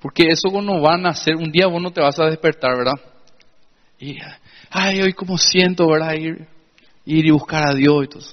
Porque 0.00 0.28
eso 0.28 0.48
no 0.62 0.80
van 0.80 1.06
a 1.06 1.10
hacer, 1.10 1.36
un 1.36 1.50
día 1.50 1.66
vos 1.66 1.82
no 1.82 1.90
te 1.90 2.00
vas 2.00 2.18
a 2.18 2.26
despertar, 2.26 2.76
¿verdad? 2.76 3.00
Y, 3.98 4.16
ay, 4.70 5.02
hoy 5.02 5.12
como 5.12 5.36
siento, 5.36 5.88
¿verdad? 5.88 6.14
Ir, 6.14 6.46
y 7.04 7.30
buscar 7.30 7.68
a 7.68 7.74
Dios 7.74 8.04
y 8.04 8.08
todo. 8.08 8.24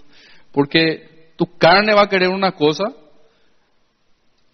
Porque 0.52 1.32
tu 1.36 1.58
carne 1.58 1.94
va 1.94 2.04
a 2.04 2.10
querer 2.10 2.30
una 2.30 2.52
cosa 2.52 2.86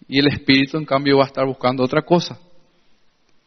y 0.08 0.18
el 0.18 0.28
espíritu 0.28 0.78
en 0.78 0.84
cambio 0.84 1.18
va 1.18 1.24
a 1.24 1.28
estar 1.28 1.46
buscando 1.46 1.84
otra 1.84 2.02
cosa. 2.02 2.38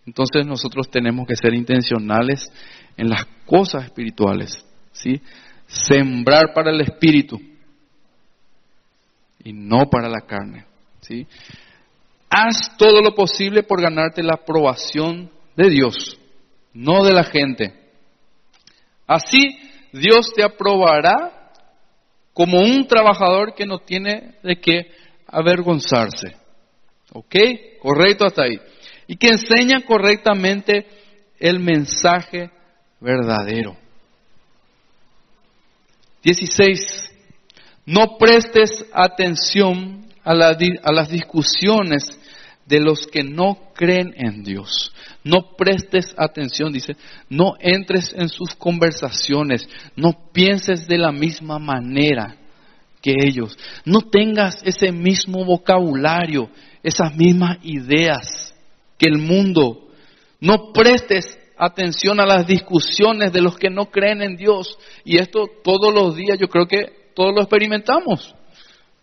Entonces 0.06 0.46
nosotros 0.46 0.90
tenemos 0.90 1.28
que 1.28 1.36
ser 1.36 1.54
intencionales 1.54 2.50
en 2.96 3.10
las 3.10 3.26
cosas 3.46 3.86
espirituales, 3.86 4.64
¿sí? 4.92 5.20
Sembrar 5.68 6.54
para 6.54 6.72
el 6.72 6.80
espíritu 6.82 7.42
y 9.46 9.54
no 9.54 9.90
para 9.90 10.10
la 10.10 10.22
carne. 10.22 10.66
¿sí? 11.02 11.26
Haz 12.30 12.76
todo 12.78 13.02
lo 13.02 13.16
posible 13.16 13.64
por 13.64 13.82
ganarte 13.82 14.22
la 14.22 14.34
aprobación 14.34 15.32
de 15.56 15.70
Dios, 15.70 16.18
no 16.74 17.06
de 17.06 17.14
la 17.14 17.24
gente. 17.24 17.74
Así 19.08 19.58
Dios 19.94 20.34
te 20.36 20.44
aprobará 20.44 21.52
como 22.34 22.60
un 22.60 22.88
trabajador 22.88 23.54
que 23.54 23.66
no 23.66 23.80
tiene 23.80 24.36
de 24.44 24.60
qué 24.60 24.92
avergonzarse. 25.28 26.36
¿Ok? 27.14 27.36
Correcto 27.80 28.26
hasta 28.26 28.44
ahí. 28.44 28.60
Y 29.08 29.16
que 29.16 29.30
enseña 29.30 29.86
correctamente 29.86 30.86
el 31.40 31.60
mensaje 31.60 32.50
verdadero. 33.00 33.78
16. 36.24 37.15
No 37.86 38.18
prestes 38.18 38.86
atención 38.92 40.06
a, 40.24 40.34
las 40.34 41.10
discusiones 41.10 42.18
de 42.66 42.80
los 42.80 43.06
que 43.06 43.24
no 43.24 43.60
creen 43.76 44.14
en 44.18 44.44
Dios. 44.44 44.92
No 45.24 45.56
prestes 45.56 46.16
atención, 46.18 46.74
dice, 46.74 46.96
no 47.30 47.54
entres 47.60 48.14
en 48.18 48.30
sus 48.30 48.56
conversaciones, 48.56 49.68
no 49.96 50.32
pienses 50.34 50.88
de 50.88 50.98
la 50.98 51.12
misma 51.12 51.60
manera 51.60 52.38
que 53.02 53.14
ellos, 53.24 53.56
no 53.86 54.02
tengas 54.02 54.64
ese 54.64 54.92
mismo 54.92 55.46
vocabulario, 55.46 56.50
esas 56.82 57.16
mismas 57.16 57.60
ideas 57.62 58.56
que 58.98 59.08
el 59.08 59.20
mundo, 59.20 59.90
no 60.40 60.74
prestes 60.74 61.38
atención 61.58 62.20
a 62.20 62.26
las 62.26 62.48
discusiones 62.48 63.32
de 63.32 63.42
los 63.42 63.58
que 63.58 63.70
no 63.70 63.86
creen 63.86 64.22
en 64.22 64.36
Dios. 64.36 64.78
Y 65.04 65.18
esto 65.18 65.48
todos 65.64 65.94
los 65.94 66.16
días 66.16 66.38
yo 66.40 66.48
creo 66.48 66.68
que 66.68 67.05
todos 67.16 67.34
lo 67.34 67.42
experimentamos, 67.42 68.36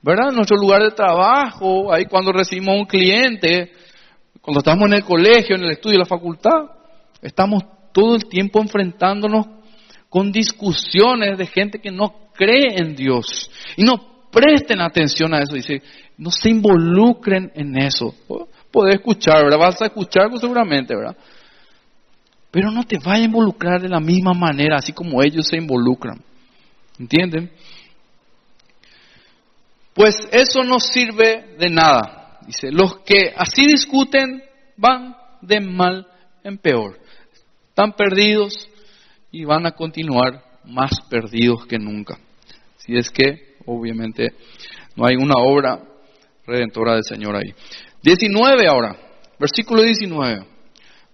¿verdad? 0.02 0.28
En 0.30 0.36
nuestro 0.36 0.56
lugar 0.56 0.82
de 0.82 0.90
trabajo, 0.90 1.92
ahí 1.92 2.04
cuando 2.04 2.32
recibimos 2.32 2.76
un 2.76 2.86
cliente, 2.86 3.72
cuando 4.40 4.60
estamos 4.60 4.86
en 4.88 4.94
el 4.94 5.04
colegio, 5.04 5.56
en 5.56 5.64
el 5.64 5.70
estudio, 5.72 5.94
en 5.94 6.00
la 6.00 6.06
facultad, 6.06 6.70
estamos 7.20 7.62
todo 7.92 8.16
el 8.16 8.26
tiempo 8.26 8.60
enfrentándonos 8.60 9.46
con 10.08 10.30
discusiones 10.30 11.38
de 11.38 11.46
gente 11.46 11.78
que 11.78 11.90
no 11.90 12.28
cree 12.34 12.76
en 12.76 12.94
Dios. 12.94 13.50
Y 13.76 13.82
no 13.82 14.28
presten 14.30 14.80
atención 14.80 15.32
a 15.34 15.38
eso, 15.38 15.54
dice, 15.54 15.82
no 16.18 16.30
se 16.30 16.50
involucren 16.50 17.50
en 17.54 17.76
eso. 17.78 18.14
Podés 18.70 18.96
escuchar, 18.96 19.44
¿verdad? 19.44 19.58
Vas 19.58 19.82
a 19.82 19.86
escuchar 19.86 20.28
seguramente, 20.38 20.94
¿verdad? 20.94 21.16
Pero 22.50 22.70
no 22.70 22.82
te 22.84 22.98
vayas 22.98 23.22
a 23.22 23.24
involucrar 23.24 23.80
de 23.80 23.88
la 23.88 24.00
misma 24.00 24.32
manera, 24.34 24.76
así 24.76 24.92
como 24.92 25.22
ellos 25.22 25.46
se 25.48 25.56
involucran. 25.56 26.22
¿Entienden? 26.98 27.50
Pues 29.94 30.16
eso 30.30 30.64
no 30.64 30.80
sirve 30.80 31.56
de 31.58 31.68
nada. 31.68 32.38
Dice, 32.46 32.70
los 32.70 32.98
que 33.00 33.32
así 33.36 33.66
discuten 33.66 34.42
van 34.76 35.16
de 35.40 35.60
mal 35.60 36.06
en 36.42 36.58
peor. 36.58 36.98
Están 37.68 37.92
perdidos 37.92 38.68
y 39.30 39.44
van 39.44 39.66
a 39.66 39.72
continuar 39.72 40.44
más 40.64 40.90
perdidos 41.08 41.66
que 41.66 41.78
nunca. 41.78 42.18
Si 42.76 42.96
es 42.96 43.10
que, 43.10 43.56
obviamente, 43.66 44.34
no 44.96 45.06
hay 45.06 45.16
una 45.16 45.34
obra 45.36 45.82
redentora 46.46 46.94
del 46.94 47.04
Señor 47.04 47.36
ahí. 47.36 47.54
19 48.02 48.66
ahora, 48.68 48.96
versículo 49.38 49.82
19. 49.82 50.46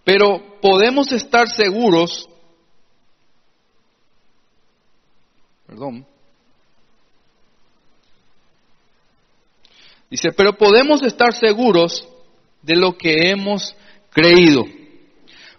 Pero 0.04 0.58
podemos 0.60 1.12
estar 1.12 1.48
seguros, 1.48 2.28
perdón, 5.66 6.06
Dice, 10.10 10.30
pero 10.36 10.54
podemos 10.54 11.02
estar 11.02 11.34
seguros 11.34 12.08
de 12.62 12.76
lo 12.76 12.96
que 12.96 13.30
hemos 13.30 13.74
creído, 14.10 14.64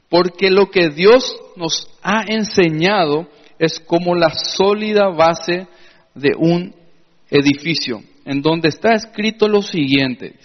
porque 0.10 0.50
lo 0.50 0.70
que 0.70 0.90
Dios 0.90 1.36
nos 1.56 1.88
ha 2.02 2.24
enseñado 2.28 3.28
es 3.60 3.80
como 3.80 4.16
la 4.16 4.34
sólida 4.34 5.10
base 5.10 5.68
de 6.16 6.32
un 6.38 6.74
edificio, 7.30 8.02
en 8.26 8.42
donde 8.42 8.70
está 8.70 8.94
escrito 8.94 9.48
lo 9.48 9.62
siguiente, 9.62 10.36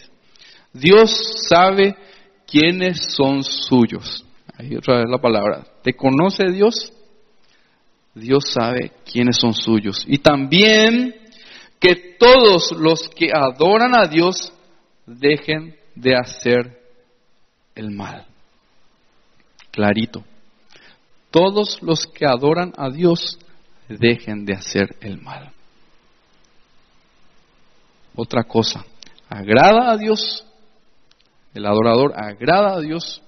Dios 0.72 1.46
sabe 1.48 1.94
quiénes 2.46 3.14
son 3.14 3.42
suyos. 3.42 4.24
Ahí 4.56 4.76
otra 4.76 4.98
vez 4.98 5.06
la 5.08 5.18
palabra, 5.18 5.64
¿te 5.82 5.94
conoce 5.94 6.50
Dios? 6.50 6.92
Dios 8.14 8.50
sabe 8.52 8.92
quiénes 9.10 9.36
son 9.38 9.54
suyos. 9.54 10.04
Y 10.06 10.18
también 10.18 11.14
que 11.84 12.16
todos 12.18 12.72
los 12.72 13.10
que 13.10 13.28
adoran 13.30 13.94
a 13.94 14.06
Dios 14.06 14.54
dejen 15.04 15.76
de 15.94 16.16
hacer 16.16 16.80
el 17.74 17.90
mal. 17.90 18.26
Clarito. 19.70 20.24
todos 21.30 21.82
los 21.82 22.06
que 22.06 22.24
adoran 22.26 22.72
a 22.78 22.90
Dios 22.90 23.38
dejen 23.88 24.46
de 24.46 24.54
hacer 24.54 24.96
el 25.00 25.20
mal. 25.20 25.50
Otra 28.14 28.44
cosa, 28.44 28.84
agrada 29.28 29.90
a 29.90 29.96
Dios, 29.96 30.46
el 31.52 31.66
adorador 31.66 32.14
agrada 32.16 32.76
a 32.76 32.80
Dios 32.80 33.20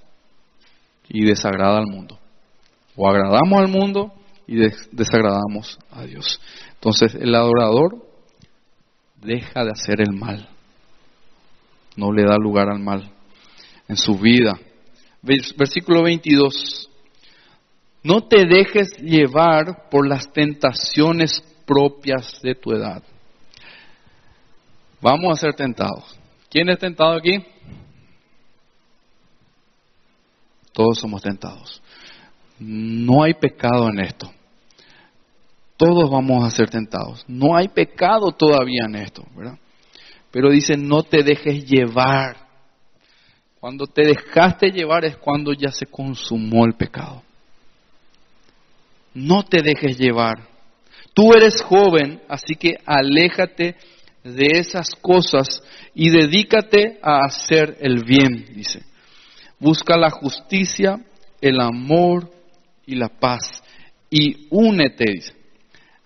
y 1.08 1.26
desagrada 1.26 1.78
al 1.78 1.88
mundo. 1.88 2.16
O 2.94 3.10
agradamos 3.10 3.58
al 3.60 3.68
mundo 3.68 4.12
y 4.46 4.56
desagradamos 4.92 5.76
a 5.90 6.04
Dios. 6.04 6.40
Entonces 6.74 7.16
el 7.16 7.34
adorador 7.34 8.05
deja 9.26 9.64
de 9.64 9.72
hacer 9.72 10.00
el 10.00 10.12
mal, 10.12 10.48
no 11.96 12.12
le 12.12 12.24
da 12.24 12.36
lugar 12.36 12.68
al 12.68 12.78
mal 12.78 13.10
en 13.88 13.96
su 13.96 14.16
vida. 14.18 14.58
Versículo 15.22 16.02
22. 16.02 16.90
No 18.02 18.22
te 18.22 18.46
dejes 18.46 18.96
llevar 18.98 19.88
por 19.90 20.06
las 20.06 20.32
tentaciones 20.32 21.42
propias 21.66 22.40
de 22.42 22.54
tu 22.54 22.72
edad. 22.72 23.02
Vamos 25.00 25.32
a 25.32 25.40
ser 25.40 25.54
tentados. 25.54 26.18
¿Quién 26.48 26.68
es 26.68 26.78
tentado 26.78 27.14
aquí? 27.14 27.44
Todos 30.72 30.98
somos 30.98 31.22
tentados. 31.22 31.82
No 32.58 33.22
hay 33.24 33.34
pecado 33.34 33.88
en 33.88 34.00
esto. 34.00 34.30
Todos 35.76 36.10
vamos 36.10 36.44
a 36.44 36.50
ser 36.50 36.70
tentados. 36.70 37.24
No 37.28 37.56
hay 37.56 37.68
pecado 37.68 38.32
todavía 38.32 38.84
en 38.86 38.96
esto, 38.96 39.24
¿verdad? 39.36 39.58
Pero 40.30 40.50
dice, 40.50 40.76
no 40.76 41.02
te 41.02 41.22
dejes 41.22 41.66
llevar. 41.66 42.36
Cuando 43.60 43.86
te 43.86 44.02
dejaste 44.02 44.70
llevar 44.70 45.04
es 45.04 45.16
cuando 45.16 45.52
ya 45.52 45.70
se 45.70 45.86
consumó 45.86 46.64
el 46.64 46.74
pecado. 46.74 47.22
No 49.12 49.44
te 49.44 49.62
dejes 49.62 49.98
llevar. 49.98 50.48
Tú 51.14 51.32
eres 51.32 51.62
joven, 51.62 52.20
así 52.28 52.54
que 52.54 52.74
aléjate 52.84 53.76
de 54.22 54.46
esas 54.58 54.90
cosas 55.00 55.62
y 55.94 56.10
dedícate 56.10 56.98
a 57.02 57.24
hacer 57.24 57.78
el 57.80 58.04
bien, 58.04 58.46
dice. 58.54 58.82
Busca 59.58 59.96
la 59.96 60.10
justicia, 60.10 61.00
el 61.40 61.60
amor 61.60 62.30
y 62.84 62.94
la 62.94 63.08
paz 63.08 63.62
y 64.10 64.46
únete, 64.50 65.04
dice, 65.12 65.32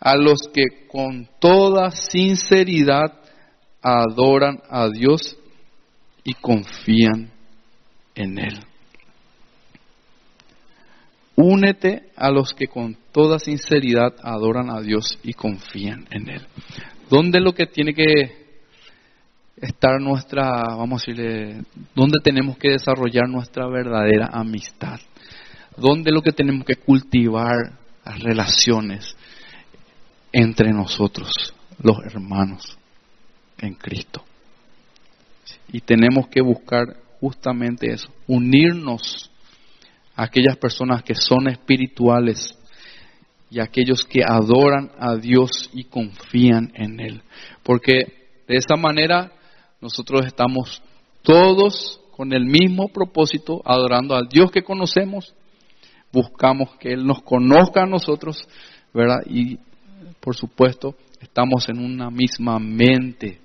a 0.00 0.16
los 0.16 0.38
que 0.52 0.88
con 0.88 1.28
toda 1.38 1.90
sinceridad 1.90 3.12
adoran 3.82 4.60
a 4.68 4.88
Dios 4.88 5.36
y 6.24 6.34
confían 6.34 7.30
en 8.14 8.38
Él. 8.38 8.58
Únete 11.36 12.10
a 12.16 12.30
los 12.30 12.52
que 12.54 12.66
con 12.66 12.96
toda 13.12 13.38
sinceridad 13.38 14.14
adoran 14.22 14.70
a 14.70 14.80
Dios 14.80 15.18
y 15.22 15.34
confían 15.34 16.06
en 16.10 16.28
Él. 16.28 16.46
¿Dónde 17.08 17.38
es 17.38 17.44
lo 17.44 17.54
que 17.54 17.66
tiene 17.66 17.94
que 17.94 18.40
estar 19.56 20.00
nuestra, 20.00 20.62
vamos 20.76 21.02
a 21.02 21.10
decirle, 21.10 21.62
dónde 21.94 22.18
tenemos 22.22 22.56
que 22.56 22.70
desarrollar 22.70 23.28
nuestra 23.28 23.66
verdadera 23.68 24.30
amistad? 24.32 25.00
¿Dónde 25.76 26.10
es 26.10 26.14
lo 26.14 26.22
que 26.22 26.32
tenemos 26.32 26.64
que 26.64 26.76
cultivar 26.76 27.72
las 28.04 28.20
relaciones 28.20 29.16
entre 30.32 30.72
nosotros, 30.72 31.54
los 31.82 31.98
hermanos 32.04 32.76
en 33.58 33.74
Cristo? 33.74 34.24
Y 35.72 35.80
tenemos 35.80 36.28
que 36.28 36.40
buscar 36.40 36.96
justamente 37.20 37.92
eso, 37.92 38.08
unirnos 38.26 39.30
a 40.14 40.24
aquellas 40.24 40.56
personas 40.56 41.02
que 41.02 41.14
son 41.14 41.48
espirituales 41.48 42.56
y 43.50 43.60
aquellos 43.60 44.04
que 44.04 44.22
adoran 44.26 44.90
a 44.98 45.16
Dios 45.16 45.70
y 45.72 45.84
confían 45.84 46.72
en 46.74 47.00
Él. 47.00 47.22
Porque 47.62 47.92
de 48.46 48.56
esa 48.56 48.76
manera 48.76 49.32
nosotros 49.80 50.24
estamos 50.26 50.82
todos 51.22 52.00
con 52.16 52.32
el 52.32 52.44
mismo 52.44 52.88
propósito, 52.88 53.62
adorando 53.64 54.14
al 54.14 54.28
Dios 54.28 54.50
que 54.50 54.62
conocemos, 54.62 55.34
buscamos 56.12 56.76
que 56.78 56.92
Él 56.92 57.06
nos 57.06 57.22
conozca 57.22 57.82
a 57.82 57.86
nosotros, 57.86 58.46
¿verdad? 58.92 59.20
Y 59.26 59.58
por 60.20 60.36
supuesto, 60.36 60.94
estamos 61.20 61.68
en 61.68 61.78
una 61.78 62.10
misma 62.10 62.58
mente, 62.58 63.40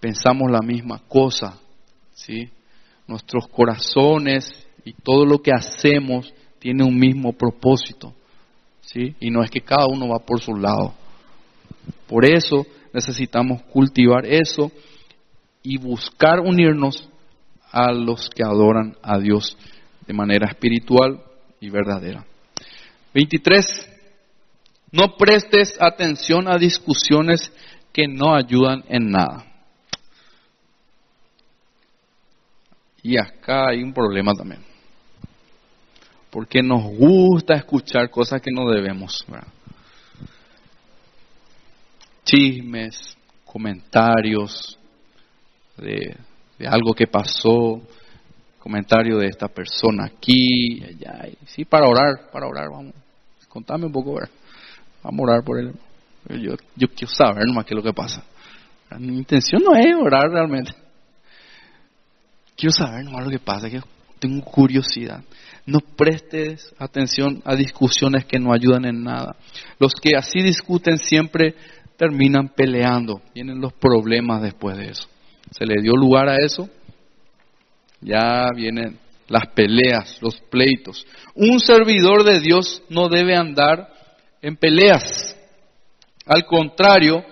pensamos 0.00 0.50
la 0.50 0.60
misma 0.60 1.02
cosa, 1.08 1.58
¿sí? 2.14 2.48
nuestros 3.06 3.46
corazones 3.48 4.66
y 4.84 4.92
todo 4.92 5.24
lo 5.24 5.38
que 5.42 5.52
hacemos 5.52 6.32
tiene 6.58 6.84
un 6.84 6.96
mismo 6.96 7.32
propósito. 7.32 8.14
¿sí? 8.80 9.14
Y 9.20 9.30
no 9.30 9.42
es 9.42 9.50
que 9.50 9.60
cada 9.60 9.86
uno 9.86 10.08
va 10.08 10.18
por 10.18 10.40
su 10.40 10.54
lado. 10.54 10.94
Por 12.06 12.24
eso 12.24 12.66
necesitamos 12.92 13.62
cultivar 13.64 14.24
eso 14.26 14.70
y 15.62 15.78
buscar 15.78 16.40
unirnos 16.40 17.08
a 17.70 17.92
los 17.92 18.30
que 18.30 18.42
adoran 18.44 18.96
a 19.02 19.18
Dios 19.18 19.56
de 20.06 20.14
manera 20.14 20.48
espiritual 20.48 21.20
y 21.60 21.68
verdadera. 21.68 22.24
23. 23.12 23.95
No 24.92 25.16
prestes 25.16 25.76
atención 25.80 26.48
a 26.48 26.58
discusiones 26.58 27.52
que 27.92 28.06
no 28.06 28.34
ayudan 28.34 28.84
en 28.88 29.10
nada. 29.10 29.44
Y 33.02 33.16
acá 33.18 33.68
hay 33.68 33.82
un 33.82 33.92
problema 33.92 34.34
también. 34.34 34.62
Porque 36.30 36.62
nos 36.62 36.82
gusta 36.82 37.54
escuchar 37.54 38.10
cosas 38.10 38.42
que 38.42 38.50
no 38.50 38.68
debemos. 38.68 39.24
Chismes, 42.24 43.16
comentarios 43.44 44.78
de, 45.76 46.16
algo 46.66 46.92
que 46.94 47.06
pasó, 47.06 47.80
comentario 48.58 49.18
de 49.18 49.28
esta 49.28 49.48
persona 49.48 50.06
aquí. 50.06 50.82
Sí, 51.46 51.64
para 51.64 51.88
orar, 51.88 52.30
para 52.32 52.48
orar, 52.48 52.68
vamos. 52.70 52.94
Contame 53.48 53.86
un 53.86 53.92
poco, 53.92 54.18
vamos 55.06 55.20
a 55.20 55.32
orar 55.32 55.44
por 55.44 55.58
él. 55.58 55.72
Yo, 56.28 56.54
yo 56.74 56.88
quiero 56.88 57.12
saber 57.12 57.46
nomás 57.46 57.64
qué 57.64 57.74
es 57.74 57.76
lo 57.76 57.82
que 57.82 57.92
pasa. 57.92 58.24
Mi 58.98 59.18
intención 59.18 59.62
no 59.64 59.74
es 59.74 59.86
orar 59.96 60.30
realmente 60.30 60.72
quiero 62.56 62.72
saber 62.72 63.04
nomás 63.04 63.24
lo 63.24 63.30
que 63.30 63.38
pasa, 63.38 63.70
que 63.70 63.80
tengo 64.18 64.42
curiosidad. 64.44 65.22
No 65.66 65.80
prestes 65.80 66.74
atención 66.78 67.42
a 67.44 67.54
discusiones 67.54 68.24
que 68.24 68.38
no 68.38 68.52
ayudan 68.52 68.86
en 68.86 69.02
nada. 69.04 69.36
Los 69.78 69.92
que 69.94 70.16
así 70.16 70.40
discuten 70.40 70.98
siempre 70.98 71.54
terminan 71.96 72.48
peleando, 72.48 73.20
vienen 73.34 73.60
los 73.60 73.72
problemas 73.74 74.42
después 74.42 74.76
de 74.76 74.88
eso. 74.88 75.06
Se 75.50 75.64
le 75.64 75.80
dio 75.82 75.92
lugar 75.92 76.28
a 76.28 76.36
eso, 76.36 76.68
ya 78.00 78.46
vienen 78.54 78.98
las 79.28 79.48
peleas, 79.54 80.18
los 80.22 80.40
pleitos. 80.50 81.06
Un 81.34 81.60
servidor 81.60 82.24
de 82.24 82.40
Dios 82.40 82.82
no 82.88 83.08
debe 83.08 83.36
andar 83.36 83.92
en 84.46 84.56
peleas. 84.56 85.36
Al 86.24 86.46
contrario, 86.46 87.24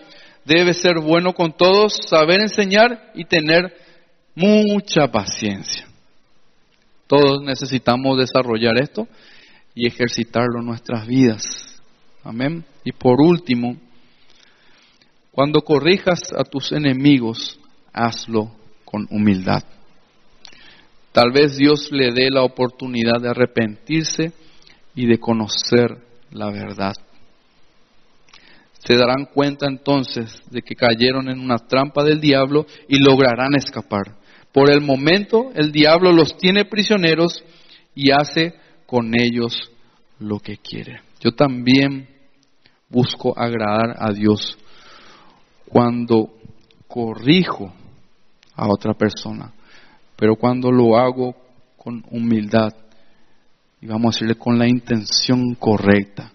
debe 0.45 0.75
ser 0.75 0.99
bueno 0.99 1.33
con 1.33 1.57
todos, 1.57 1.97
saber 2.09 2.41
enseñar 2.41 3.13
y 3.15 3.25
tener 3.25 3.73
mucha 4.35 5.07
paciencia. 5.13 5.87
Todos 7.07 7.41
necesitamos 7.43 8.19
desarrollar 8.19 8.83
esto 8.83 9.07
y 9.77 9.87
ejercitarlo 9.87 10.59
en 10.59 10.67
nuestras 10.67 11.07
vidas. 11.07 11.45
Amén. 12.25 12.65
Y 12.83 12.91
por 12.91 13.21
último, 13.21 13.77
cuando 15.31 15.61
corrijas 15.61 16.33
a 16.37 16.43
tus 16.43 16.73
enemigos, 16.73 17.61
hazlo 17.93 18.51
con 18.85 19.07
humildad. 19.09 19.63
Tal 21.13 21.31
vez 21.31 21.57
Dios 21.57 21.93
le 21.93 22.13
dé 22.13 22.29
la 22.29 22.43
oportunidad 22.43 23.21
de 23.21 23.31
arrepentirse 23.31 24.33
y 24.97 25.07
de 25.07 25.19
conocer 25.19 25.97
la 26.33 26.51
verdad. 26.51 26.95
Se 28.85 28.97
darán 28.97 29.27
cuenta 29.27 29.67
entonces 29.67 30.43
de 30.51 30.61
que 30.63 30.75
cayeron 30.75 31.31
en 31.31 31.41
una 31.41 31.57
trampa 31.57 32.05
del 32.05 32.21
diablo 32.21 32.67
y 32.89 32.99
lograrán 32.99 33.55
escapar. 33.55 34.17
Por 34.53 34.71
el 34.71 34.83
momento 34.83 35.51
el 35.55 35.73
diablo 35.73 36.13
los 36.13 36.37
tiene 36.37 36.67
prisioneros 36.67 37.43
y 37.95 38.11
hace 38.11 38.55
con 38.87 39.19
ellos 39.19 39.73
lo 40.19 40.39
que 40.39 40.59
quiere. 40.59 41.01
Yo 41.21 41.33
también 41.33 42.09
busco 42.89 43.37
agradar 43.37 43.97
a 43.99 44.13
Dios 44.13 44.59
cuando 45.67 46.35
corrijo 46.87 47.73
a 48.55 48.69
otra 48.69 48.95
persona, 48.95 49.53
pero 50.17 50.37
cuando 50.37 50.71
lo 50.71 50.97
hago 50.97 51.35
con 51.77 52.05
humildad 52.11 52.73
y 53.81 53.87
vamos 53.87 54.15
a 54.15 54.17
decirle 54.17 54.37
con 54.37 54.59
la 54.59 54.69
intención 54.69 55.55
correcta, 55.55 56.33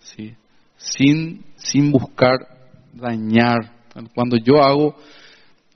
¿sí? 0.00 0.34
Sin, 0.78 1.44
sin 1.56 1.92
buscar 1.92 2.38
dañar. 2.94 3.76
Cuando 4.14 4.38
yo 4.38 4.62
hago 4.62 4.96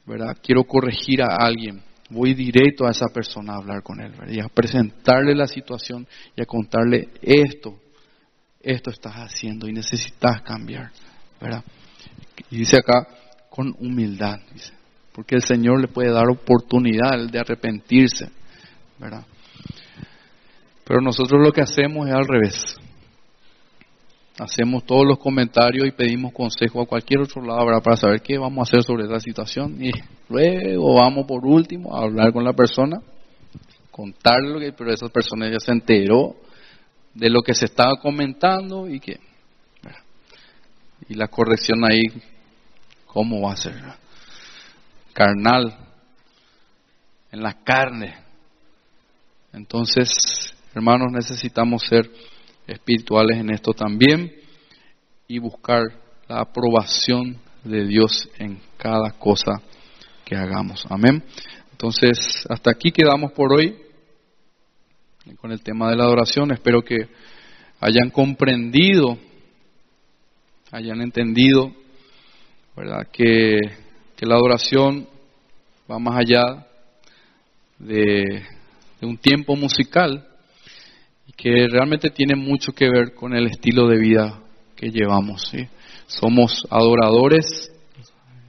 ¿verdad? 0.06 0.36
Quiero 0.42 0.64
corregir 0.64 1.22
a 1.22 1.36
alguien 1.36 1.82
voy 2.12 2.34
directo 2.34 2.86
a 2.86 2.90
esa 2.90 3.08
persona 3.08 3.54
a 3.54 3.56
hablar 3.56 3.82
con 3.82 4.00
él, 4.00 4.12
y 4.28 4.40
a 4.40 4.48
presentarle 4.48 5.34
la 5.34 5.46
situación 5.46 6.06
y 6.36 6.42
a 6.42 6.46
contarle 6.46 7.08
esto, 7.22 7.78
esto 8.60 8.90
estás 8.90 9.14
haciendo 9.14 9.66
y 9.66 9.72
necesitas 9.72 10.42
cambiar, 10.42 10.90
¿verdad? 11.40 11.64
Y 12.50 12.58
dice 12.58 12.76
acá, 12.76 13.06
con 13.48 13.74
humildad, 13.78 14.40
dice, 14.52 14.72
porque 15.12 15.34
el 15.34 15.42
Señor 15.42 15.80
le 15.80 15.88
puede 15.88 16.12
dar 16.12 16.28
oportunidad 16.28 17.18
de 17.30 17.38
arrepentirse, 17.38 18.30
¿verdad? 18.98 19.24
Pero 20.84 21.00
nosotros 21.00 21.40
lo 21.42 21.52
que 21.52 21.62
hacemos 21.62 22.08
es 22.08 22.14
al 22.14 22.26
revés. 22.26 22.76
Hacemos 24.38 24.84
todos 24.84 25.04
los 25.06 25.18
comentarios 25.18 25.86
y 25.86 25.92
pedimos 25.92 26.32
consejo 26.32 26.80
a 26.80 26.86
cualquier 26.86 27.20
otro 27.20 27.42
lado 27.42 27.66
para 27.82 27.96
saber 27.96 28.22
qué 28.22 28.38
vamos 28.38 28.60
a 28.60 28.70
hacer 28.70 28.82
sobre 28.82 29.04
esa 29.04 29.20
situación. 29.20 29.76
Y 29.84 29.90
luego 30.30 30.94
vamos 30.94 31.26
por 31.26 31.44
último 31.44 31.94
a 31.94 32.04
hablar 32.04 32.32
con 32.32 32.42
la 32.42 32.54
persona, 32.54 33.02
contarle 33.90 34.48
lo 34.48 34.58
que, 34.58 34.72
pero 34.72 34.90
esa 34.90 35.08
persona 35.08 35.50
ya 35.50 35.60
se 35.60 35.72
enteró 35.72 36.34
de 37.12 37.28
lo 37.28 37.42
que 37.42 37.54
se 37.54 37.66
estaba 37.66 37.96
comentando 38.00 38.88
y 38.88 39.00
que 39.00 39.20
y 41.08 41.14
la 41.14 41.28
corrección 41.28 41.84
ahí 41.84 42.02
cómo 43.06 43.42
va 43.42 43.52
a 43.52 43.56
ser 43.56 43.74
carnal 45.12 45.76
en 47.30 47.42
la 47.42 47.52
carne. 47.62 48.14
Entonces 49.52 50.54
hermanos 50.74 51.12
necesitamos 51.12 51.82
ser 51.82 52.10
espirituales 52.72 53.38
en 53.38 53.50
esto 53.50 53.72
también 53.72 54.32
y 55.28 55.38
buscar 55.38 55.82
la 56.28 56.40
aprobación 56.40 57.38
de 57.64 57.86
Dios 57.86 58.28
en 58.38 58.58
cada 58.76 59.10
cosa 59.12 59.60
que 60.24 60.36
hagamos 60.36 60.84
amén 60.88 61.22
entonces 61.72 62.18
hasta 62.48 62.70
aquí 62.70 62.90
quedamos 62.90 63.32
por 63.32 63.52
hoy 63.52 63.76
con 65.40 65.52
el 65.52 65.62
tema 65.62 65.90
de 65.90 65.96
la 65.96 66.04
adoración. 66.04 66.50
Espero 66.50 66.82
que 66.82 67.08
hayan 67.80 68.10
comprendido, 68.10 69.16
hayan 70.70 71.00
entendido, 71.00 71.72
¿verdad? 72.76 73.08
Que, 73.12 73.58
que 74.16 74.26
la 74.26 74.34
adoración 74.34 75.06
va 75.90 75.98
más 75.98 76.18
allá 76.18 76.66
de, 77.78 78.42
un 79.00 79.18
tiempo 79.18 79.56
musical 79.56 80.28
que 81.36 81.66
realmente 81.68 82.10
tiene 82.10 82.36
mucho 82.36 82.72
que 82.72 82.88
ver 82.88 83.14
con 83.14 83.34
el 83.34 83.46
estilo 83.46 83.88
de 83.88 83.98
vida 83.98 84.40
que 84.76 84.90
llevamos. 84.90 85.48
¿sí? 85.50 85.66
Somos 86.06 86.66
adoradores, 86.70 87.72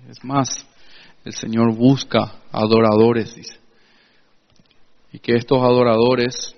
es 0.10 0.24
más, 0.24 0.68
el 1.26 1.34
Señor 1.34 1.74
busca 1.76 2.36
adoradores, 2.52 3.36
dice. 3.36 3.58
Y 5.12 5.20
que 5.20 5.36
estos 5.36 5.60
adoradores 5.60 6.56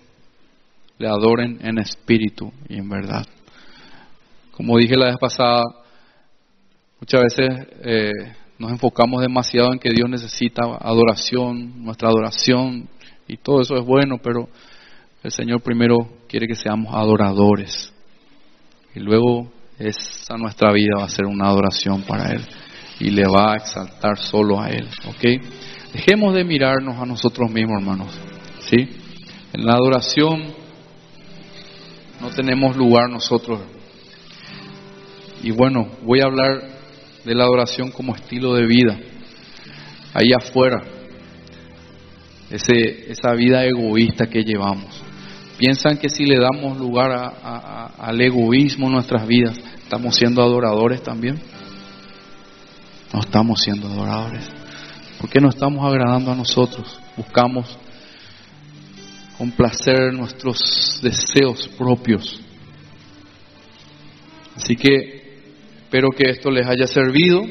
le 0.97 1.07
adoren 1.07 1.59
en 1.61 1.78
espíritu 1.78 2.51
y 2.69 2.78
en 2.78 2.89
verdad. 2.89 3.26
Como 4.51 4.78
dije 4.78 4.95
la 4.95 5.07
vez 5.07 5.17
pasada, 5.19 5.63
muchas 6.99 7.21
veces 7.21 7.67
eh, 7.84 8.11
nos 8.57 8.71
enfocamos 8.71 9.21
demasiado 9.21 9.73
en 9.73 9.80
que 9.80 9.89
Dios 9.89 10.09
necesita 10.09 10.63
adoración, 10.80 11.84
nuestra 11.84 12.07
adoración, 12.07 12.88
y 13.28 13.38
todo 13.38 13.61
eso 13.61 13.76
es 13.76 13.86
bueno, 13.86 14.17
pero 14.23 14.47
el 15.26 15.32
Señor 15.32 15.61
primero 15.61 16.07
quiere 16.30 16.47
que 16.47 16.53
seamos 16.53 16.93
adoradores. 16.93 17.91
Y 18.93 18.99
luego 18.99 19.51
esa 19.80 20.38
nuestra 20.38 20.71
vida 20.71 20.99
va 20.99 21.05
a 21.05 21.09
ser 21.09 21.26
una 21.26 21.47
adoración 21.47 22.03
para 22.03 22.32
Él 22.32 22.45
y 22.99 23.09
le 23.09 23.23
va 23.28 23.53
a 23.53 23.55
exaltar 23.55 24.19
solo 24.19 24.61
a 24.61 24.69
Él. 24.69 24.88
¿Ok? 25.07 25.41
Dejemos 25.93 26.36
de 26.36 26.43
mirarnos 26.43 26.99
a 26.99 27.07
nosotros 27.07 27.49
mismos, 27.49 27.82
hermanos. 27.82 28.15
¿Sí? 28.69 28.88
En 29.51 29.65
la 29.65 29.73
adoración 29.73 30.43
no 32.21 32.30
tenemos 32.30 32.78
lugar 32.78 33.09
nosotros. 33.09 33.61
Y 35.41 35.49
bueno, 35.49 35.88
voy 36.03 36.21
a 36.21 36.26
hablar 36.26 36.61
de 37.23 37.34
la 37.34 37.45
adoración 37.45 37.89
como 37.89 38.13
estilo 38.13 38.53
de 38.53 38.67
vida, 38.67 38.99
ahí 40.13 40.34
afuera, 40.34 40.84
ese, 42.51 43.11
esa 43.11 43.34
vida 43.34 43.65
egoísta 43.65 44.28
que 44.28 44.43
llevamos. 44.43 44.95
Piensan 45.58 45.97
que 45.97 46.10
si 46.10 46.26
le 46.26 46.38
damos 46.38 46.78
lugar 46.78 47.12
al 47.97 48.22
egoísmo 48.22 48.88
en 48.88 48.93
nuestras 48.93 49.26
vidas, 49.26 49.58
estamos 49.78 50.16
siendo 50.16 50.41
adoradores 50.41 51.01
también. 51.01 51.39
No 53.14 53.22
estamos 53.22 53.62
siendo 53.62 53.88
adoradores. 53.88 54.43
¿Por 55.20 55.30
qué 55.30 55.39
no 55.39 55.49
estamos 55.49 55.86
agradando 55.86 56.32
a 56.32 56.36
nosotros? 56.36 56.99
Buscamos 57.16 57.78
complacer 59.38 60.14
nuestros 60.14 60.99
deseos 61.01 61.70
propios. 61.78 62.41
Así 64.58 64.76
que 64.76 65.39
espero 65.84 66.10
que 66.10 66.30
esto 66.32 66.51
les 66.51 66.68
haya 66.68 66.88
servido 66.88 67.43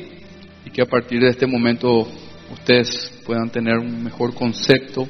y 0.66 0.70
que 0.70 0.82
a 0.82 0.86
partir 0.86 1.20
de 1.20 1.30
este 1.30 1.46
momento 1.46 2.06
ustedes 2.52 3.22
puedan 3.24 3.48
tener 3.48 3.78
un 3.78 4.04
mejor 4.04 4.34
concepto, 4.34 5.08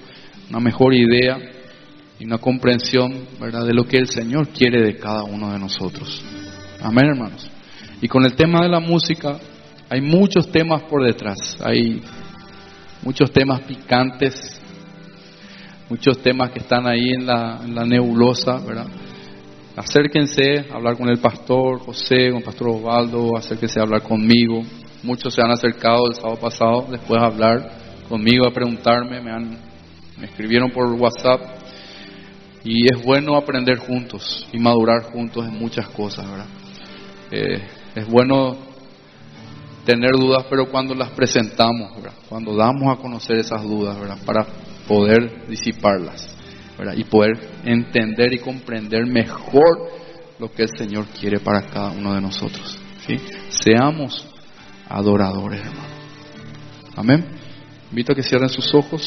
una 0.48 0.60
mejor 0.60 0.94
idea 0.94 1.53
y 2.18 2.26
una 2.26 2.38
comprensión 2.38 3.26
¿verdad? 3.40 3.64
de 3.66 3.74
lo 3.74 3.84
que 3.84 3.98
el 3.98 4.08
Señor 4.08 4.48
quiere 4.48 4.82
de 4.82 4.96
cada 4.96 5.24
uno 5.24 5.52
de 5.52 5.58
nosotros. 5.58 6.22
Amén, 6.82 7.06
hermanos. 7.06 7.50
Y 8.00 8.08
con 8.08 8.24
el 8.24 8.34
tema 8.34 8.62
de 8.62 8.68
la 8.68 8.80
música, 8.80 9.38
hay 9.88 10.00
muchos 10.00 10.50
temas 10.50 10.82
por 10.82 11.04
detrás, 11.04 11.56
hay 11.60 12.02
muchos 13.02 13.30
temas 13.30 13.60
picantes 13.62 14.60
muchos 15.88 16.18
temas 16.18 16.50
que 16.50 16.60
están 16.60 16.86
ahí 16.86 17.10
en 17.10 17.26
la, 17.26 17.60
nebulosa, 17.86 18.58
¿verdad? 18.58 18.86
Acérquense 19.76 20.66
a 20.70 20.76
hablar 20.76 20.96
con 20.96 21.08
el 21.08 21.18
pastor 21.18 21.80
José, 21.80 22.30
con 22.30 22.38
el 22.38 22.44
pastor 22.44 22.68
Osvaldo, 22.68 23.36
acérquense 23.36 23.80
a 23.80 23.82
hablar 23.82 24.02
conmigo. 24.02 24.62
Muchos 25.02 25.34
se 25.34 25.42
han 25.42 25.50
acercado 25.50 26.08
el 26.08 26.14
sábado 26.14 26.36
pasado 26.40 26.86
después 26.90 27.20
de 27.20 27.26
hablar 27.26 27.70
conmigo, 28.08 28.46
a 28.46 28.52
preguntarme, 28.52 29.20
me, 29.20 29.30
han, 29.30 29.58
me 30.18 30.26
escribieron 30.26 30.70
por 30.70 30.86
WhatsApp. 30.94 31.53
Y 32.64 32.86
es 32.92 33.04
bueno 33.04 33.36
aprender 33.36 33.78
juntos 33.78 34.46
y 34.52 34.58
madurar 34.58 35.02
juntos 35.04 35.46
en 35.46 35.58
muchas 35.58 35.86
cosas, 35.88 36.28
¿verdad? 36.28 36.46
Eh, 37.30 37.62
es 37.94 38.08
bueno 38.08 38.56
tener 39.84 40.12
dudas, 40.12 40.46
pero 40.48 40.70
cuando 40.70 40.94
las 40.94 41.10
presentamos, 41.10 41.94
¿verdad? 41.96 42.14
cuando 42.28 42.56
damos 42.56 42.96
a 42.96 43.00
conocer 43.00 43.36
esas 43.36 43.62
dudas, 43.62 44.00
¿verdad? 44.00 44.18
para 44.24 44.46
poder 44.88 45.46
disiparlas 45.46 46.34
y 46.96 47.04
poder 47.04 47.32
entender 47.64 48.32
y 48.32 48.38
comprender 48.38 49.06
mejor 49.06 49.90
lo 50.38 50.50
que 50.50 50.62
el 50.62 50.70
Señor 50.76 51.06
quiere 51.20 51.38
para 51.38 51.62
cada 51.62 51.90
uno 51.90 52.14
de 52.14 52.20
nosotros. 52.20 52.78
¿sí? 53.06 53.16
Seamos 53.48 54.26
adoradores, 54.88 55.60
hermano. 55.60 55.94
Amén. 56.96 57.24
Invito 57.90 58.12
a 58.12 58.16
que 58.16 58.22
cierren 58.22 58.48
sus 58.48 58.74
ojos. 58.74 59.02